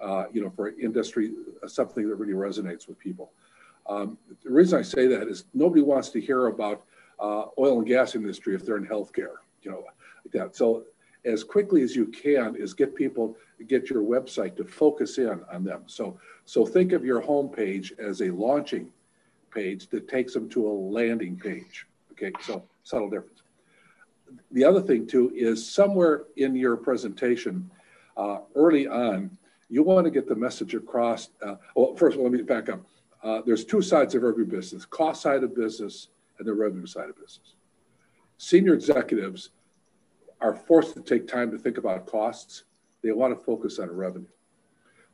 Uh, 0.00 0.24
you 0.32 0.42
know, 0.42 0.50
for 0.50 0.68
industry, 0.68 1.32
something 1.66 2.08
that 2.08 2.14
really 2.16 2.32
resonates 2.32 2.88
with 2.88 2.98
people. 2.98 3.32
Um, 3.88 4.18
the 4.44 4.50
reason 4.50 4.78
I 4.78 4.82
say 4.82 5.06
that 5.08 5.28
is 5.28 5.44
nobody 5.54 5.82
wants 5.82 6.10
to 6.10 6.20
hear 6.20 6.48
about 6.48 6.84
uh, 7.20 7.46
oil 7.58 7.78
and 7.78 7.86
gas 7.86 8.14
industry 8.14 8.54
if 8.54 8.64
they're 8.64 8.76
in 8.76 8.86
healthcare. 8.86 9.36
You 9.62 9.72
know, 9.72 9.84
like 10.24 10.32
that. 10.32 10.56
So 10.56 10.84
as 11.24 11.44
quickly 11.44 11.82
as 11.82 11.96
you 11.96 12.06
can 12.06 12.56
is 12.56 12.74
get 12.74 12.94
people 12.94 13.36
get 13.66 13.90
your 13.90 14.02
website 14.02 14.56
to 14.56 14.64
focus 14.64 15.18
in 15.18 15.40
on 15.52 15.64
them 15.64 15.82
so 15.86 16.16
so 16.44 16.64
think 16.64 16.92
of 16.92 17.04
your 17.04 17.20
homepage 17.20 17.98
as 17.98 18.22
a 18.22 18.30
launching 18.30 18.92
page 19.50 19.88
that 19.88 20.08
takes 20.08 20.34
them 20.34 20.48
to 20.50 20.66
a 20.66 20.72
landing 20.72 21.36
page. 21.36 21.86
Okay, 22.12 22.32
so 22.40 22.64
subtle 22.82 23.10
difference. 23.10 23.42
The 24.52 24.64
other 24.64 24.80
thing 24.80 25.06
too 25.06 25.32
is 25.34 25.68
somewhere 25.68 26.24
in 26.36 26.54
your 26.54 26.76
presentation, 26.76 27.70
uh, 28.16 28.38
early 28.54 28.86
on, 28.86 29.36
you 29.70 29.82
want 29.82 30.04
to 30.04 30.10
get 30.10 30.28
the 30.28 30.34
message 30.34 30.74
across. 30.74 31.28
Uh, 31.42 31.56
well, 31.74 31.94
first 31.96 32.14
of 32.14 32.20
all, 32.20 32.24
let 32.24 32.32
me 32.32 32.42
back 32.42 32.68
up. 32.68 32.80
Uh, 33.22 33.42
there's 33.44 33.64
two 33.64 33.82
sides 33.82 34.14
of 34.14 34.24
every 34.24 34.44
business: 34.44 34.84
cost 34.84 35.22
side 35.22 35.44
of 35.44 35.54
business 35.54 36.08
and 36.38 36.46
the 36.46 36.54
revenue 36.54 36.86
side 36.86 37.08
of 37.08 37.16
business. 37.16 37.54
Senior 38.36 38.74
executives 38.74 39.50
are 40.40 40.54
forced 40.54 40.94
to 40.94 41.02
take 41.02 41.26
time 41.26 41.50
to 41.50 41.58
think 41.58 41.78
about 41.78 42.06
costs. 42.06 42.64
They 43.02 43.12
want 43.12 43.36
to 43.36 43.44
focus 43.44 43.78
on 43.78 43.90
revenue. 43.90 44.26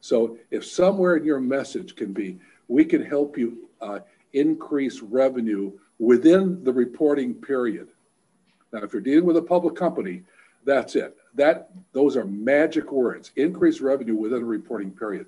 So 0.00 0.36
if 0.50 0.66
somewhere 0.66 1.16
in 1.16 1.24
your 1.24 1.40
message 1.40 1.96
can 1.96 2.12
be, 2.12 2.38
we 2.68 2.84
can 2.84 3.02
help 3.02 3.38
you 3.38 3.70
uh, 3.80 4.00
increase 4.34 5.00
revenue 5.00 5.72
within 5.98 6.62
the 6.64 6.72
reporting 6.72 7.34
period. 7.34 7.88
Now, 8.72 8.82
if 8.82 8.92
you're 8.92 9.02
dealing 9.02 9.24
with 9.24 9.36
a 9.36 9.42
public 9.42 9.76
company, 9.76 10.24
that's 10.64 10.96
it. 10.96 11.16
That 11.34 11.70
those 11.92 12.16
are 12.16 12.24
magic 12.24 12.92
words. 12.92 13.30
Increase 13.36 13.80
revenue 13.80 14.16
within 14.16 14.42
a 14.42 14.46
reporting 14.46 14.90
period. 14.90 15.26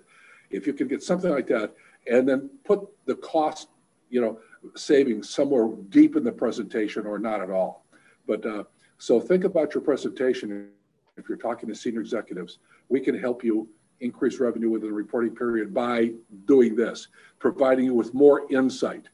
If 0.51 0.67
you 0.67 0.73
can 0.73 0.89
get 0.89 1.03
something 1.03 1.31
like 1.31 1.47
that, 1.49 1.75
and 2.11 2.29
then 2.29 2.51
put 2.65 2.87
the 3.07 3.17
cost, 3.17 3.69
you 4.11 4.21
know, 4.21 4.39
savings 4.75 5.31
somewhere 5.31 5.69
deep 5.89 6.17
in 6.17 6.25
the 6.25 6.33
presentation 6.33 7.07
or 7.07 7.19
not 7.19 7.41
at 7.41 7.51
all. 7.51 7.85
But 8.27 8.45
uh, 8.45 8.65
so 8.99 9.21
think 9.21 9.45
about 9.45 9.75
your 9.75 9.83
presentation. 9.83 10.69
If 11.17 11.29
you're 11.29 11.39
talking 11.39 11.69
to 11.69 11.75
senior 11.75 12.01
executives, 12.01 12.59
we 12.89 13.01
can 13.01 13.19
help 13.19 13.45
you 13.45 13.69
increase 14.01 14.39
revenue 14.41 14.71
within 14.71 14.89
the 14.89 14.95
reporting 14.95 15.35
period 15.35 15.73
by 15.73 16.13
doing 16.45 16.77
this, 16.77 17.09
providing 17.39 17.87
you 17.87 17.95
with 17.95 18.13
more 18.15 18.47
insight. 18.53 19.09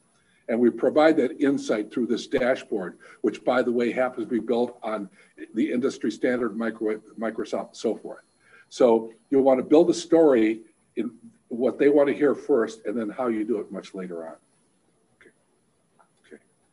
And 0.49 0.59
we 0.59 0.69
provide 0.69 1.15
that 1.17 1.41
insight 1.41 1.91
through 1.91 2.07
this 2.07 2.27
dashboard, 2.27 2.97
which, 3.21 3.43
by 3.45 3.61
the 3.61 3.71
way, 3.71 3.91
happens 3.91 4.27
to 4.27 4.31
be 4.31 4.39
built 4.39 4.77
on 4.83 5.09
the 5.53 5.71
industry 5.71 6.11
standard 6.11 6.57
micro, 6.57 6.97
Microsoft 7.17 7.67
and 7.67 7.77
so 7.77 7.95
forth. 7.95 8.23
So 8.67 9.13
you'll 9.29 9.43
want 9.43 9.59
to 9.59 9.63
build 9.63 9.89
a 9.89 9.93
story 9.93 10.61
in 10.97 11.11
what 11.47 11.79
they 11.79 11.87
want 11.87 12.09
to 12.09 12.13
hear 12.13 12.35
first, 12.35 12.85
and 12.85 12.97
then 12.97 13.09
how 13.09 13.27
you 13.27 13.45
do 13.45 13.59
it 13.59 13.71
much 13.71 13.93
later 13.93 14.27
on. 14.27 14.35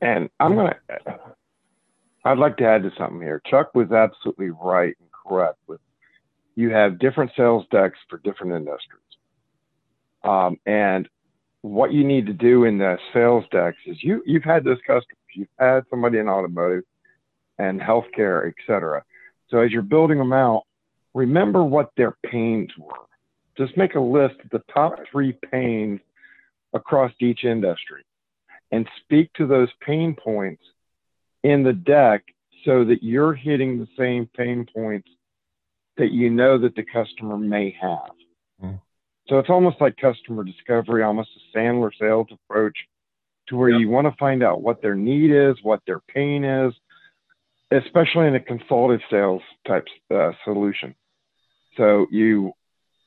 And 0.01 0.30
I'm 0.38 0.55
going 0.55 0.72
to, 0.88 1.18
I'd 2.24 2.38
like 2.38 2.57
to 2.59 2.64
add 2.64 2.82
to 2.82 2.90
something 2.96 3.20
here. 3.20 3.42
Chuck 3.46 3.74
was 3.74 3.92
absolutely 3.92 4.51
right 4.51 4.94
and 4.98 5.09
correct 5.12 5.59
with 5.66 5.80
you 6.57 6.70
have 6.70 6.98
different 6.98 7.30
sales 7.36 7.64
decks 7.70 7.98
for 8.09 8.18
different 8.18 8.53
industries. 8.53 9.01
Um, 10.22 10.59
and 10.66 11.09
what 11.62 11.92
you 11.92 12.05
need 12.05 12.26
to 12.26 12.32
do 12.32 12.64
in 12.64 12.78
the 12.78 12.98
sales 13.12 13.44
decks 13.51 13.78
is 13.86 13.96
you 14.03 14.22
you've 14.26 14.44
had 14.44 14.64
those 14.64 14.78
customers, 14.86 15.16
you've 15.34 15.48
had 15.59 15.84
somebody 15.88 16.18
in 16.18 16.28
automotive 16.28 16.84
and 17.59 17.80
healthcare, 17.80 18.48
et 18.48 18.55
cetera. 18.66 19.03
So 19.48 19.59
as 19.59 19.70
you're 19.70 19.82
building 19.82 20.18
them 20.18 20.32
out, 20.32 20.64
remember 21.14 21.64
what 21.64 21.90
their 21.96 22.16
pains 22.26 22.70
were. 22.78 23.07
Just 23.57 23.76
make 23.76 23.94
a 23.94 24.01
list 24.01 24.36
of 24.44 24.51
the 24.51 24.62
top 24.72 24.94
three 25.11 25.32
pains 25.51 26.01
across 26.72 27.12
each 27.20 27.44
industry 27.44 28.05
and 28.70 28.88
speak 29.02 29.32
to 29.34 29.46
those 29.46 29.68
pain 29.84 30.14
points 30.14 30.62
in 31.42 31.62
the 31.62 31.72
deck 31.72 32.24
so 32.64 32.84
that 32.84 33.02
you're 33.02 33.34
hitting 33.34 33.78
the 33.78 33.88
same 33.98 34.28
pain 34.36 34.66
points 34.74 35.08
that 35.96 36.12
you 36.12 36.30
know 36.30 36.58
that 36.58 36.74
the 36.74 36.84
customer 36.84 37.36
may 37.36 37.74
have. 37.80 38.10
Mm. 38.62 38.80
So 39.28 39.38
it's 39.38 39.50
almost 39.50 39.80
like 39.80 39.96
customer 39.96 40.44
discovery, 40.44 41.02
almost 41.02 41.30
a 41.36 41.58
Sandler 41.58 41.90
sales 41.98 42.28
approach 42.32 42.76
to 43.48 43.56
where 43.56 43.70
yep. 43.70 43.80
you 43.80 43.88
want 43.88 44.06
to 44.06 44.16
find 44.18 44.42
out 44.42 44.62
what 44.62 44.82
their 44.82 44.94
need 44.94 45.30
is, 45.30 45.56
what 45.62 45.80
their 45.86 46.00
pain 46.00 46.44
is, 46.44 46.72
especially 47.70 48.26
in 48.26 48.34
a 48.34 48.40
consultative 48.40 49.00
sales 49.10 49.42
type 49.66 49.86
uh, 50.14 50.32
solution. 50.44 50.94
So 51.76 52.06
you, 52.10 52.52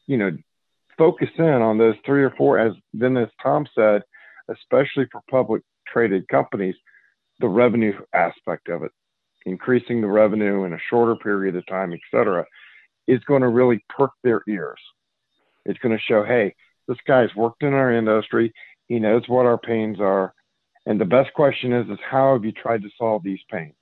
you 0.08 0.18
know, 0.18 0.32
focus 0.98 1.30
in 1.38 1.46
on 1.46 1.78
those 1.78 1.96
three 2.06 2.24
or 2.24 2.34
four, 2.38 2.60
as 2.60 2.74
then 2.94 3.18
as 3.18 3.30
Tom 3.42 3.68
said, 3.76 4.04
especially 4.50 5.06
for 5.12 5.22
public 5.30 5.62
traded 5.88 6.28
companies, 6.28 6.76
the 7.40 7.48
revenue 7.48 7.94
aspect 8.14 8.70
of 8.70 8.84
it, 8.84 8.92
increasing 9.46 10.02
the 10.02 10.08
revenue 10.08 10.64
in 10.64 10.74
a 10.74 10.80
shorter 10.90 11.16
period 11.16 11.56
of 11.56 11.66
time, 11.68 11.94
et 11.94 12.00
cetera, 12.12 12.46
is 13.08 13.24
going 13.26 13.42
to 13.42 13.48
really 13.50 13.84
perk 13.90 14.12
their 14.24 14.42
ears. 14.48 14.80
It's 15.66 15.80
going 15.80 15.96
to 15.96 16.04
show, 16.04 16.24
hey, 16.24 16.56
this 16.88 16.98
guy's 17.08 17.34
worked 17.36 17.64
in 17.64 17.74
our 17.74 17.94
industry. 17.94 18.54
He 18.88 19.00
knows 19.00 19.24
what 19.28 19.46
our 19.46 19.58
pains 19.58 20.00
are. 20.00 20.34
And 20.86 21.00
the 21.00 21.06
best 21.06 21.34
question 21.34 21.72
is, 21.72 21.90
is 21.90 22.00
how 22.10 22.34
have 22.34 22.44
you 22.44 22.52
tried 22.52 22.82
to 22.84 22.90
solve 22.98 23.24
these 23.24 23.40
pains? 23.50 23.76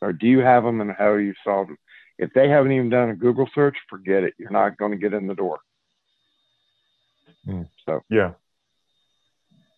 Or 0.00 0.12
do 0.12 0.26
you 0.26 0.40
have 0.40 0.62
them 0.62 0.80
and 0.80 0.92
how 0.96 1.14
you 1.14 1.34
solve 1.42 1.68
them? 1.68 1.78
If 2.18 2.32
they 2.34 2.48
haven't 2.48 2.72
even 2.72 2.90
done 2.90 3.10
a 3.10 3.16
Google 3.16 3.48
search, 3.54 3.76
forget 3.88 4.22
it. 4.22 4.34
You're 4.38 4.50
not 4.50 4.76
going 4.76 4.92
to 4.92 4.98
get 4.98 5.14
in 5.14 5.26
the 5.26 5.34
door. 5.34 5.60
Mm. 7.46 7.68
So, 7.86 8.02
yeah. 8.10 8.32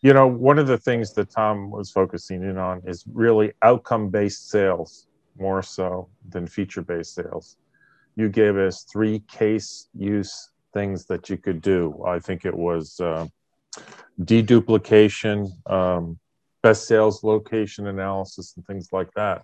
You 0.02 0.14
know, 0.14 0.26
one 0.26 0.58
of 0.58 0.66
the 0.66 0.78
things 0.78 1.12
that 1.14 1.30
Tom 1.30 1.70
was 1.70 1.90
focusing 1.90 2.42
in 2.42 2.56
on 2.56 2.82
is 2.86 3.04
really 3.12 3.52
outcome 3.62 4.08
based 4.08 4.48
sales 4.48 5.06
more 5.38 5.62
so 5.62 6.08
than 6.28 6.46
feature 6.46 6.82
based 6.82 7.14
sales 7.14 7.56
you 8.16 8.28
gave 8.28 8.56
us 8.56 8.82
three 8.82 9.20
case 9.20 9.88
use 9.94 10.50
things 10.74 11.06
that 11.06 11.30
you 11.30 11.36
could 11.36 11.60
do. 11.60 12.04
I 12.06 12.18
think 12.18 12.44
it 12.44 12.54
was 12.54 13.00
uh, 13.00 13.26
deduplication, 14.20 15.50
um, 15.70 16.18
best 16.62 16.86
sales 16.86 17.24
location 17.24 17.86
analysis, 17.86 18.54
and 18.56 18.66
things 18.66 18.88
like 18.92 19.12
that. 19.14 19.42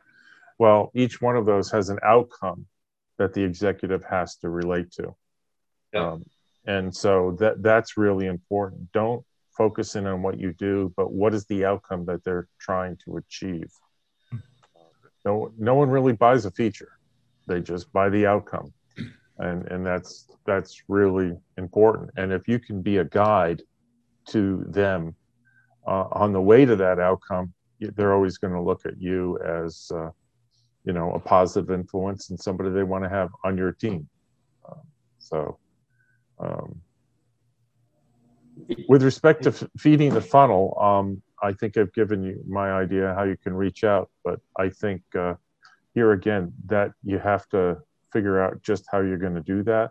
Well, 0.59 0.91
each 0.95 1.21
one 1.21 1.37
of 1.37 1.47
those 1.47 1.71
has 1.71 1.89
an 1.89 1.99
outcome 2.03 2.67
that 3.19 3.33
the 3.33 3.43
executive 3.43 4.05
has 4.05 4.37
to 4.37 4.49
relate 4.51 4.91
to. 4.93 5.15
Yeah. 5.93 6.13
Um, 6.13 6.25
and 6.67 6.95
so 6.95 7.37
that 7.39 7.63
that's 7.63 7.97
really 7.97 8.27
important. 8.27 8.93
Don't 8.93 9.25
focus 9.57 9.97
in 9.97 10.07
on 10.07 10.23
what 10.23 10.39
you 10.39 10.53
do, 10.53 10.93
but 10.97 11.13
what 11.13 11.35
is 11.35 11.45
the 11.47 11.65
outcome 11.65 12.05
that 12.07 12.25
they're 12.25 12.49
trying 12.59 12.97
to 13.05 13.17
achieve? 13.17 13.71
No, 15.25 15.53
no 15.59 15.75
one 15.75 15.91
really 15.91 16.13
buys 16.13 16.45
a 16.45 16.51
feature. 16.51 16.93
They 17.49 17.61
just 17.61 17.93
buy 17.93 18.09
the 18.09 18.27
outcome. 18.27 18.73
And 19.39 19.67
and 19.67 19.85
that's 19.85 20.29
that's 20.47 20.83
really 20.89 21.37
important. 21.59 22.11
And 22.17 22.33
if 22.33 22.49
you 22.49 22.59
can 22.59 22.81
be 22.81 22.99
a 22.99 23.05
guide 23.05 23.63
to 24.29 24.65
them 24.69 25.15
uh, 25.87 26.07
on 26.13 26.33
the 26.33 26.41
way 26.41 26.65
to 26.65 26.77
that 26.77 26.99
outcome 26.99 27.53
they're 27.81 28.15
always 28.15 28.39
going 28.39 28.53
to 28.53 28.61
look 28.61 28.87
at 28.87 29.01
you 29.01 29.39
as 29.45 29.91
uh, 29.95 30.11
you 30.85 30.93
know 30.93 31.13
a 31.13 31.19
positive 31.19 31.71
influence 31.71 32.31
and 32.31 32.41
somebody 32.41 32.71
they 32.71 32.83
want 32.83 33.05
to 33.05 33.11
have 33.11 33.31
on 33.45 33.57
your 33.57 33.73
team. 33.73 34.09
Um, 34.69 34.81
so 35.19 35.59
um, 36.39 36.81
with 38.89 39.03
respect 39.03 39.43
to 39.43 39.53
feeding 39.79 40.13
the 40.13 40.21
funnel 40.21 40.77
um, 40.81 41.23
i 41.43 41.53
think 41.53 41.77
i've 41.77 41.93
given 41.93 42.23
you 42.23 42.43
my 42.49 42.73
idea 42.73 43.15
how 43.15 43.25
you 43.25 43.37
can 43.37 43.55
reach 43.55 43.85
out 43.85 44.11
but 44.25 44.41
i 44.59 44.69
think 44.69 45.03
uh, 45.19 45.35
here 45.95 46.13
again 46.13 46.53
that 46.67 46.93
you 47.03 47.19
have 47.19 47.49
to 47.49 47.77
figure 48.13 48.41
out 48.43 48.63
just 48.63 48.85
how 48.91 49.01
you're 49.01 49.19
going 49.19 49.35
to 49.35 49.43
do 49.43 49.63
that 49.63 49.91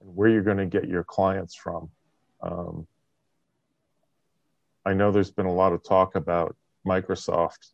and 0.00 0.14
where 0.14 0.28
you're 0.28 0.42
going 0.42 0.58
to 0.58 0.66
get 0.66 0.88
your 0.88 1.04
clients 1.04 1.54
from. 1.54 1.90
Um, 2.42 2.86
i 4.84 4.92
know 4.94 5.10
there's 5.10 5.30
been 5.30 5.46
a 5.46 5.52
lot 5.52 5.72
of 5.72 5.82
talk 5.82 6.14
about 6.14 6.56
microsoft 6.86 7.72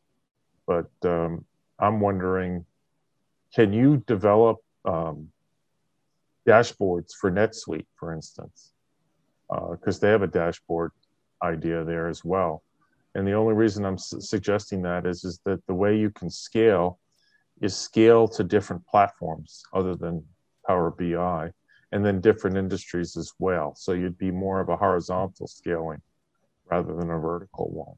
but 0.66 0.90
um, 1.04 1.44
i'm 1.78 2.00
wondering 2.00 2.64
can 3.54 3.72
you 3.72 4.02
develop 4.06 4.58
um, 4.84 5.28
dashboards 6.46 7.12
for 7.12 7.30
netsuite 7.30 7.86
for 7.96 8.12
instance 8.12 8.73
because 9.48 9.98
uh, 9.98 10.00
they 10.00 10.10
have 10.10 10.22
a 10.22 10.26
dashboard 10.26 10.90
idea 11.42 11.84
there 11.84 12.08
as 12.08 12.24
well 12.24 12.62
and 13.14 13.26
the 13.26 13.32
only 13.32 13.54
reason 13.54 13.84
i'm 13.84 13.98
su- 13.98 14.20
suggesting 14.20 14.82
that 14.82 15.06
is 15.06 15.24
is 15.24 15.40
that 15.44 15.64
the 15.66 15.74
way 15.74 15.96
you 15.96 16.10
can 16.10 16.30
scale 16.30 16.98
is 17.60 17.76
scale 17.76 18.26
to 18.28 18.44
different 18.44 18.86
platforms 18.86 19.62
other 19.72 19.94
than 19.94 20.24
Power 20.66 20.90
BI 20.90 21.50
and 21.92 22.04
then 22.04 22.20
different 22.20 22.56
industries 22.56 23.16
as 23.16 23.32
well. 23.38 23.74
So 23.76 23.92
you'd 23.92 24.18
be 24.18 24.30
more 24.30 24.60
of 24.60 24.68
a 24.68 24.76
horizontal 24.76 25.46
scaling 25.46 26.00
rather 26.70 26.94
than 26.94 27.10
a 27.10 27.18
vertical 27.18 27.70
one. 27.70 27.94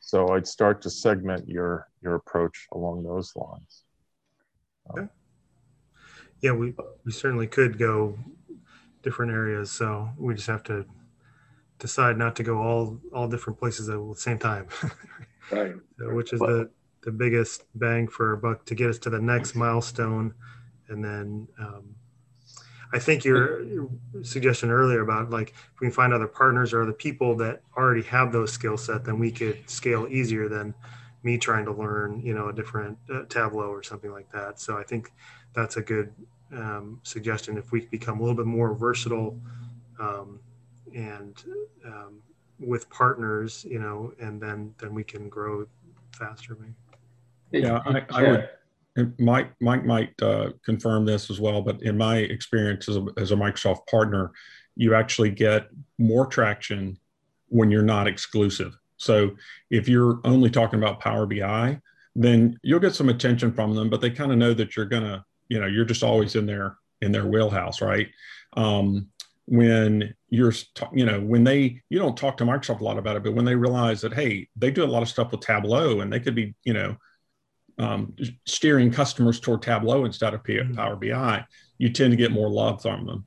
So 0.00 0.34
I'd 0.34 0.46
start 0.46 0.82
to 0.82 0.90
segment 0.90 1.48
your 1.48 1.88
your 2.02 2.14
approach 2.14 2.66
along 2.72 3.02
those 3.02 3.34
lines. 3.34 3.82
Um, 4.90 5.10
yeah, 6.40 6.52
we, 6.52 6.74
we 7.04 7.10
certainly 7.10 7.48
could 7.48 7.78
go 7.78 8.16
different 9.06 9.30
areas. 9.32 9.70
So 9.70 10.10
we 10.18 10.34
just 10.34 10.48
have 10.48 10.64
to 10.64 10.84
decide 11.78 12.18
not 12.18 12.34
to 12.36 12.42
go 12.42 12.58
all 12.58 13.00
all 13.14 13.28
different 13.28 13.58
places 13.58 13.88
at 13.88 13.96
the 13.96 14.14
same 14.16 14.38
time. 14.38 14.66
right. 15.50 15.74
So, 15.98 16.14
which 16.14 16.32
is 16.32 16.40
the 16.40 16.68
the 17.02 17.12
biggest 17.12 17.64
bang 17.76 18.08
for 18.08 18.32
a 18.32 18.36
buck 18.36 18.66
to 18.66 18.74
get 18.74 18.90
us 18.90 18.98
to 18.98 19.10
the 19.10 19.20
next 19.20 19.54
milestone. 19.54 20.34
And 20.88 21.04
then 21.04 21.46
um, 21.58 21.94
I 22.92 22.98
think 22.98 23.24
your, 23.24 23.62
your 23.62 23.88
suggestion 24.22 24.70
earlier 24.70 25.02
about 25.02 25.30
like 25.30 25.50
if 25.50 25.80
we 25.80 25.86
can 25.86 25.92
find 25.92 26.12
other 26.12 26.26
partners 26.26 26.72
or 26.72 26.82
other 26.82 26.92
people 26.92 27.36
that 27.36 27.62
already 27.76 28.02
have 28.02 28.32
those 28.32 28.52
skill 28.52 28.76
set, 28.76 29.04
then 29.04 29.20
we 29.20 29.30
could 29.30 29.70
scale 29.70 30.08
easier 30.10 30.48
than 30.48 30.74
me 31.22 31.38
trying 31.38 31.64
to 31.64 31.72
learn, 31.72 32.20
you 32.24 32.34
know, 32.34 32.48
a 32.48 32.52
different 32.52 32.98
uh, 33.12 33.22
Tableau 33.28 33.68
or 33.68 33.84
something 33.84 34.10
like 34.10 34.30
that. 34.32 34.58
So 34.60 34.76
I 34.76 34.82
think 34.82 35.12
that's 35.54 35.76
a 35.76 35.82
good 35.82 36.12
um, 36.52 37.00
suggestion. 37.02 37.56
If 37.56 37.72
we 37.72 37.86
become 37.86 38.18
a 38.18 38.22
little 38.22 38.36
bit 38.36 38.46
more 38.46 38.74
versatile 38.74 39.38
um, 39.98 40.40
and 40.94 41.42
um, 41.84 42.22
with 42.60 42.88
partners, 42.90 43.66
you 43.68 43.78
know, 43.78 44.12
and 44.20 44.40
then 44.40 44.74
then 44.78 44.94
we 44.94 45.04
can 45.04 45.28
grow 45.28 45.66
faster. 46.12 46.56
Maybe. 46.60 47.64
Yeah, 47.64 47.80
I, 47.86 48.04
I 48.10 48.22
would. 48.22 48.48
Mike, 49.18 49.52
Mike 49.60 49.84
might 49.84 50.22
uh, 50.22 50.52
confirm 50.64 51.04
this 51.04 51.28
as 51.30 51.38
well, 51.38 51.60
but 51.60 51.82
in 51.82 51.98
my 51.98 52.16
experience 52.16 52.88
as 52.88 52.96
a, 52.96 53.06
as 53.18 53.30
a 53.30 53.36
Microsoft 53.36 53.86
partner, 53.90 54.32
you 54.74 54.94
actually 54.94 55.30
get 55.30 55.68
more 55.98 56.26
traction 56.26 56.98
when 57.48 57.70
you're 57.70 57.82
not 57.82 58.06
exclusive. 58.06 58.74
So 58.96 59.32
if 59.70 59.86
you're 59.86 60.20
only 60.24 60.48
talking 60.48 60.78
about 60.78 61.00
Power 61.00 61.26
BI, 61.26 61.78
then 62.14 62.58
you'll 62.62 62.80
get 62.80 62.94
some 62.94 63.10
attention 63.10 63.52
from 63.52 63.74
them, 63.74 63.90
but 63.90 64.00
they 64.00 64.08
kind 64.08 64.32
of 64.32 64.38
know 64.38 64.54
that 64.54 64.76
you're 64.76 64.86
gonna, 64.86 65.24
you 65.48 65.60
know, 65.60 65.66
you're 65.66 65.84
just 65.84 66.02
always 66.02 66.36
in 66.36 66.46
their 66.46 66.76
in 67.00 67.12
their 67.12 67.26
wheelhouse, 67.26 67.80
right? 67.80 68.08
Um, 68.56 69.08
when 69.46 70.14
you're, 70.28 70.52
you 70.92 71.06
know, 71.06 71.20
when 71.20 71.44
they, 71.44 71.80
you 71.88 71.98
don't 71.98 72.16
talk 72.16 72.36
to 72.36 72.44
Microsoft 72.44 72.80
a 72.80 72.84
lot 72.84 72.98
about 72.98 73.16
it, 73.16 73.22
but 73.22 73.34
when 73.34 73.44
they 73.44 73.54
realize 73.54 74.00
that, 74.00 74.12
hey, 74.12 74.48
they 74.56 74.70
do 74.70 74.84
a 74.84 74.86
lot 74.86 75.02
of 75.02 75.08
stuff 75.08 75.30
with 75.30 75.40
Tableau, 75.40 76.00
and 76.00 76.12
they 76.12 76.20
could 76.20 76.34
be, 76.34 76.54
you 76.64 76.72
know, 76.72 76.96
um, 77.78 78.14
steering 78.44 78.90
customers 78.90 79.38
toward 79.38 79.62
Tableau 79.62 80.04
instead 80.04 80.34
of 80.34 80.42
mm-hmm. 80.42 80.74
Power 80.74 80.96
BI, 80.96 81.44
you 81.78 81.90
tend 81.90 82.10
to 82.10 82.16
get 82.16 82.32
more 82.32 82.50
love 82.50 82.82
from 82.82 83.06
them. 83.06 83.26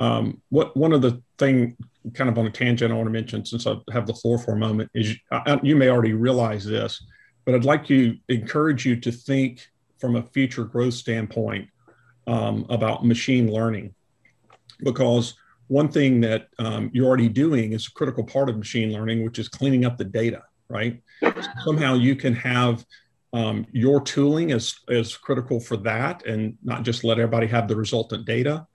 Um, 0.00 0.42
what 0.48 0.76
one 0.76 0.92
of 0.92 1.02
the 1.02 1.22
thing, 1.38 1.76
kind 2.14 2.28
of 2.28 2.36
on 2.36 2.46
a 2.46 2.50
tangent, 2.50 2.92
I 2.92 2.96
want 2.96 3.06
to 3.06 3.12
mention 3.12 3.44
since 3.44 3.66
I 3.66 3.76
have 3.92 4.06
the 4.06 4.14
floor 4.14 4.38
for 4.38 4.52
a 4.54 4.58
moment 4.58 4.90
is 4.94 5.14
I, 5.30 5.60
you 5.62 5.76
may 5.76 5.88
already 5.88 6.14
realize 6.14 6.64
this, 6.64 7.04
but 7.44 7.54
I'd 7.54 7.64
like 7.64 7.86
to 7.86 8.16
encourage 8.28 8.84
you 8.84 8.96
to 8.96 9.12
think 9.12 9.68
from 10.04 10.16
a 10.16 10.22
future 10.22 10.64
growth 10.64 10.94
standpoint 10.94 11.68
um, 12.26 12.66
about 12.68 13.06
machine 13.06 13.50
learning, 13.50 13.94
because 14.80 15.34
one 15.68 15.88
thing 15.88 16.20
that 16.20 16.48
um, 16.58 16.90
you're 16.92 17.06
already 17.06 17.28
doing 17.28 17.72
is 17.72 17.86
a 17.86 17.90
critical 17.92 18.24
part 18.24 18.50
of 18.50 18.58
machine 18.58 18.92
learning, 18.92 19.24
which 19.24 19.38
is 19.38 19.48
cleaning 19.48 19.86
up 19.86 19.96
the 19.96 20.04
data. 20.04 20.42
Right? 20.68 21.02
Somehow 21.64 21.94
you 21.94 22.16
can 22.16 22.34
have 22.34 22.84
um, 23.32 23.66
your 23.72 24.00
tooling 24.02 24.50
is 24.50 24.78
is 24.88 25.16
critical 25.16 25.58
for 25.58 25.78
that, 25.78 26.26
and 26.26 26.58
not 26.62 26.82
just 26.82 27.04
let 27.04 27.18
everybody 27.18 27.46
have 27.46 27.66
the 27.68 27.76
resultant 27.76 28.26
data 28.26 28.66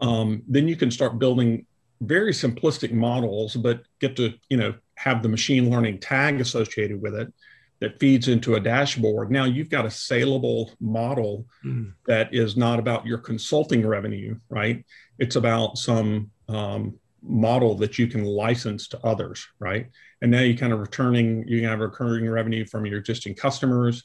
um, 0.00 0.42
then 0.46 0.68
you 0.68 0.76
can 0.76 0.90
start 0.90 1.18
building 1.18 1.66
very 2.00 2.32
simplistic 2.32 2.92
models, 2.92 3.56
but 3.56 3.82
get 4.00 4.16
to 4.16 4.34
you 4.48 4.56
know 4.56 4.74
have 4.96 5.22
the 5.22 5.28
machine 5.28 5.70
learning 5.70 5.98
tag 5.98 6.40
associated 6.40 7.00
with 7.00 7.14
it 7.14 7.32
that 7.80 8.00
feeds 8.00 8.28
into 8.28 8.54
a 8.54 8.60
dashboard. 8.60 9.30
Now 9.30 9.44
you've 9.44 9.70
got 9.70 9.86
a 9.86 9.90
saleable 9.90 10.72
model 10.80 11.46
mm. 11.64 11.92
that 12.06 12.34
is 12.34 12.56
not 12.56 12.78
about 12.78 13.06
your 13.06 13.18
consulting 13.18 13.86
revenue, 13.86 14.38
right? 14.48 14.84
It's 15.18 15.36
about 15.36 15.78
some 15.78 16.30
um, 16.48 16.98
model 17.22 17.74
that 17.76 17.98
you 17.98 18.06
can 18.06 18.24
license 18.24 18.88
to 18.88 19.00
others, 19.04 19.46
right? 19.58 19.88
And 20.22 20.30
now 20.30 20.40
you're 20.40 20.56
kind 20.56 20.72
of 20.72 20.80
returning, 20.80 21.46
you 21.46 21.66
have 21.66 21.80
recurring 21.80 22.28
revenue 22.28 22.64
from 22.64 22.86
your 22.86 22.98
existing 22.98 23.34
customers. 23.34 24.04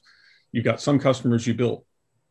You've 0.52 0.66
got 0.66 0.82
some 0.82 1.00
customers 1.00 1.48
you 1.48 1.54
built 1.54 1.86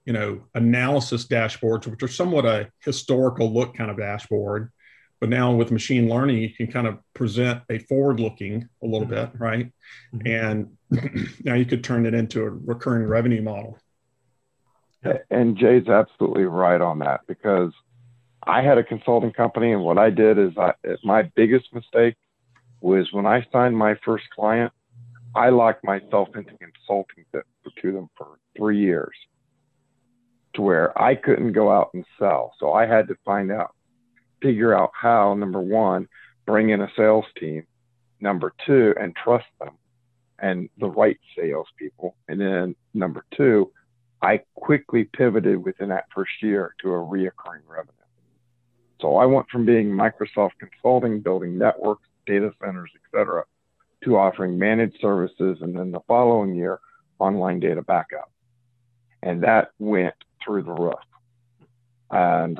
you 0.04 0.12
know, 0.12 0.40
analysis 0.54 1.26
dashboards, 1.26 1.86
which 1.86 2.02
are 2.02 2.08
somewhat 2.08 2.46
a 2.46 2.68
historical 2.84 3.52
look 3.52 3.76
kind 3.76 3.90
of 3.90 3.98
dashboard. 3.98 4.72
But 5.20 5.28
now 5.28 5.54
with 5.54 5.70
machine 5.70 6.08
learning, 6.08 6.38
you 6.38 6.50
can 6.50 6.66
kind 6.66 6.86
of 6.86 6.98
present 7.14 7.62
a 7.68 7.78
forward 7.78 8.20
looking 8.20 8.68
a 8.82 8.86
little 8.86 9.06
mm-hmm. 9.06 9.32
bit, 9.32 9.40
right? 9.40 9.72
Mm-hmm. 10.14 10.70
And 10.90 11.38
now 11.44 11.54
you 11.54 11.66
could 11.66 11.84
turn 11.84 12.06
it 12.06 12.14
into 12.14 12.42
a 12.42 12.48
recurring 12.50 13.06
revenue 13.06 13.42
model. 13.42 13.78
And 15.30 15.56
Jay's 15.56 15.88
absolutely 15.88 16.44
right 16.44 16.80
on 16.80 16.98
that 16.98 17.20
because 17.26 17.72
I 18.42 18.62
had 18.62 18.78
a 18.78 18.84
consulting 18.84 19.32
company, 19.32 19.72
and 19.72 19.82
what 19.82 19.98
I 19.98 20.10
did 20.10 20.38
is 20.38 20.52
I, 20.58 20.72
my 21.04 21.22
biggest 21.22 21.72
mistake 21.74 22.16
was 22.80 23.12
when 23.12 23.26
I 23.26 23.46
signed 23.52 23.76
my 23.76 23.94
first 24.04 24.24
client, 24.34 24.72
I 25.34 25.50
locked 25.50 25.84
myself 25.84 26.28
into 26.34 26.52
consulting 26.58 27.24
to 27.32 27.92
them 27.92 28.08
for 28.16 28.38
three 28.56 28.78
years 28.78 29.14
to 30.54 30.62
where 30.62 31.00
I 31.00 31.14
couldn't 31.14 31.52
go 31.52 31.70
out 31.70 31.90
and 31.94 32.04
sell. 32.18 32.54
So 32.58 32.72
I 32.72 32.86
had 32.86 33.08
to 33.08 33.16
find 33.24 33.52
out, 33.52 33.74
figure 34.42 34.76
out 34.76 34.90
how, 34.94 35.34
number 35.34 35.60
one, 35.60 36.08
bring 36.46 36.70
in 36.70 36.80
a 36.80 36.88
sales 36.96 37.26
team, 37.38 37.66
number 38.20 38.52
two, 38.66 38.94
and 39.00 39.14
trust 39.16 39.46
them 39.58 39.76
and 40.40 40.68
the 40.78 40.88
right 40.88 41.18
salespeople. 41.36 42.16
And 42.28 42.40
then 42.40 42.74
number 42.94 43.24
two, 43.36 43.70
I 44.22 44.40
quickly 44.54 45.04
pivoted 45.04 45.64
within 45.64 45.88
that 45.90 46.06
first 46.14 46.32
year 46.42 46.74
to 46.82 46.92
a 46.92 46.98
reoccurring 46.98 47.66
revenue. 47.66 47.92
So 49.00 49.16
I 49.16 49.26
went 49.26 49.48
from 49.48 49.64
being 49.64 49.88
Microsoft 49.88 50.52
Consulting, 50.58 51.20
building 51.20 51.56
networks, 51.56 52.06
data 52.26 52.52
centers, 52.62 52.90
etc., 53.04 53.44
to 54.04 54.16
offering 54.16 54.58
managed 54.58 54.98
services, 55.00 55.58
and 55.60 55.76
then 55.76 55.90
the 55.90 56.00
following 56.06 56.54
year, 56.54 56.80
online 57.18 57.60
data 57.60 57.82
backup. 57.82 58.30
And 59.22 59.42
that 59.42 59.70
went 59.78 60.14
through 60.42 60.64
the 60.64 60.72
roof. 60.72 60.94
And 62.10 62.58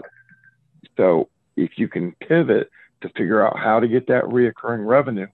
so 0.96 1.28
if 1.62 1.72
you 1.76 1.88
can 1.88 2.12
pivot 2.12 2.70
to 3.02 3.08
figure 3.10 3.46
out 3.46 3.58
how 3.58 3.80
to 3.80 3.88
get 3.88 4.06
that 4.08 4.24
reoccurring 4.24 4.86
revenue, 4.86 5.26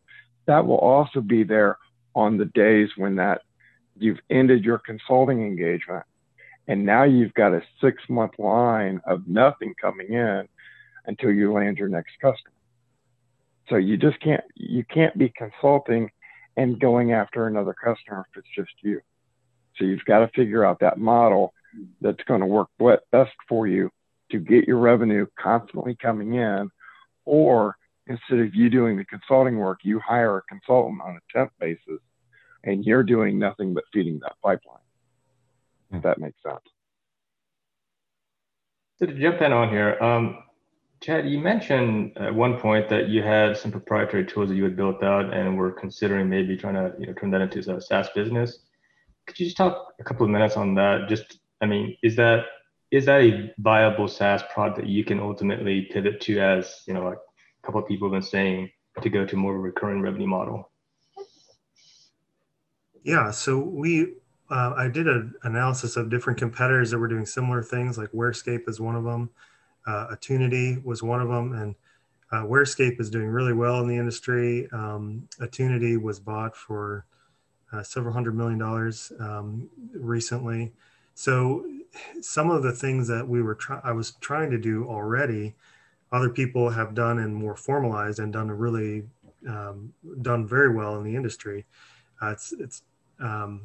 that 0.47 0.66
will 0.66 0.79
also 0.79 1.20
be 1.20 1.43
there 1.43 1.79
on 2.14 2.39
the 2.39 2.45
days 2.47 2.89
when 2.97 3.16
that 3.16 3.43
you've 3.99 4.20
ended 4.31 4.64
your 4.64 4.79
consulting 4.79 5.43
engagement 5.43 6.05
and 6.68 6.85
now 6.85 7.05
you've 7.05 7.35
got 7.35 7.55
a 7.55 7.62
six 7.81 8.03
month 8.09 8.33
line 8.39 9.01
of 9.07 9.27
nothing 9.27 9.74
coming 9.81 10.12
in 10.12 10.49
until 11.07 11.31
you 11.31 11.53
land 11.53 11.79
your 11.79 11.89
next 11.89 12.12
customer. 12.20 12.55
So 13.68 13.77
you 13.77 13.97
just 13.97 14.20
can't 14.20 14.45
you 14.55 14.85
can't 14.85 15.16
be 15.16 15.33
consulting 15.37 16.11
and 16.57 16.81
going 16.81 17.12
after 17.12 17.47
another 17.47 17.74
customer 17.74 18.27
if 18.31 18.39
it's 18.39 18.55
just 18.55 18.72
you. 18.83 19.01
So 19.77 19.85
you've 19.85 20.05
got 20.05 20.20
to 20.20 20.29
figure 20.29 20.64
out 20.64 20.81
that 20.81 20.99
model 20.99 21.53
that's 22.01 22.22
going 22.27 22.41
to 22.41 22.47
work 22.47 22.68
best 23.12 23.33
for 23.49 23.66
you 23.66 23.91
to 24.31 24.39
get 24.39 24.66
your 24.66 24.79
revenue 24.79 25.27
constantly 25.39 25.97
coming 25.97 26.35
in, 26.35 26.70
or 27.24 27.77
instead 28.07 28.39
of 28.39 28.55
you 28.55 28.70
doing 28.70 28.97
the 28.97 29.05
consulting 29.05 29.59
work, 29.59 29.81
you 29.83 30.01
hire 30.01 30.39
a 30.39 30.43
consultant 30.43 31.01
on 31.03 31.16
a 31.16 31.37
temp 31.37 31.53
basis, 31.59 32.01
and 32.64 32.85
you're 32.85 33.03
doing 33.03 33.39
nothing 33.39 33.74
but 33.74 33.85
feeding 33.93 34.18
that 34.20 34.35
pipeline. 34.43 34.79
If 35.93 36.03
that 36.03 36.18
makes 36.18 36.43
sense. 36.43 36.61
So 38.99 39.07
to 39.07 39.14
jump 39.14 39.41
in 39.41 39.53
on 39.53 39.68
here, 39.68 40.03
um, 40.03 40.43
Chad, 41.03 41.29
you 41.29 41.39
mentioned 41.39 42.16
at 42.16 42.35
one 42.35 42.59
point 42.59 42.89
that 42.89 43.09
you 43.09 43.22
had 43.22 43.57
some 43.57 43.70
proprietary 43.70 44.24
tools 44.24 44.49
that 44.49 44.57
you 44.57 44.64
had 44.64 44.77
built 44.77 45.03
out 45.03 45.33
and 45.33 45.57
were 45.57 45.70
considering 45.70 46.29
maybe 46.29 46.57
trying 46.57 46.74
to 46.74 46.95
you 46.99 47.07
know 47.07 47.12
turn 47.12 47.31
that 47.31 47.43
into 47.43 47.59
a 47.77 47.81
SaaS 47.81 48.09
business. 48.14 48.61
Could 49.27 49.39
you 49.39 49.47
just 49.47 49.57
talk 49.57 49.95
a 50.01 50.05
couple 50.05 50.24
of 50.24 50.31
minutes 50.31 50.57
on 50.57 50.74
that? 50.77 51.09
Just 51.09 51.39
I 51.61 51.66
mean, 51.66 51.97
is 52.03 52.16
that 52.16 52.47
is 52.97 53.05
that 53.05 53.20
a 53.20 53.53
viable 53.59 54.09
SaaS 54.09 54.42
product 54.53 54.78
that 54.78 54.88
you 54.88 55.05
can 55.05 55.20
ultimately 55.20 55.82
pivot 55.92 56.18
to 56.22 56.40
as, 56.40 56.82
you 56.86 56.94
know, 56.94 57.05
like 57.05 57.18
a 57.18 57.66
couple 57.66 57.80
of 57.80 57.86
people 57.86 58.09
have 58.09 58.18
been 58.18 58.28
saying 58.28 58.70
to 59.03 59.11
go 59.11 59.26
to 59.26 59.36
more 59.36 59.53
of 59.53 59.59
a 59.59 59.62
recurring 59.62 60.01
revenue 60.01 60.26
model? 60.26 60.70
Yeah, 63.03 63.30
so 63.30 63.59
we 63.59 64.14
uh, 64.49 64.72
I 64.76 64.88
did 64.88 65.09
an 65.09 65.34
analysis 65.42 65.97
of 65.97 66.09
different 66.09 66.38
competitors 66.38 66.90
that 66.90 66.99
were 66.99 67.09
doing 67.09 67.26
similar 67.26 67.62
things, 67.62 67.99
like 67.99 68.11
WhereScape 68.12 68.68
is 68.68 68.80
one 68.80 68.97
of 68.97 69.05
them, 69.05 69.28
uh, 69.86 70.07
Attunity 70.11 70.78
was 70.82 71.03
one 71.03 71.20
of 71.20 71.28
them, 71.28 71.53
and 71.53 71.74
uh, 72.32 72.47
WhereScape 72.47 72.99
is 72.99 73.11
doing 73.11 73.26
really 73.26 73.53
well 73.53 73.80
in 73.80 73.88
the 73.88 73.97
industry. 73.97 74.68
Um, 74.72 75.28
Attunity 75.40 75.97
was 75.97 76.18
bought 76.18 76.57
for 76.57 77.05
uh, 77.72 77.82
several 77.82 78.14
hundred 78.14 78.36
million 78.36 78.59
dollars 78.59 79.12
um, 79.20 79.68
recently. 79.92 80.72
So 81.14 81.66
some 82.20 82.51
of 82.51 82.62
the 82.62 82.72
things 82.72 83.09
that 83.09 83.26
we 83.26 83.42
were 83.42 83.55
trying, 83.55 83.80
I 83.84 83.92
was 83.92 84.12
trying 84.20 84.51
to 84.51 84.59
do 84.59 84.86
already, 84.88 85.55
other 86.12 86.30
people 86.30 86.70
have 86.70 86.94
done 86.94 87.18
and 87.18 87.34
more 87.34 87.57
formalized 87.57 88.18
and 88.18 88.32
done 88.32 88.51
a 88.51 88.55
really 88.55 89.05
um, 89.49 89.92
done 90.22 90.47
very 90.47 90.74
well 90.74 90.97
in 90.99 91.05
the 91.05 91.14
industry. 91.14 91.64
Uh, 92.22 92.30
it's 92.30 92.53
it's 92.53 92.82
um, 93.20 93.62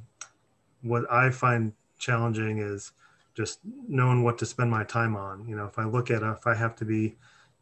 what 0.82 1.11
I 1.11 1.29
find 1.29 1.73
challenging 1.99 2.59
is 2.59 2.91
just 3.36 3.59
knowing 3.88 4.23
what 4.23 4.38
to 4.39 4.45
spend 4.45 4.69
my 4.69 4.84
time 4.84 5.15
on. 5.15 5.47
You 5.47 5.55
know, 5.55 5.65
if 5.65 5.77
I 5.79 5.86
look 5.86 6.11
at 6.11 6.23
if 6.23 6.45
I 6.47 6.55
have 6.55 6.75
to 6.77 6.86
be, 6.86 7.15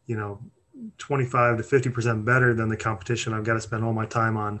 you 0.06 0.16
know, 0.16 0.40
25 0.98 1.58
to 1.58 1.62
50 1.62 1.90
percent 1.90 2.24
better 2.24 2.54
than 2.54 2.68
the 2.68 2.76
competition, 2.76 3.32
I've 3.32 3.44
got 3.44 3.54
to 3.54 3.60
spend 3.60 3.84
all 3.84 3.92
my 3.92 4.06
time 4.06 4.36
on 4.36 4.60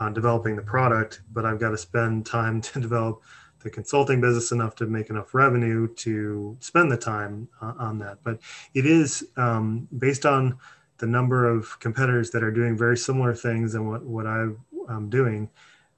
on 0.00 0.12
developing 0.14 0.56
the 0.56 0.62
product, 0.62 1.20
but 1.32 1.44
I've 1.44 1.60
got 1.60 1.70
to 1.70 1.78
spend 1.78 2.26
time 2.26 2.60
to 2.62 2.80
develop 2.80 3.22
the 3.60 3.70
consulting 3.70 4.20
business 4.20 4.52
enough 4.52 4.74
to 4.76 4.86
make 4.86 5.10
enough 5.10 5.34
revenue 5.34 5.92
to 5.94 6.56
spend 6.60 6.90
the 6.90 6.96
time 6.96 7.48
uh, 7.60 7.74
on 7.78 7.98
that. 7.98 8.18
But 8.22 8.38
it 8.74 8.86
is 8.86 9.28
um, 9.36 9.88
based 9.98 10.24
on 10.26 10.58
the 10.98 11.06
number 11.06 11.48
of 11.48 11.78
competitors 11.80 12.30
that 12.30 12.42
are 12.42 12.50
doing 12.50 12.76
very 12.76 12.96
similar 12.96 13.34
things 13.34 13.74
and 13.74 13.88
what 13.88 14.02
what 14.02 14.26
I'm 14.26 15.10
doing. 15.10 15.48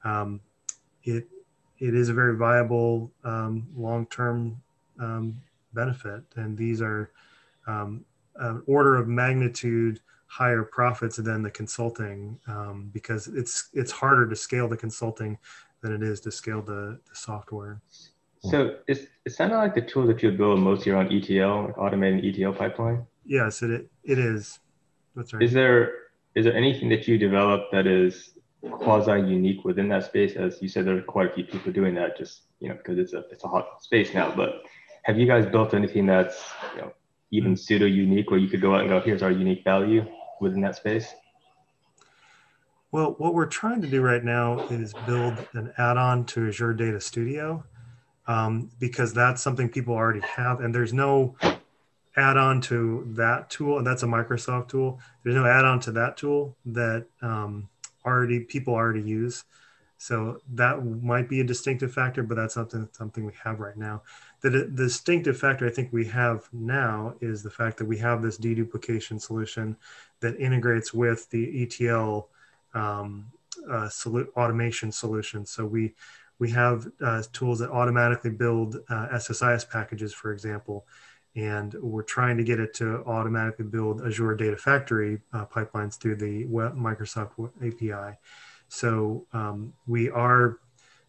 Um, 0.04 0.40
it 1.04 1.26
it 1.78 1.94
is 1.94 2.08
a 2.08 2.14
very 2.14 2.36
viable 2.36 3.10
um, 3.24 3.66
long 3.76 4.06
term 4.06 4.60
um, 4.98 5.40
benefit, 5.72 6.22
and 6.36 6.56
these 6.56 6.82
are 6.82 7.10
um, 7.66 8.04
an 8.36 8.62
order 8.66 8.96
of 8.96 9.08
magnitude 9.08 10.00
higher 10.26 10.62
profits 10.62 11.16
than 11.16 11.42
the 11.42 11.50
consulting 11.50 12.38
um, 12.46 12.88
because 12.92 13.26
it's 13.26 13.70
it's 13.72 13.90
harder 13.90 14.28
to 14.28 14.36
scale 14.36 14.68
the 14.68 14.76
consulting 14.76 15.36
than 15.82 15.92
it 15.92 16.02
is 16.02 16.20
to 16.20 16.30
scale 16.30 16.62
the, 16.62 16.98
the 17.08 17.14
software. 17.14 17.80
So 18.42 18.76
is 18.88 19.08
it 19.26 19.32
sounded 19.32 19.56
like 19.56 19.74
the 19.74 19.82
tool 19.82 20.06
that 20.06 20.22
you 20.22 20.30
build 20.32 20.60
mostly 20.60 20.92
around 20.92 21.12
ETL, 21.12 21.64
like 21.64 21.76
automating 21.76 22.26
ETL 22.26 22.54
pipeline? 22.54 23.06
Yes, 23.24 23.62
it 23.62 23.90
it 24.02 24.18
is. 24.18 24.60
That's 25.14 25.34
right. 25.34 25.42
Is 25.42 25.52
there 25.52 25.92
is 26.34 26.44
there 26.44 26.56
anything 26.56 26.88
that 26.88 27.06
you 27.06 27.18
develop 27.18 27.70
that 27.72 27.86
is 27.86 28.30
quasi 28.62 29.20
unique 29.20 29.64
within 29.64 29.88
that 29.88 30.04
space? 30.04 30.36
As 30.36 30.62
you 30.62 30.68
said, 30.68 30.86
there 30.86 30.96
are 30.96 31.02
quite 31.02 31.32
a 31.32 31.34
few 31.34 31.44
people 31.44 31.72
doing 31.72 31.94
that, 31.96 32.16
just 32.16 32.42
you 32.60 32.68
know, 32.68 32.76
because 32.76 32.98
it's 32.98 33.12
a 33.12 33.24
it's 33.30 33.44
a 33.44 33.48
hot 33.48 33.82
space 33.82 34.14
now. 34.14 34.34
But 34.34 34.62
have 35.02 35.18
you 35.18 35.26
guys 35.26 35.44
built 35.44 35.74
anything 35.74 36.06
that's 36.06 36.42
you 36.74 36.82
know 36.82 36.92
even 37.30 37.52
hmm. 37.52 37.56
pseudo 37.56 37.84
unique, 37.84 38.30
where 38.30 38.40
you 38.40 38.48
could 38.48 38.62
go 38.62 38.74
out 38.74 38.80
and 38.80 38.88
go, 38.88 39.00
here's 39.00 39.22
our 39.22 39.30
unique 39.30 39.64
value 39.64 40.04
within 40.40 40.62
that 40.62 40.76
space? 40.76 41.14
Well, 42.92 43.14
what 43.18 43.34
we're 43.34 43.46
trying 43.46 43.80
to 43.82 43.86
do 43.86 44.02
right 44.02 44.24
now 44.24 44.58
is 44.68 44.92
build 45.06 45.46
an 45.52 45.72
add-on 45.78 46.24
to 46.26 46.48
Azure 46.48 46.74
Data 46.74 47.00
Studio 47.00 47.64
um, 48.26 48.68
because 48.80 49.14
that's 49.14 49.40
something 49.40 49.68
people 49.68 49.94
already 49.94 50.20
have, 50.20 50.60
and 50.60 50.74
there's 50.74 50.92
no 50.92 51.36
add-on 52.16 52.60
to 52.62 53.04
that 53.10 53.48
tool, 53.48 53.78
and 53.78 53.86
that's 53.86 54.02
a 54.02 54.06
Microsoft 54.06 54.68
tool. 54.68 54.98
There's 55.22 55.36
no 55.36 55.46
add-on 55.46 55.78
to 55.80 55.92
that 55.92 56.16
tool 56.16 56.56
that 56.66 57.06
um, 57.22 57.68
already 58.04 58.40
people 58.40 58.74
already 58.74 59.02
use. 59.02 59.44
So 59.98 60.40
that 60.54 60.84
might 60.84 61.28
be 61.28 61.40
a 61.40 61.44
distinctive 61.44 61.92
factor, 61.92 62.24
but 62.24 62.34
that's 62.34 62.54
something 62.54 62.88
something 62.90 63.24
we 63.24 63.34
have 63.44 63.60
right 63.60 63.76
now. 63.76 64.02
The, 64.40 64.50
the 64.50 64.64
distinctive 64.64 65.38
factor 65.38 65.66
I 65.66 65.70
think 65.70 65.92
we 65.92 66.06
have 66.06 66.48
now 66.52 67.14
is 67.20 67.42
the 67.42 67.50
fact 67.50 67.76
that 67.76 67.84
we 67.84 67.98
have 67.98 68.22
this 68.22 68.38
deduplication 68.38 69.20
solution 69.20 69.76
that 70.20 70.40
integrates 70.40 70.94
with 70.94 71.28
the 71.28 71.62
ETL 71.62 72.30
um, 72.74 73.26
uh, 73.68 73.88
solu- 73.88 74.28
automation 74.36 74.92
solutions. 74.92 75.50
So 75.50 75.66
we 75.66 75.94
we 76.38 76.50
have 76.50 76.88
uh, 77.02 77.22
tools 77.32 77.58
that 77.58 77.70
automatically 77.70 78.30
build 78.30 78.76
uh, 78.88 79.08
SSIS 79.12 79.68
packages, 79.68 80.14
for 80.14 80.32
example, 80.32 80.86
and 81.36 81.74
we're 81.74 82.02
trying 82.02 82.38
to 82.38 82.44
get 82.44 82.58
it 82.58 82.72
to 82.74 83.04
automatically 83.04 83.66
build 83.66 84.00
Azure 84.06 84.34
Data 84.34 84.56
Factory 84.56 85.20
uh, 85.34 85.44
pipelines 85.44 85.98
through 85.98 86.16
the 86.16 86.46
web, 86.46 86.74
Microsoft 86.76 87.32
API. 87.62 88.16
So 88.68 89.26
um, 89.34 89.74
we 89.86 90.08
are 90.10 90.60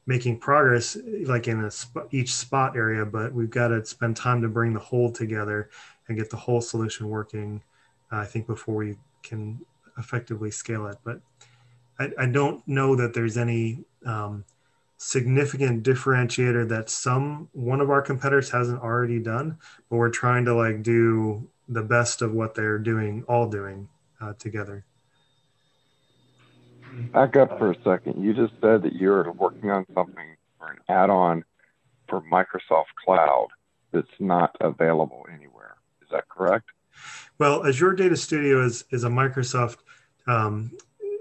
making 0.06 0.40
progress 0.40 0.98
like 1.26 1.48
in 1.48 1.64
a 1.64 1.72
sp- 1.72 2.10
each 2.12 2.34
spot 2.34 2.76
area, 2.76 3.06
but 3.06 3.34
we've 3.34 3.50
got 3.50 3.70
to 3.70 3.86
spend 3.86 4.18
time 4.18 4.42
to 4.42 4.50
bring 4.50 4.74
the 4.74 4.80
whole 4.80 5.12
together 5.12 5.70
and 6.08 6.18
get 6.18 6.30
the 6.30 6.38
whole 6.38 6.60
solution 6.60 7.08
working. 7.08 7.64
I 8.12 8.26
think 8.26 8.48
before 8.48 8.76
we 8.76 8.98
can 9.24 9.62
effectively 9.98 10.52
scale 10.52 10.88
it, 10.88 10.98
but 11.04 11.22
I, 12.02 12.24
I 12.24 12.26
don't 12.26 12.66
know 12.68 12.96
that 12.96 13.14
there's 13.14 13.38
any 13.38 13.84
um, 14.06 14.44
significant 14.98 15.84
differentiator 15.84 16.68
that 16.70 16.90
some 16.90 17.50
one 17.54 17.82
of 17.82 17.90
our 17.90 18.02
competitors 18.02 18.50
hasn't 18.50 18.82
already 18.82 19.20
done, 19.20 19.58
but 19.90 19.98
we're 19.98 20.10
trying 20.10 20.46
to 20.46 20.56
like 20.56 20.84
do 20.84 21.48
the 21.68 21.84
best 21.84 22.22
of 22.22 22.34
what 22.34 22.56
they're 22.56 22.80
doing, 22.80 23.24
all 23.28 23.48
doing 23.48 23.88
uh, 24.20 24.34
together. 24.34 24.86
Back 27.14 27.38
up 27.38 27.58
for 27.58 27.72
a 27.72 27.76
second. 27.84 28.22
You 28.24 28.34
just 28.34 28.54
said 28.62 28.82
that 28.84 28.94
you're 28.94 29.32
working 29.32 29.70
on 29.70 29.86
something 29.94 30.36
for 30.60 30.72
an 30.72 30.80
add-on 30.90 31.44
for 32.10 32.22
Microsoft 32.22 32.92
Cloud 33.06 33.48
that's 33.94 34.08
not 34.20 34.58
available 34.60 35.26
anywhere. 35.34 35.76
Is 36.02 36.10
that 36.12 36.28
correct? 36.28 36.66
Well, 37.38 37.66
Azure 37.66 37.94
Data 37.94 38.18
Studio 38.18 38.66
is 38.66 38.86
is 38.92 39.04
a 39.04 39.10
Microsoft 39.10 39.78
um, 40.28 40.72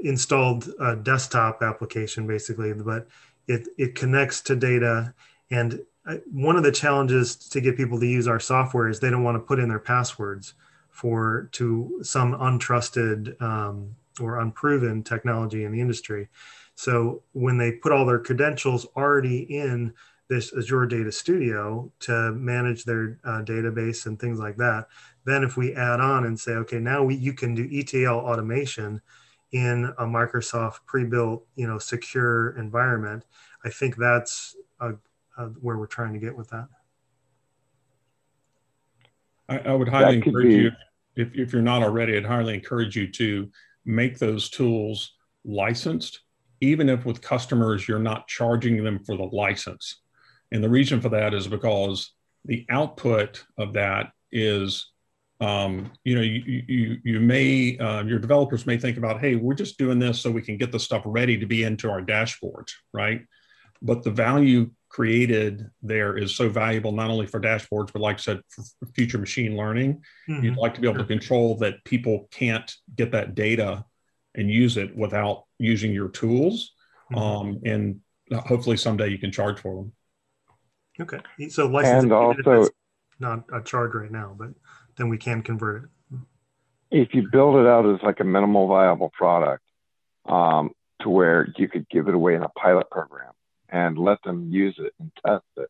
installed 0.03 0.71
uh, 0.81 0.97
desktop 0.97 1.63
application 1.63 2.27
basically, 2.27 2.73
but 2.73 3.07
it, 3.47 3.69
it 3.79 3.95
connects 3.95 4.41
to 4.43 4.57
data. 4.57 5.15
And 5.51 5.81
uh, 6.07 6.17
one 6.31 6.57
of 6.57 6.63
the 6.63 6.73
challenges 6.73 7.37
to 7.37 7.61
get 7.61 7.77
people 7.77 8.01
to 8.01 8.07
use 8.07 8.29
our 8.29 8.41
software 8.41 8.89
is 8.89 9.01
they 9.01 9.11
don't 9.11 9.25
want 9.25 9.37
to 9.37 9.41
put 9.41 9.59
in 9.59 9.69
their 9.69 9.79
passwords 9.79 10.55
for 10.91 11.49
to 11.53 12.01
some 12.03 12.35
untrusted 12.35 13.41
um, 13.41 13.95
or 14.21 14.41
unproven 14.41 15.03
technology 15.03 15.65
in 15.65 15.73
the 15.73 15.81
industry. 15.81 16.29
So 16.75 17.23
when 17.33 17.59
they 17.59 17.73
put 17.73 17.93
all 17.93 18.07
their 18.07 18.19
credentials 18.19 18.87
already 18.97 19.41
in 19.41 19.93
this 20.29 20.53
Azure 20.57 20.87
Data 20.87 21.13
Studio 21.13 21.91
to 22.01 22.33
manage 22.33 22.85
their 22.85 23.19
uh, 23.25 23.43
database 23.43 24.07
and 24.07 24.19
things 24.19 24.39
like 24.39 24.57
that, 24.57 24.87
then 25.25 25.43
if 25.43 25.57
we 25.57 25.75
add 25.75 26.01
on 26.01 26.25
and 26.25 26.39
say, 26.39 26.53
okay, 26.53 26.79
now 26.79 27.03
we, 27.03 27.17
you 27.17 27.33
can 27.33 27.55
do 27.55 27.69
ETL 27.71 28.17
automation 28.17 29.03
in 29.53 29.93
a 29.99 30.05
Microsoft 30.05 30.79
pre-built, 30.87 31.45
you 31.57 31.67
know, 31.67 31.79
secure 31.79 32.57
environment. 32.57 33.25
I 33.65 33.71
think 33.71 33.97
that's 33.97 34.57
a, 34.81 34.93
a, 35.39 35.47
where 35.61 35.77
we're 35.77 35.87
trying 35.87 36.13
to 36.13 36.19
get 36.19 36.37
with 36.37 36.49
that. 36.51 36.69
I, 39.49 39.59
I 39.59 39.75
would 39.75 39.89
highly 39.89 40.17
encourage 40.17 40.47
be... 40.47 40.55
you, 40.55 40.71
if, 41.17 41.29
if 41.35 41.53
you're 41.53 41.63
not 41.63 41.83
already, 41.83 42.17
I'd 42.17 42.25
highly 42.25 42.55
encourage 42.55 42.97
you 42.97 43.11
to 43.13 43.51
make 43.85 44.19
those 44.19 44.49
tools 44.49 45.15
licensed, 45.45 46.21
even 46.61 46.89
if 46.89 47.05
with 47.05 47.21
customers 47.21 47.89
you're 47.89 47.99
not 47.99 48.29
charging 48.29 48.85
them 48.85 49.01
for 49.05 49.17
the 49.17 49.25
license. 49.25 50.03
And 50.53 50.63
the 50.63 50.69
reason 50.69 51.01
for 51.01 51.09
that 51.11 51.35
is 51.35 51.49
because 51.49 52.13
the 52.45 52.67
output 52.71 53.45
of 53.59 53.73
that 53.75 54.13
is 54.33 54.91
um, 55.41 55.91
you 56.05 56.15
know, 56.15 56.21
you, 56.21 56.63
you, 56.69 56.97
you 57.03 57.21
may, 57.21 57.79
uh, 57.79 58.05
your 58.05 58.19
developers 58.19 58.67
may 58.67 58.77
think 58.77 58.99
about, 58.99 59.21
hey, 59.21 59.37
we're 59.37 59.55
just 59.55 59.79
doing 59.79 59.99
this 59.99 60.21
so 60.21 60.31
we 60.31 60.43
can 60.43 60.59
get 60.59 60.71
the 60.71 60.79
stuff 60.79 61.03
ready 61.07 61.39
to 61.39 61.47
be 61.47 61.63
into 61.63 61.91
our 61.91 62.03
dashboards, 62.03 62.73
right? 62.93 63.23
But 63.81 64.03
the 64.03 64.11
value 64.11 64.71
created 64.91 65.71
there 65.83 66.19
is 66.19 66.37
so 66.37 66.49
valuable, 66.51 66.93
not 66.93 67.11
only 67.11 67.27
for 67.27 67.41
dashboards, 67.41 67.93
but 67.93 68.03
like 68.03 68.17
I 68.17 68.21
said, 68.21 68.41
for 68.51 68.87
future 68.95 69.19
machine 69.19 69.57
learning. 69.57 70.03
Mm-hmm. 70.29 70.45
You'd 70.45 70.57
like 70.57 70.75
to 70.75 70.81
be 70.81 70.89
able 70.89 70.99
to 70.99 71.07
control 71.07 71.57
that 71.59 71.83
people 71.85 72.29
can't 72.31 72.71
get 72.95 73.13
that 73.13 73.35
data 73.35 73.85
and 74.35 74.51
use 74.51 74.77
it 74.77 74.95
without 74.95 75.45
using 75.59 75.93
your 75.93 76.09
tools. 76.09 76.73
Mm-hmm. 77.13 77.19
Um, 77.19 77.61
and 77.65 78.01
hopefully 78.47 78.77
someday 78.77 79.09
you 79.09 79.19
can 79.19 79.33
charge 79.33 79.59
for 79.59 79.77
them. 79.77 79.93
Okay. 81.01 81.21
So 81.49 81.67
licensing, 81.67 82.11
and 82.11 82.13
also, 82.13 82.69
not 83.19 83.45
a 83.53 83.63
charge 83.63 83.95
right 83.95 84.11
now, 84.11 84.37
but 84.39 84.51
then 84.97 85.09
we 85.09 85.19
can 85.19 85.43
convert 85.43 85.85
it. 85.85 85.91
If 86.91 87.15
you 87.15 87.29
build 87.31 87.57
it 87.57 87.67
out 87.67 87.87
as 87.87 88.03
like 88.03 88.21
a 88.21 88.25
minimal 88.25 88.67
viable 88.67 89.11
product, 89.11 89.63
um, 90.27 90.71
to 91.03 91.09
where 91.09 91.49
you 91.57 91.69
could 91.69 91.89
give 91.89 92.09
it 92.09 92.15
away 92.15 92.35
in 92.35 92.43
a 92.43 92.49
pilot 92.51 92.91
program 92.91 93.33
and 93.69 93.97
let 93.97 94.23
them 94.23 94.51
use 94.51 94.75
it 94.79 94.93
and 94.99 95.11
test 95.25 95.45
it, 95.57 95.69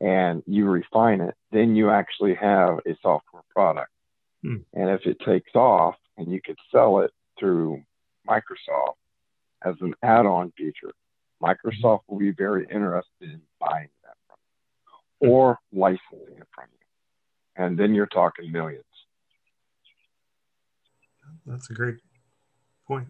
and 0.00 0.42
you 0.46 0.66
refine 0.66 1.20
it, 1.20 1.34
then 1.52 1.76
you 1.76 1.90
actually 1.90 2.34
have 2.34 2.78
a 2.86 2.96
software 3.00 3.42
product. 3.50 3.90
Hmm. 4.42 4.56
And 4.74 4.90
if 4.90 5.06
it 5.06 5.18
takes 5.24 5.54
off 5.54 5.96
and 6.16 6.30
you 6.30 6.40
could 6.44 6.58
sell 6.72 7.00
it 7.00 7.10
through 7.38 7.82
Microsoft 8.28 8.96
as 9.64 9.74
an 9.80 9.94
add-on 10.02 10.52
feature, 10.56 10.92
Microsoft 11.42 12.00
will 12.08 12.18
be 12.18 12.32
very 12.32 12.66
interested 12.70 13.04
in 13.22 13.40
buying 13.58 13.88
that 14.02 14.16
from 14.26 14.36
you 15.22 15.30
or 15.30 15.58
licensing 15.72 16.36
it 16.38 16.48
from 16.54 16.66
you 16.72 16.79
and 17.56 17.78
then 17.78 17.94
you're 17.94 18.06
talking 18.06 18.50
millions. 18.50 18.84
That's 21.46 21.70
a 21.70 21.74
great 21.74 21.96
point. 22.86 23.08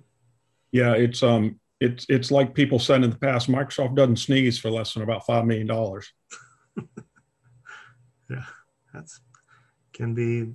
Yeah, 0.73 0.93
it's 0.93 1.23
um, 1.23 1.59
it's 1.81 2.07
it's 2.09 2.31
like 2.31 2.55
people 2.55 2.79
said 2.79 3.03
in 3.03 3.11
the 3.11 3.19
past. 3.19 3.51
Microsoft 3.51 3.97
doesn't 3.97 4.17
sneeze 4.17 4.59
for 4.59 4.71
less 4.71 4.95
than 4.95 5.03
about 5.03 5.27
five 5.27 5.47
million 5.47 5.67
dollars. 5.67 6.13
yeah, 8.31 8.45
that's 8.95 9.21
can 9.93 10.15
be 10.15 10.53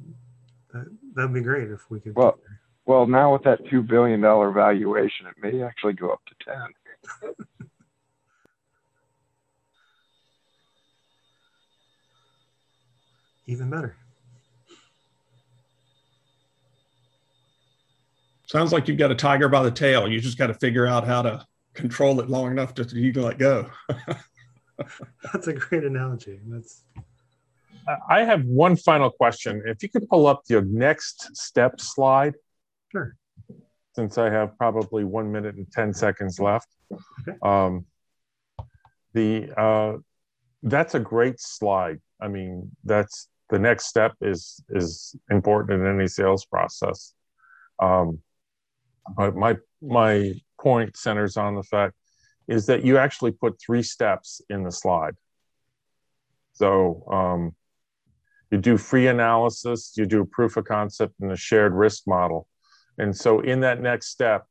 that 0.73 0.85
that'd 1.15 1.33
be 1.33 1.41
great 1.41 1.69
if 1.69 1.89
we 1.89 1.99
could. 1.99 2.15
Well, 2.15 2.39
well, 2.85 3.07
now 3.07 3.33
with 3.33 3.43
that 3.43 3.67
two 3.69 3.81
billion 3.81 4.21
dollar 4.21 4.51
valuation, 4.51 5.27
it 5.27 5.35
may 5.41 5.63
actually 5.63 5.93
go 5.93 6.11
up 6.11 6.21
to 6.25 6.35
ten. 6.45 7.37
even 13.47 13.69
better. 13.69 13.95
Sounds 18.47 18.71
like 18.71 18.87
you've 18.87 18.97
got 18.97 19.11
a 19.11 19.15
tiger 19.15 19.49
by 19.49 19.63
the 19.63 19.71
tail. 19.71 20.07
You 20.07 20.19
just 20.19 20.37
got 20.37 20.47
to 20.47 20.53
figure 20.53 20.85
out 20.85 21.05
how 21.05 21.21
to 21.23 21.45
control 21.73 22.19
it 22.19 22.29
long 22.29 22.51
enough 22.51 22.73
to 22.75 22.83
you 22.97 23.11
can 23.11 23.23
let 23.23 23.37
go. 23.37 23.69
That's 25.33 25.47
a 25.47 25.53
great 25.53 25.83
analogy. 25.83 26.39
That's. 26.47 26.83
I 28.09 28.21
have 28.21 28.43
one 28.45 28.75
final 28.75 29.11
question. 29.11 29.61
If 29.65 29.83
you 29.83 29.89
could 29.89 30.07
pull 30.09 30.25
up 30.25 30.43
the 30.45 30.61
next 30.61 31.35
step 31.35 31.79
slide. 31.79 32.35
Sure. 32.91 33.15
Since 33.93 34.17
I 34.17 34.29
have 34.29 34.57
probably 34.57 35.03
one 35.03 35.31
minute 35.31 35.55
and 35.55 35.71
10 35.71 35.93
seconds 35.93 36.39
left. 36.39 36.67
Okay. 36.91 37.37
Um, 37.41 37.85
the 39.13 39.51
uh, 39.57 39.97
that's 40.63 40.95
a 40.95 40.99
great 40.99 41.39
slide. 41.39 42.01
I 42.19 42.27
mean, 42.27 42.71
that's 42.83 43.29
the 43.49 43.59
next 43.59 43.85
step 43.85 44.13
is 44.21 44.63
is 44.69 45.15
important 45.29 45.81
in 45.81 45.87
any 45.87 46.07
sales 46.07 46.45
process. 46.45 47.13
Um, 47.79 48.19
but 49.15 49.35
my 49.35 49.57
my 49.81 50.33
point 50.59 50.97
centers 50.97 51.37
on 51.37 51.55
the 51.55 51.63
fact 51.63 51.93
is 52.47 52.65
that 52.67 52.83
you 52.83 52.97
actually 52.97 53.31
put 53.31 53.59
three 53.59 53.83
steps 53.83 54.41
in 54.49 54.63
the 54.63 54.71
slide. 54.71 55.15
So 56.53 57.03
um, 57.11 57.55
you 58.51 58.57
do 58.57 58.77
free 58.77 59.07
analysis, 59.07 59.93
you 59.95 60.05
do 60.05 60.25
proof 60.25 60.57
of 60.57 60.65
concept, 60.65 61.13
and 61.19 61.31
a 61.31 61.35
shared 61.35 61.73
risk 61.73 62.03
model. 62.07 62.47
And 62.97 63.15
so 63.15 63.41
in 63.41 63.59
that 63.61 63.81
next 63.81 64.07
step, 64.07 64.45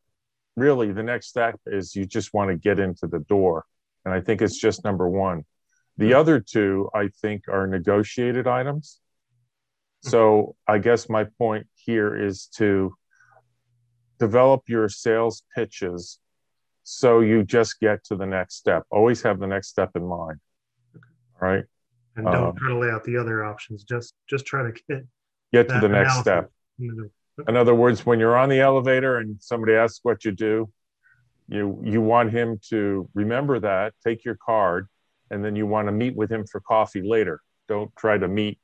really 0.56 0.92
the 0.92 1.02
next 1.02 1.28
step 1.28 1.58
is 1.66 1.96
you 1.96 2.04
just 2.04 2.34
want 2.34 2.50
to 2.50 2.56
get 2.56 2.78
into 2.78 3.06
the 3.06 3.20
door. 3.20 3.64
And 4.04 4.12
I 4.12 4.20
think 4.20 4.42
it's 4.42 4.58
just 4.58 4.84
number 4.84 5.08
one. 5.08 5.44
The 5.96 6.14
other 6.14 6.40
two, 6.40 6.90
I 6.94 7.08
think, 7.22 7.44
are 7.48 7.66
negotiated 7.66 8.46
items. 8.46 9.00
So 10.02 10.56
I 10.68 10.78
guess 10.78 11.08
my 11.08 11.24
point 11.38 11.66
here 11.74 12.14
is 12.14 12.46
to 12.56 12.94
develop 14.18 14.62
your 14.68 14.88
sales 14.88 15.44
pitches 15.54 16.18
so 16.82 17.20
you 17.20 17.42
just 17.42 17.80
get 17.80 18.04
to 18.04 18.16
the 18.16 18.26
next 18.26 18.56
step. 18.56 18.82
Always 18.90 19.22
have 19.22 19.38
the 19.38 19.46
next 19.46 19.68
step 19.68 19.90
in 19.94 20.06
mind. 20.06 20.40
Right. 21.40 21.64
And 22.16 22.26
don't 22.26 22.48
Um, 22.48 22.56
try 22.56 22.68
to 22.68 22.78
lay 22.78 22.90
out 22.90 23.04
the 23.04 23.16
other 23.16 23.44
options. 23.44 23.84
Just 23.84 24.14
just 24.28 24.44
try 24.44 24.62
to 24.62 24.72
get 24.88 25.06
Get 25.52 25.68
to 25.68 25.80
the 25.80 25.88
next 25.88 26.18
step. 26.18 26.50
In 27.48 27.56
other 27.56 27.74
words, 27.74 28.04
when 28.04 28.18
you're 28.20 28.36
on 28.36 28.48
the 28.48 28.60
elevator 28.60 29.18
and 29.18 29.36
somebody 29.40 29.74
asks 29.74 30.00
what 30.02 30.24
you 30.24 30.32
do, 30.32 30.70
you 31.48 31.80
you 31.82 32.00
want 32.00 32.30
him 32.30 32.58
to 32.70 33.08
remember 33.14 33.58
that, 33.60 33.94
take 34.04 34.24
your 34.24 34.36
card, 34.36 34.88
and 35.30 35.44
then 35.44 35.56
you 35.56 35.66
want 35.66 35.88
to 35.88 35.92
meet 35.92 36.16
with 36.16 36.30
him 36.30 36.44
for 36.46 36.60
coffee 36.60 37.02
later. 37.02 37.40
Don't 37.68 37.94
try 37.96 38.18
to 38.18 38.28
meet, 38.28 38.58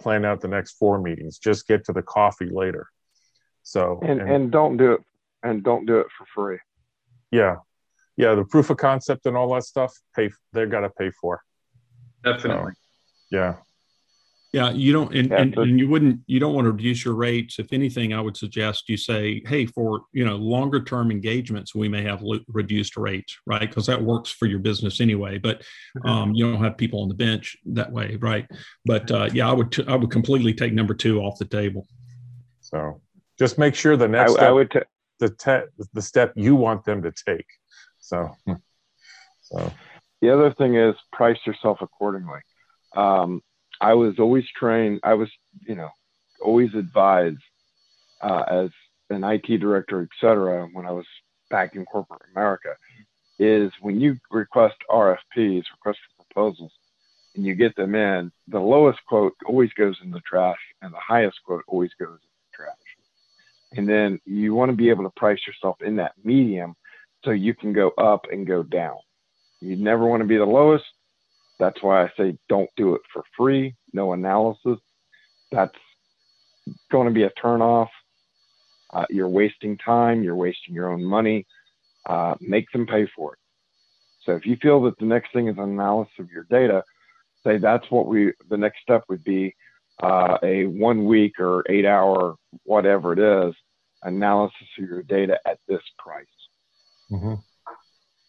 plan 0.00 0.24
out 0.24 0.40
the 0.40 0.48
next 0.48 0.72
four 0.72 1.00
meetings. 1.00 1.38
Just 1.38 1.66
get 1.68 1.84
to 1.86 1.92
the 1.92 2.02
coffee 2.02 2.48
later. 2.50 2.88
So 3.62 4.00
And 4.02 4.20
and 4.20 4.50
don't 4.50 4.76
do 4.76 4.92
it 4.92 5.00
and 5.42 5.62
don't 5.62 5.86
do 5.86 6.00
it 6.00 6.06
for 6.16 6.26
free. 6.34 6.58
yeah, 7.30 7.56
yeah, 8.16 8.34
the 8.34 8.44
proof 8.44 8.70
of 8.70 8.76
concept 8.76 9.26
and 9.26 9.36
all 9.36 9.54
that 9.54 9.64
stuff, 9.64 9.92
pay 10.14 10.30
they're 10.52 10.66
gotta 10.66 10.90
pay 10.90 11.10
for. 11.20 11.40
Definitely. 12.24 12.72
Yeah. 13.30 13.56
Yeah, 14.52 14.70
you 14.70 14.92
don't, 14.92 15.14
and, 15.14 15.30
Yeah, 15.30 15.40
and, 15.40 15.54
so- 15.54 15.62
and 15.62 15.78
you 15.78 15.88
wouldn't, 15.88 16.20
you 16.26 16.38
don't 16.38 16.54
want 16.54 16.66
to 16.66 16.72
reduce 16.72 17.06
your 17.06 17.14
rates. 17.14 17.58
If 17.58 17.72
anything, 17.72 18.12
I 18.12 18.20
would 18.20 18.36
suggest 18.36 18.86
you 18.88 18.98
say, 18.98 19.42
hey, 19.46 19.64
for 19.64 20.02
you 20.12 20.26
know 20.26 20.36
longer 20.36 20.82
term 20.84 21.10
engagements, 21.10 21.74
we 21.74 21.88
may 21.88 22.02
have 22.02 22.20
lo- 22.20 22.40
reduced 22.48 22.98
rates, 22.98 23.38
right? 23.46 23.60
Because 23.62 23.86
that 23.86 24.02
works 24.02 24.30
for 24.30 24.44
your 24.44 24.58
business 24.58 25.00
anyway. 25.00 25.38
But 25.38 25.62
um, 26.04 26.34
you 26.34 26.50
don't 26.50 26.62
have 26.62 26.76
people 26.76 27.00
on 27.00 27.08
the 27.08 27.14
bench 27.14 27.56
that 27.64 27.90
way, 27.90 28.16
right? 28.16 28.46
But 28.84 29.10
uh, 29.10 29.30
yeah, 29.32 29.48
I 29.48 29.52
would, 29.54 29.72
t- 29.72 29.84
I 29.88 29.96
would 29.96 30.10
completely 30.10 30.52
take 30.52 30.74
number 30.74 30.92
two 30.92 31.20
off 31.20 31.38
the 31.38 31.46
table. 31.46 31.86
So 32.60 33.00
just 33.38 33.56
make 33.56 33.74
sure 33.74 33.96
the 33.96 34.08
next 34.08 34.32
I 34.32 34.34
step 34.34 34.52
would. 34.52 34.70
T- 34.70 34.78
the 35.18 35.30
te- 35.30 35.84
the 35.94 36.02
step 36.02 36.32
you 36.36 36.56
want 36.56 36.84
them 36.84 37.02
to 37.02 37.12
take. 37.26 37.46
So 38.00 38.36
so 39.40 39.72
the 40.20 40.28
other 40.30 40.52
thing 40.52 40.74
is 40.74 40.94
price 41.10 41.38
yourself 41.46 41.78
accordingly. 41.80 42.40
Um, 42.94 43.40
I 43.82 43.94
was 43.94 44.14
always 44.20 44.44
trained. 44.56 45.00
I 45.02 45.14
was, 45.14 45.28
you 45.66 45.74
know, 45.74 45.90
always 46.40 46.72
advised 46.74 47.42
uh, 48.22 48.44
as 48.48 48.70
an 49.10 49.24
IT 49.24 49.58
director, 49.58 50.02
et 50.02 50.08
cetera, 50.20 50.68
when 50.72 50.86
I 50.86 50.92
was 50.92 51.04
back 51.50 51.74
in 51.74 51.84
corporate 51.84 52.22
America, 52.34 52.70
is 53.40 53.72
when 53.80 54.00
you 54.00 54.16
request 54.30 54.76
RFPs, 54.88 55.64
request 55.74 55.98
for 56.16 56.24
proposals, 56.24 56.70
and 57.34 57.44
you 57.44 57.56
get 57.56 57.74
them 57.74 57.96
in, 57.96 58.30
the 58.46 58.60
lowest 58.60 59.00
quote 59.08 59.32
always 59.46 59.72
goes 59.72 59.96
in 60.04 60.12
the 60.12 60.20
trash, 60.20 60.58
and 60.80 60.92
the 60.94 61.00
highest 61.00 61.38
quote 61.44 61.64
always 61.66 61.90
goes 61.98 62.08
in 62.08 62.14
the 62.14 62.56
trash. 62.56 62.76
And 63.72 63.88
then 63.88 64.20
you 64.24 64.54
want 64.54 64.70
to 64.70 64.76
be 64.76 64.90
able 64.90 65.04
to 65.04 65.10
price 65.16 65.40
yourself 65.46 65.76
in 65.82 65.96
that 65.96 66.12
medium 66.22 66.76
so 67.24 67.32
you 67.32 67.52
can 67.54 67.72
go 67.72 67.90
up 67.98 68.26
and 68.30 68.46
go 68.46 68.62
down. 68.62 68.96
You 69.60 69.74
never 69.76 70.06
want 70.06 70.22
to 70.22 70.28
be 70.28 70.36
the 70.36 70.44
lowest. 70.44 70.84
That's 71.62 71.80
why 71.80 72.02
I 72.02 72.10
say 72.16 72.36
don't 72.48 72.68
do 72.76 72.96
it 72.96 73.02
for 73.12 73.22
free, 73.36 73.76
no 73.92 74.14
analysis. 74.14 74.80
That's 75.52 75.78
going 76.90 77.06
to 77.06 77.14
be 77.14 77.22
a 77.22 77.30
turnoff. 77.40 77.86
Uh, 78.92 79.06
you're 79.10 79.28
wasting 79.28 79.78
time, 79.78 80.24
you're 80.24 80.34
wasting 80.34 80.74
your 80.74 80.90
own 80.90 81.04
money. 81.04 81.46
Uh, 82.04 82.34
make 82.40 82.68
them 82.72 82.84
pay 82.84 83.06
for 83.14 83.34
it. 83.34 83.38
So 84.24 84.32
if 84.32 84.44
you 84.44 84.56
feel 84.60 84.82
that 84.82 84.98
the 84.98 85.04
next 85.04 85.32
thing 85.32 85.46
is 85.46 85.56
an 85.56 85.62
analysis 85.62 86.12
of 86.18 86.32
your 86.32 86.48
data, 86.50 86.82
say 87.46 87.58
that's 87.58 87.88
what 87.92 88.08
we, 88.08 88.32
the 88.50 88.56
next 88.56 88.80
step 88.82 89.04
would 89.08 89.22
be 89.22 89.54
uh, 90.02 90.38
a 90.42 90.66
one 90.66 91.06
week 91.06 91.38
or 91.38 91.62
eight 91.68 91.86
hour, 91.86 92.34
whatever 92.64 93.12
it 93.12 93.20
is, 93.20 93.54
analysis 94.02 94.66
of 94.80 94.84
your 94.88 95.04
data 95.04 95.38
at 95.46 95.60
this 95.68 95.82
price. 95.96 96.26
mhm. 97.08 97.40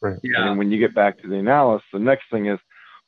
And 0.03 0.19
Yeah. 0.21 0.49
then 0.49 0.57
when 0.57 0.71
you 0.71 0.77
get 0.77 0.93
back 0.93 1.17
to 1.21 1.27
the 1.27 1.37
analysis, 1.37 1.87
the 1.91 1.97
next 1.97 2.29
thing 2.29 2.45
is 2.45 2.59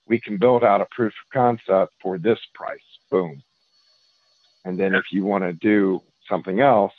we 0.08 0.20
can 0.20 0.38
build 0.38 0.64
out 0.64 0.82
a 0.82 0.88
proof 0.92 1.14
of 1.14 1.34
concept 1.34 1.94
for 2.02 2.18
this 2.18 2.40
price. 2.54 2.80
Boom. 3.10 3.42
And 4.64 4.80
then 4.80 4.96
if 4.96 5.06
you 5.12 5.26
want 5.26 5.44
to 5.44 5.54
do 5.54 6.02
something 6.30 6.60
else, 6.60 6.94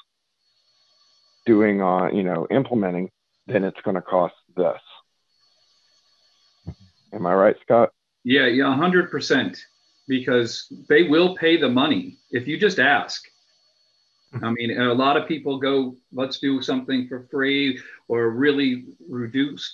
doing 1.45 1.81
on, 1.81 2.17
you 2.17 2.23
know, 2.23 2.47
implementing, 2.51 3.11
then 3.47 3.65
it's 3.65 3.81
going 3.83 3.95
to 3.95 4.03
cost 4.03 4.35
this. 4.57 4.81
Am 7.13 7.27
I 7.27 7.35
right, 7.35 7.57
Scott? 7.63 7.91
Yeah, 8.25 8.47
yeah, 8.47 8.75
hundred 8.75 9.11
percent. 9.11 9.57
Because 10.09 10.73
they 10.89 11.05
will 11.05 11.37
pay 11.37 11.57
the 11.57 11.69
money 11.69 12.19
if 12.31 12.47
you 12.47 12.59
just 12.59 12.79
ask. 12.79 13.23
I 14.43 14.51
mean, 14.51 14.79
a 14.79 14.95
lot 14.95 15.17
of 15.17 15.27
people 15.27 15.59
go, 15.59 15.97
let's 16.13 16.39
do 16.39 16.63
something 16.63 17.09
for 17.09 17.27
free 17.31 17.81
or 18.07 18.31
really 18.31 18.85
reduced. 19.09 19.73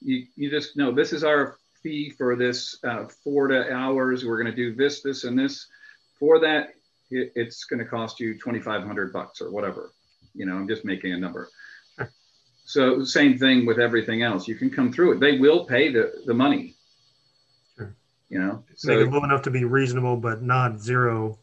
You, 0.00 0.26
you 0.36 0.50
just 0.50 0.76
know 0.76 0.92
this 0.92 1.12
is 1.12 1.24
our 1.24 1.56
fee 1.82 2.10
for 2.10 2.36
this 2.36 2.78
uh, 2.84 3.06
four 3.24 3.48
to 3.48 3.72
hours. 3.72 4.24
We're 4.24 4.40
going 4.42 4.54
to 4.54 4.56
do 4.56 4.74
this, 4.74 5.02
this, 5.02 5.24
and 5.24 5.38
this. 5.38 5.66
For 6.18 6.38
that, 6.40 6.74
it, 7.10 7.32
it's 7.34 7.64
going 7.64 7.80
to 7.80 7.84
cost 7.86 8.20
you 8.20 8.38
twenty 8.38 8.60
five 8.60 8.82
hundred 8.84 9.12
bucks 9.12 9.40
or 9.40 9.50
whatever. 9.50 9.92
You 10.34 10.46
know, 10.46 10.54
I'm 10.54 10.68
just 10.68 10.84
making 10.84 11.12
a 11.12 11.18
number. 11.18 11.48
So 12.64 13.02
same 13.04 13.36
thing 13.38 13.66
with 13.66 13.78
everything 13.80 14.22
else. 14.22 14.46
You 14.46 14.54
can 14.54 14.70
come 14.70 14.92
through 14.92 15.12
it. 15.14 15.20
They 15.20 15.38
will 15.38 15.64
pay 15.64 15.90
the 15.92 16.12
the 16.26 16.32
money. 16.34 16.74
Sure. 17.76 17.94
You 18.28 18.38
know. 18.38 18.64
Make 18.68 18.78
So 18.78 18.92
it 19.00 19.10
low 19.10 19.24
enough 19.24 19.42
to 19.42 19.50
be 19.50 19.64
reasonable, 19.64 20.16
but 20.16 20.42
not 20.42 20.80
zero, 20.80 21.38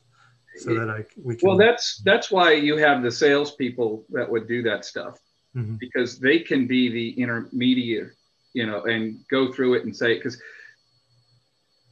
so 0.58 0.74
that 0.76 0.90
I 0.90 1.06
we 1.22 1.36
can. 1.36 1.48
well, 1.50 1.58
that's 1.58 2.02
that's 2.06 2.32
why 2.32 2.54
you 2.54 2.78
have 2.78 3.04
the 3.04 3.12
salespeople 3.12 4.06
that 4.12 4.30
would 4.30 4.48
do 4.48 4.64
that 4.64 4.86
stuff 4.86 5.20
Mhm. 5.56 5.78
because 5.80 6.20
they 6.20 6.40
can 6.40 6.68
be 6.68 6.90
the 6.90 7.22
intermediate, 7.22 8.12
you 8.60 8.66
know, 8.66 8.84
and 8.84 9.02
go 9.30 9.54
through 9.54 9.76
it 9.76 9.86
and 9.86 9.96
say 9.96 10.16
because 10.16 10.38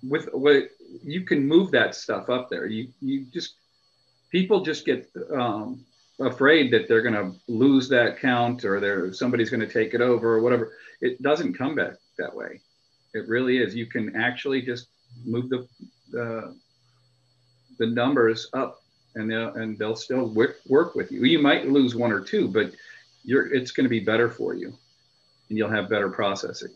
with 0.04 0.26
what 0.34 0.64
you 1.04 1.22
can 1.22 1.48
move 1.48 1.72
that 1.72 1.96
stuff 1.96 2.30
up 2.30 2.50
there. 2.50 2.66
You 2.66 2.90
you 3.00 3.26
just 3.34 3.56
people 4.32 4.62
just 4.62 4.86
get 4.86 5.10
um, 5.34 5.86
afraid 6.20 6.72
that 6.74 6.88
they're 6.88 7.02
going 7.02 7.22
to 7.24 7.34
lose 7.48 7.88
that 7.90 8.20
count 8.20 8.66
or 8.66 8.82
they're 8.82 9.14
somebody's 9.14 9.50
going 9.50 9.66
to 9.68 9.74
take 9.80 9.94
it 9.94 10.02
over 10.02 10.36
or 10.36 10.42
whatever. 10.42 10.74
It 11.00 11.22
doesn't 11.22 11.58
come 11.58 11.76
back 11.76 11.94
that 12.18 12.36
way. 12.36 12.60
It 13.14 13.28
really 13.30 13.60
is. 13.60 13.74
You 13.74 13.86
can 13.86 14.16
actually 14.16 14.62
just 14.62 14.88
move 15.26 15.50
the 15.50 15.68
the, 16.12 16.56
the 17.80 17.88
numbers 17.88 18.50
up, 18.54 18.82
and 19.16 19.32
they'll 19.32 19.54
and 19.56 19.78
they'll 19.80 19.96
still 19.96 20.28
work, 20.34 20.58
work 20.68 20.96
with 20.96 21.14
you. 21.14 21.24
You 21.24 21.40
might 21.40 21.70
lose 21.70 21.96
one 21.96 22.12
or 22.12 22.22
two, 22.22 22.50
but 22.50 22.74
you're 23.24 23.54
it's 23.54 23.72
going 23.72 23.86
to 23.86 23.90
be 23.90 24.00
better 24.12 24.30
for 24.30 24.54
you, 24.54 24.78
and 25.50 25.58
you'll 25.58 25.70
have 25.70 25.90
better 25.90 26.10
processing. 26.10 26.74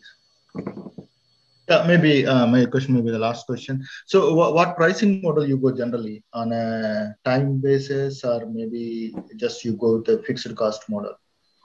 Yeah, 1.69 1.85
maybe 1.87 2.25
uh, 2.25 2.47
my 2.47 2.65
question 2.65 2.95
may 2.95 3.01
be 3.01 3.11
the 3.11 3.19
last 3.19 3.45
question. 3.45 3.85
So, 4.05 4.33
what, 4.33 4.53
what 4.53 4.75
pricing 4.75 5.21
model 5.21 5.47
you 5.47 5.57
go 5.57 5.71
generally 5.71 6.23
on 6.33 6.51
a 6.51 7.15
time 7.23 7.61
basis, 7.61 8.25
or 8.25 8.45
maybe 8.45 9.15
just 9.37 9.63
you 9.63 9.73
go 9.77 10.01
the 10.01 10.21
fixed 10.27 10.53
cost 10.55 10.89
model? 10.89 11.15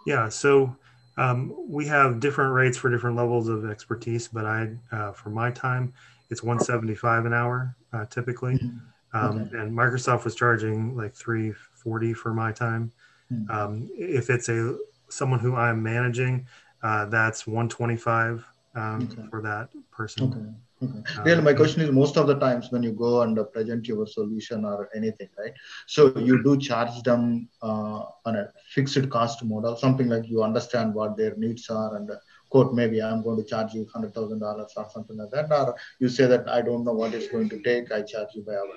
Yeah, 0.07 0.29
so 0.29 0.77
um, 1.17 1.53
we 1.67 1.87
have 1.87 2.21
different 2.21 2.53
rates 2.53 2.77
for 2.77 2.89
different 2.91 3.17
levels 3.17 3.49
of 3.49 3.69
expertise, 3.69 4.29
but 4.29 4.45
I, 4.47 4.71
uh, 4.93 5.13
for 5.13 5.31
my 5.31 5.51
time, 5.51 5.93
it's 6.31 6.43
175 6.43 7.25
an 7.25 7.33
hour 7.33 7.75
uh, 7.93 8.05
typically. 8.07 8.55
Mhm. 8.59 8.81
Um, 9.15 9.39
Okay. 9.43 9.59
And 9.59 9.73
Microsoft 9.73 10.25
was 10.25 10.35
charging 10.35 10.97
like 10.97 11.15
340 11.15 12.13
for 12.13 12.35
my 12.35 12.53
time. 12.53 12.93
Mhm. 13.33 13.51
Um, 13.51 13.89
if 13.97 14.31
it's 14.31 14.49
a 14.49 14.77
someone 15.09 15.41
who 15.41 15.57
I'm 15.57 15.83
managing, 15.83 16.47
uh, 16.83 17.07
that's 17.07 17.47
125 17.47 18.45
um, 18.75 19.09
okay. 19.11 19.29
for 19.31 19.43
that 19.43 19.69
person. 19.91 20.25
Okay. 20.25 20.47
Okay. 20.83 21.23
Really, 21.25 21.41
my 21.41 21.55
question 21.55 21.81
is 21.81 21.91
most 21.91 22.19
of 22.19 22.27
the 22.27 22.39
times 22.39 22.71
when 22.71 22.83
you 22.83 22.93
go 22.93 23.23
and 23.23 23.39
present 23.51 23.89
your 23.89 24.07
solution 24.07 24.67
or 24.67 24.91
anything, 24.95 25.29
right? 25.39 25.55
So 25.87 26.15
you 26.19 26.43
do 26.43 26.59
charge 26.59 27.03
them 27.03 27.49
uh, 27.63 28.03
on 28.27 28.37
a 28.37 28.53
fixed 28.75 29.09
cost 29.09 29.43
model, 29.43 29.75
something 29.77 30.09
like 30.09 30.29
you 30.29 30.43
understand 30.43 30.93
what 30.93 31.17
their 31.17 31.35
needs 31.37 31.71
are 31.71 31.97
and 31.97 32.11
quote, 32.51 32.75
maybe 32.75 33.03
I'm 33.03 33.23
going 33.23 33.37
to 33.39 33.45
charge 33.45 33.75
you 33.75 33.87
$100,000 33.87 34.43
or 34.43 34.91
something 34.93 35.17
like 35.17 35.31
that. 35.31 35.51
Or 35.51 35.77
you 35.99 36.09
say 36.09 36.27
that 36.27 36.49
I 36.49 36.63
don't 36.63 36.85
know 36.85 36.93
what 36.93 37.15
it's 37.15 37.29
going 37.29 37.49
to 37.51 37.61
take, 37.63 37.93
I 37.93 38.03
charge 38.03 38.29
you 38.35 38.43
by 38.43 38.55
hour. 38.55 38.77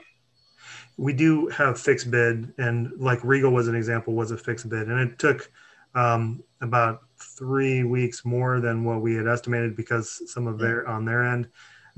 We 0.98 1.14
do 1.14 1.48
have 1.48 1.80
fixed 1.80 2.12
bid, 2.12 2.54
and 2.58 2.92
like 2.98 3.24
Regal 3.24 3.52
was 3.52 3.68
an 3.68 3.76
example, 3.76 4.14
was 4.14 4.32
a 4.32 4.38
fixed 4.38 4.68
bid, 4.68 4.90
and 4.90 5.00
it 5.00 5.18
took 5.18 5.50
um, 5.96 6.44
about 6.62 7.04
three 7.22 7.84
weeks 7.84 8.26
more 8.26 8.60
than 8.60 8.84
what 8.84 9.02
we 9.02 9.16
had 9.16 9.28
estimated 9.28 9.76
because 9.76 10.22
some 10.32 10.48
of 10.48 10.58
their 10.58 10.88
on 10.88 11.06
their 11.06 11.24
end 11.24 11.48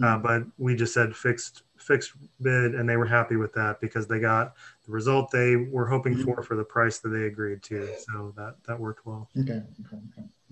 uh, 0.01 0.15
hmm. 0.15 0.21
but 0.21 0.43
we 0.57 0.75
just 0.75 0.93
said 0.93 1.15
fixed 1.15 1.63
fixed 1.77 2.13
bid, 2.41 2.75
and 2.75 2.87
they 2.87 2.97
were 2.97 3.05
happy 3.05 3.35
with 3.35 3.53
that 3.53 3.81
because 3.81 4.07
they 4.07 4.19
got 4.19 4.53
the 4.85 4.91
result 4.91 5.31
they 5.31 5.55
were 5.55 5.87
hoping 5.87 6.13
hmm. 6.13 6.23
for 6.23 6.43
for 6.43 6.55
the 6.55 6.63
price 6.63 6.99
that 6.99 7.09
they 7.09 7.23
agreed 7.23 7.61
to. 7.63 7.87
So 7.99 8.33
that 8.37 8.55
that 8.67 8.79
worked 8.79 9.05
well. 9.05 9.29
Okay. 9.39 9.61
okay, 9.85 10.01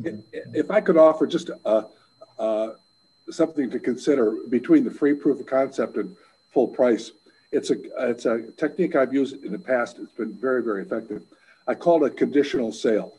okay. 0.02 0.24
If 0.54 0.72
I 0.72 0.82
could 0.82 0.98
offer 0.98 1.28
just 1.28 1.50
uh, 1.66 1.84
uh, 2.38 2.70
something 3.30 3.70
to 3.70 3.80
consider 3.80 4.38
between 4.50 4.84
the 4.84 4.92
free 4.92 5.14
proof 5.14 5.40
of 5.40 5.46
concept 5.46 5.98
and 5.98 6.16
full 6.52 6.68
price, 6.68 7.12
it's 7.52 7.70
a 7.70 7.76
it's 8.10 8.26
a 8.26 8.52
technique 8.58 8.96
I've 8.96 9.14
used 9.14 9.44
in 9.44 9.52
the 9.52 9.60
past. 9.60 10.00
It's 10.00 10.14
been 10.14 10.34
very 10.34 10.64
very 10.64 10.84
effective. 10.84 11.24
I 11.68 11.76
call 11.76 12.04
it 12.04 12.14
a 12.14 12.16
conditional 12.16 12.72
sale, 12.72 13.14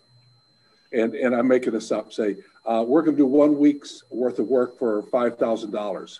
and 0.93 1.14
and 1.14 1.34
I'm 1.34 1.49
making 1.49 1.72
this 1.72 1.93
up. 1.93 2.12
Say 2.12 2.36
uh, 2.66 2.84
we're 2.86 3.03
going 3.03 3.16
to 3.16 3.22
do 3.22 3.26
one 3.26 3.59
week's 3.59 4.05
worth 4.11 4.38
of 4.38 4.47
work 4.49 4.78
for 4.78 5.03
$5,000. 5.05 6.18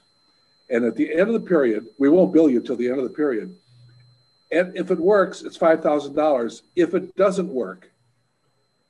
And 0.71 0.85
at 0.85 0.97
the 0.97 1.13
end 1.13 1.23
of 1.23 1.33
the 1.35 1.41
period, 1.41 1.87
we 1.99 2.09
won't 2.09 2.33
bill 2.33 2.49
you 2.49 2.61
until 2.61 2.77
the 2.77 2.89
end 2.89 2.99
of 2.99 3.05
the 3.05 3.15
period. 3.15 3.55
And 4.53 4.77
if 4.77 4.91
it 4.91 4.99
works, 4.99 5.43
it's 5.43 5.59
$5,000. 5.59 6.63
If 6.77 6.95
it 6.95 7.15
doesn't 7.17 7.49
work, 7.49 7.91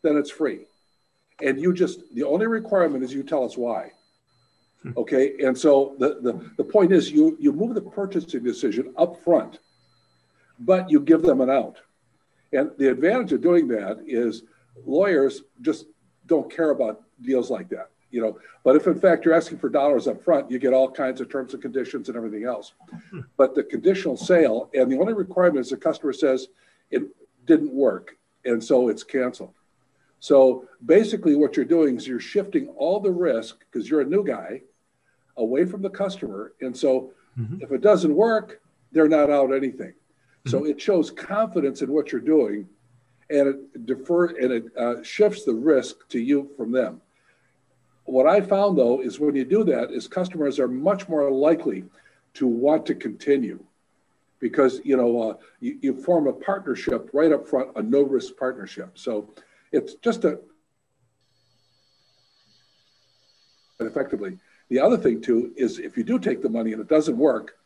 then 0.02 0.16
it's 0.16 0.30
free. 0.30 0.66
And 1.42 1.60
you 1.60 1.72
just, 1.72 2.02
the 2.14 2.22
only 2.24 2.46
requirement 2.46 3.02
is 3.02 3.12
you 3.12 3.22
tell 3.22 3.44
us 3.44 3.56
why. 3.56 3.92
Hmm. 4.82 4.92
Okay. 4.96 5.34
And 5.44 5.56
so 5.56 5.96
the, 5.98 6.18
the, 6.20 6.50
the 6.56 6.64
point 6.64 6.92
is 6.92 7.10
you, 7.10 7.36
you 7.40 7.52
move 7.52 7.74
the 7.74 7.80
purchasing 7.80 8.42
decision 8.42 8.94
up 8.96 9.22
front, 9.22 9.58
but 10.60 10.90
you 10.90 11.00
give 11.00 11.22
them 11.22 11.40
an 11.40 11.50
out. 11.50 11.76
And 12.52 12.70
the 12.78 12.88
advantage 12.88 13.32
of 13.32 13.40
doing 13.40 13.68
that 13.68 13.98
is 14.06 14.42
lawyers 14.86 15.42
just 15.60 15.86
don't 16.26 16.50
care 16.52 16.70
about 16.70 17.02
deals 17.22 17.50
like 17.50 17.68
that 17.68 17.90
you 18.10 18.20
know 18.20 18.38
but 18.64 18.76
if 18.76 18.86
in 18.86 18.98
fact 18.98 19.24
you're 19.24 19.34
asking 19.34 19.58
for 19.58 19.68
dollars 19.68 20.06
up 20.06 20.22
front 20.22 20.50
you 20.50 20.58
get 20.58 20.72
all 20.72 20.90
kinds 20.90 21.20
of 21.20 21.28
terms 21.28 21.52
and 21.54 21.62
conditions 21.62 22.08
and 22.08 22.16
everything 22.16 22.44
else 22.44 22.72
hmm. 23.10 23.20
but 23.36 23.54
the 23.54 23.62
conditional 23.62 24.16
sale 24.16 24.70
and 24.74 24.90
the 24.90 24.98
only 24.98 25.12
requirement 25.12 25.64
is 25.64 25.70
the 25.70 25.76
customer 25.76 26.12
says 26.12 26.48
it 26.90 27.02
didn't 27.46 27.72
work 27.72 28.16
and 28.44 28.62
so 28.62 28.88
it's 28.88 29.02
canceled 29.02 29.54
so 30.18 30.68
basically 30.84 31.34
what 31.34 31.56
you're 31.56 31.64
doing 31.64 31.96
is 31.96 32.06
you're 32.06 32.20
shifting 32.20 32.68
all 32.76 33.00
the 33.00 33.10
risk 33.10 33.60
because 33.70 33.88
you're 33.88 34.02
a 34.02 34.06
new 34.06 34.24
guy 34.24 34.60
away 35.36 35.64
from 35.64 35.82
the 35.82 35.90
customer 35.90 36.52
and 36.60 36.76
so 36.76 37.12
mm-hmm. 37.38 37.62
if 37.62 37.70
it 37.72 37.80
doesn't 37.80 38.14
work 38.14 38.60
they're 38.92 39.08
not 39.08 39.30
out 39.30 39.54
anything 39.54 39.92
mm-hmm. 39.92 40.50
so 40.50 40.64
it 40.64 40.80
shows 40.80 41.10
confidence 41.10 41.82
in 41.82 41.90
what 41.92 42.12
you're 42.12 42.20
doing 42.20 42.68
and 43.30 43.48
it 43.48 43.86
defer 43.86 44.26
and 44.26 44.52
it 44.52 44.64
uh, 44.76 45.02
shifts 45.02 45.44
the 45.44 45.54
risk 45.54 46.08
to 46.08 46.18
you 46.20 46.50
from 46.56 46.72
them 46.72 47.00
what 48.10 48.26
I 48.26 48.40
found 48.40 48.76
though 48.76 49.00
is 49.00 49.20
when 49.20 49.36
you 49.36 49.44
do 49.44 49.64
that, 49.64 49.90
is 49.90 50.08
customers 50.08 50.58
are 50.58 50.68
much 50.68 51.08
more 51.08 51.30
likely 51.30 51.84
to 52.34 52.46
want 52.46 52.86
to 52.86 52.94
continue 52.94 53.64
because 54.40 54.80
you 54.84 54.96
know 54.96 55.30
uh, 55.30 55.34
you, 55.60 55.78
you 55.80 56.02
form 56.02 56.26
a 56.26 56.32
partnership 56.32 57.10
right 57.12 57.32
up 57.32 57.46
front, 57.46 57.70
a 57.76 57.82
no 57.82 58.02
risk 58.02 58.36
partnership. 58.36 58.90
So 58.94 59.28
it's 59.72 59.94
just 59.94 60.24
a 60.24 60.40
effectively. 63.78 64.38
The 64.68 64.80
other 64.80 64.96
thing 64.96 65.20
too 65.20 65.52
is 65.56 65.78
if 65.78 65.96
you 65.96 66.04
do 66.04 66.18
take 66.18 66.42
the 66.42 66.48
money 66.48 66.72
and 66.72 66.80
it 66.80 66.88
doesn't 66.88 67.16
work, 67.16 67.56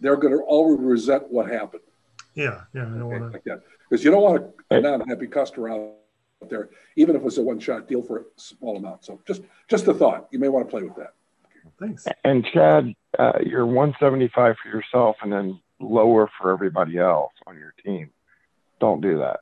they're 0.00 0.16
going 0.16 0.34
to 0.34 0.42
always 0.42 0.80
resent 0.80 1.30
what 1.30 1.48
happened. 1.50 1.82
Yeah, 2.34 2.62
yeah, 2.72 2.82
I 2.82 2.84
don't 2.84 3.02
okay, 3.02 3.20
want 3.20 3.32
like 3.32 3.44
that 3.44 3.62
because 3.88 4.04
you 4.04 4.10
don't 4.10 4.22
want 4.22 4.42
to 4.42 4.74
have 4.74 4.84
a 4.84 4.98
non-happy 4.98 5.26
customer 5.26 5.70
out 5.70 5.94
there, 6.48 6.70
even 6.96 7.16
if 7.16 7.22
it's 7.24 7.38
a 7.38 7.42
one-shot 7.42 7.88
deal 7.88 8.02
for 8.02 8.18
a 8.18 8.22
small 8.36 8.76
amount. 8.76 9.04
So 9.04 9.20
just 9.26 9.42
just 9.68 9.86
a 9.88 9.94
thought. 9.94 10.28
You 10.30 10.38
may 10.38 10.48
want 10.48 10.66
to 10.66 10.70
play 10.70 10.82
with 10.82 10.96
that. 10.96 11.14
Thanks. 11.78 12.06
And 12.24 12.44
Chad, 12.44 12.94
uh, 13.18 13.38
you're 13.44 13.66
175 13.66 14.56
for 14.62 14.68
yourself, 14.68 15.16
and 15.22 15.32
then 15.32 15.60
lower 15.80 16.30
for 16.40 16.52
everybody 16.52 16.98
else 16.98 17.32
on 17.46 17.56
your 17.56 17.74
team. 17.84 18.10
Don't 18.78 19.00
do 19.00 19.18
that 19.18 19.40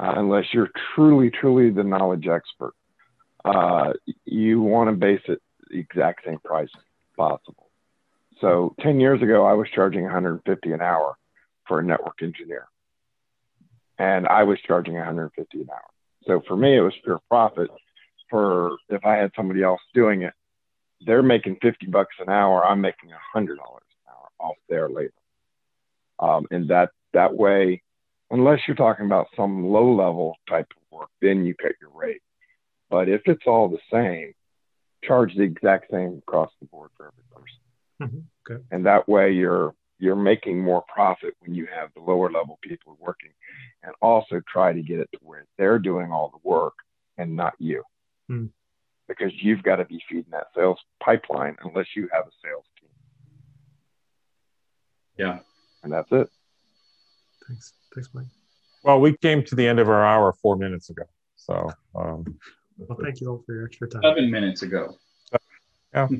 uh, 0.00 0.14
unless 0.16 0.46
you're 0.52 0.70
truly, 0.94 1.30
truly 1.30 1.70
the 1.70 1.84
knowledge 1.84 2.26
expert. 2.26 2.74
Uh, 3.44 3.92
you 4.24 4.60
want 4.60 4.88
to 4.88 4.96
base 4.96 5.20
it 5.28 5.40
the 5.68 5.78
exact 5.78 6.24
same 6.24 6.38
price 6.38 6.70
possible. 7.16 7.68
So 8.40 8.74
10 8.80 9.00
years 9.00 9.22
ago, 9.22 9.44
I 9.44 9.52
was 9.52 9.68
charging 9.74 10.02
150 10.02 10.72
an 10.72 10.80
hour 10.80 11.16
for 11.70 11.78
a 11.78 11.84
network 11.84 12.20
engineer, 12.20 12.66
and 13.96 14.26
I 14.26 14.42
was 14.42 14.58
charging 14.66 14.94
150 14.94 15.60
an 15.60 15.68
hour. 15.70 15.80
So 16.26 16.42
for 16.48 16.56
me, 16.56 16.76
it 16.76 16.80
was 16.80 16.92
pure 17.04 17.20
profit. 17.28 17.70
For 18.28 18.76
if 18.88 19.06
I 19.06 19.14
had 19.14 19.30
somebody 19.36 19.62
else 19.62 19.80
doing 19.94 20.22
it, 20.22 20.34
they're 21.06 21.22
making 21.22 21.58
50 21.62 21.86
bucks 21.86 22.16
an 22.18 22.28
hour. 22.28 22.64
I'm 22.66 22.80
making 22.80 23.10
hundred 23.32 23.58
dollars 23.58 23.84
an 24.04 24.12
hour 24.12 24.48
off 24.50 24.56
their 24.68 24.88
labor. 24.88 25.12
Um, 26.18 26.46
and 26.50 26.68
that, 26.70 26.90
that 27.14 27.34
way, 27.34 27.82
unless 28.30 28.58
you're 28.66 28.76
talking 28.76 29.06
about 29.06 29.28
some 29.36 29.68
low 29.68 29.94
level 29.94 30.34
type 30.48 30.66
of 30.76 30.98
work, 30.98 31.08
then 31.22 31.44
you 31.44 31.54
cut 31.54 31.72
your 31.80 31.90
rate. 31.94 32.20
But 32.90 33.08
if 33.08 33.22
it's 33.26 33.46
all 33.46 33.68
the 33.68 33.78
same, 33.92 34.34
charge 35.04 35.34
the 35.36 35.44
exact 35.44 35.90
same 35.92 36.20
across 36.26 36.50
the 36.60 36.66
board 36.66 36.90
for 36.96 37.06
every 37.06 37.24
person. 37.32 37.60
Mm-hmm. 38.02 38.54
Okay. 38.54 38.62
And 38.72 38.86
that 38.86 39.08
way 39.08 39.32
you're 39.32 39.74
you're 40.00 40.16
making 40.16 40.60
more 40.60 40.82
profit 40.92 41.34
when 41.40 41.54
you 41.54 41.66
have 41.66 41.90
the 41.94 42.00
lower 42.00 42.30
level 42.30 42.58
people 42.62 42.96
working 42.98 43.30
and 43.82 43.92
also 44.00 44.40
try 44.48 44.72
to 44.72 44.82
get 44.82 44.98
it 45.00 45.08
to 45.12 45.18
where 45.22 45.46
they're 45.58 45.78
doing 45.78 46.10
all 46.10 46.30
the 46.30 46.48
work 46.48 46.74
and 47.18 47.36
not 47.36 47.54
you. 47.58 47.82
Hmm. 48.28 48.46
because 49.08 49.32
you've 49.42 49.64
got 49.64 49.76
to 49.76 49.84
be 49.84 50.00
feeding 50.08 50.30
that 50.30 50.46
sales 50.54 50.78
pipeline 51.02 51.56
unless 51.64 51.86
you 51.96 52.08
have 52.12 52.26
a 52.26 52.30
sales 52.44 52.64
team. 52.80 52.90
Yeah. 55.18 55.38
And 55.82 55.92
that's 55.92 56.10
it. 56.12 56.28
Thanks. 57.48 57.72
Thanks 57.92 58.10
mike. 58.14 58.26
Well 58.84 59.00
we 59.00 59.16
came 59.16 59.42
to 59.44 59.54
the 59.56 59.66
end 59.66 59.80
of 59.80 59.88
our 59.88 60.04
hour 60.06 60.32
four 60.32 60.56
minutes 60.56 60.90
ago 60.90 61.02
so 61.34 61.72
um, 61.96 62.38
well 62.78 62.98
thank 63.02 63.20
you 63.20 63.28
all 63.28 63.42
for 63.44 63.54
your 63.54 63.66
extra 63.66 63.88
time. 63.88 64.02
Seven 64.02 64.30
minutes 64.30 64.62
ago. 64.62 64.96
Yeah. 65.94 66.08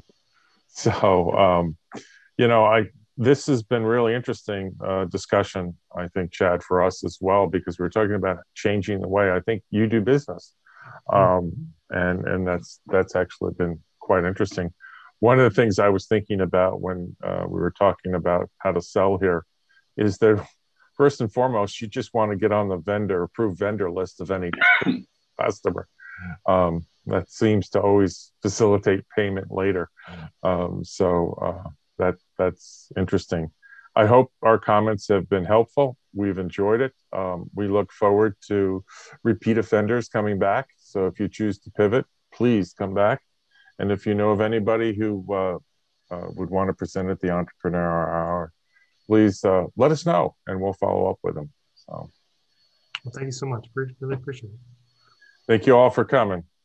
So 0.72 1.32
um, 1.32 1.76
you 2.38 2.46
know 2.46 2.64
i 2.64 2.84
this 3.20 3.46
has 3.48 3.62
been 3.62 3.84
really 3.84 4.14
interesting 4.14 4.74
uh, 4.82 5.04
discussion, 5.04 5.76
I 5.94 6.08
think, 6.08 6.32
Chad, 6.32 6.62
for 6.62 6.82
us 6.82 7.04
as 7.04 7.18
well, 7.20 7.46
because 7.46 7.78
we're 7.78 7.90
talking 7.90 8.14
about 8.14 8.38
changing 8.54 9.02
the 9.02 9.08
way 9.08 9.30
I 9.30 9.40
think 9.40 9.62
you 9.70 9.86
do 9.86 10.00
business, 10.00 10.54
um, 11.12 11.52
and 11.90 12.26
and 12.26 12.46
that's 12.46 12.80
that's 12.86 13.14
actually 13.14 13.52
been 13.52 13.78
quite 13.98 14.24
interesting. 14.24 14.72
One 15.18 15.38
of 15.38 15.44
the 15.44 15.54
things 15.54 15.78
I 15.78 15.90
was 15.90 16.06
thinking 16.06 16.40
about 16.40 16.80
when 16.80 17.14
uh, 17.22 17.44
we 17.46 17.60
were 17.60 17.74
talking 17.78 18.14
about 18.14 18.48
how 18.56 18.72
to 18.72 18.80
sell 18.80 19.18
here 19.18 19.44
is 19.98 20.16
that 20.18 20.42
first 20.96 21.20
and 21.20 21.30
foremost, 21.30 21.82
you 21.82 21.88
just 21.88 22.14
want 22.14 22.32
to 22.32 22.38
get 22.38 22.52
on 22.52 22.68
the 22.68 22.78
vendor 22.78 23.24
approved 23.24 23.58
vendor 23.58 23.90
list 23.90 24.22
of 24.22 24.30
any 24.30 24.50
customer. 25.38 25.86
Um, 26.48 26.86
that 27.04 27.30
seems 27.30 27.68
to 27.70 27.80
always 27.80 28.32
facilitate 28.40 29.04
payment 29.14 29.50
later. 29.50 29.90
Um, 30.42 30.84
so 30.84 31.38
uh, 31.42 31.68
that 32.00 32.16
that's 32.38 32.90
interesting. 32.96 33.50
I 33.94 34.06
hope 34.06 34.32
our 34.42 34.58
comments 34.58 35.08
have 35.08 35.28
been 35.28 35.44
helpful. 35.44 35.96
We've 36.14 36.38
enjoyed 36.38 36.80
it. 36.80 36.92
Um, 37.12 37.50
we 37.54 37.68
look 37.68 37.92
forward 37.92 38.36
to 38.48 38.84
repeat 39.22 39.58
offenders 39.58 40.08
coming 40.08 40.38
back. 40.38 40.68
So 40.78 41.06
if 41.06 41.20
you 41.20 41.28
choose 41.28 41.58
to 41.60 41.70
pivot, 41.70 42.06
please 42.32 42.72
come 42.72 42.94
back. 42.94 43.20
And 43.78 43.90
if 43.90 44.06
you 44.06 44.14
know 44.14 44.30
of 44.30 44.40
anybody 44.40 44.94
who 44.94 45.24
uh, 45.32 45.58
uh, 46.10 46.28
would 46.36 46.50
want 46.50 46.68
to 46.68 46.74
present 46.74 47.10
at 47.10 47.20
the 47.20 47.30
Entrepreneur 47.30 48.10
Hour, 48.10 48.52
please 49.06 49.44
uh, 49.44 49.64
let 49.76 49.90
us 49.90 50.06
know 50.06 50.36
and 50.46 50.60
we'll 50.60 50.72
follow 50.74 51.10
up 51.10 51.18
with 51.22 51.34
them. 51.34 51.50
So, 51.74 52.10
well, 53.04 53.12
thank 53.14 53.26
you 53.26 53.32
so 53.32 53.46
much. 53.46 53.66
Really 53.74 54.14
appreciate 54.14 54.50
it. 54.50 54.58
Thank 55.48 55.66
you 55.66 55.76
all 55.76 55.90
for 55.90 56.04
coming. 56.04 56.44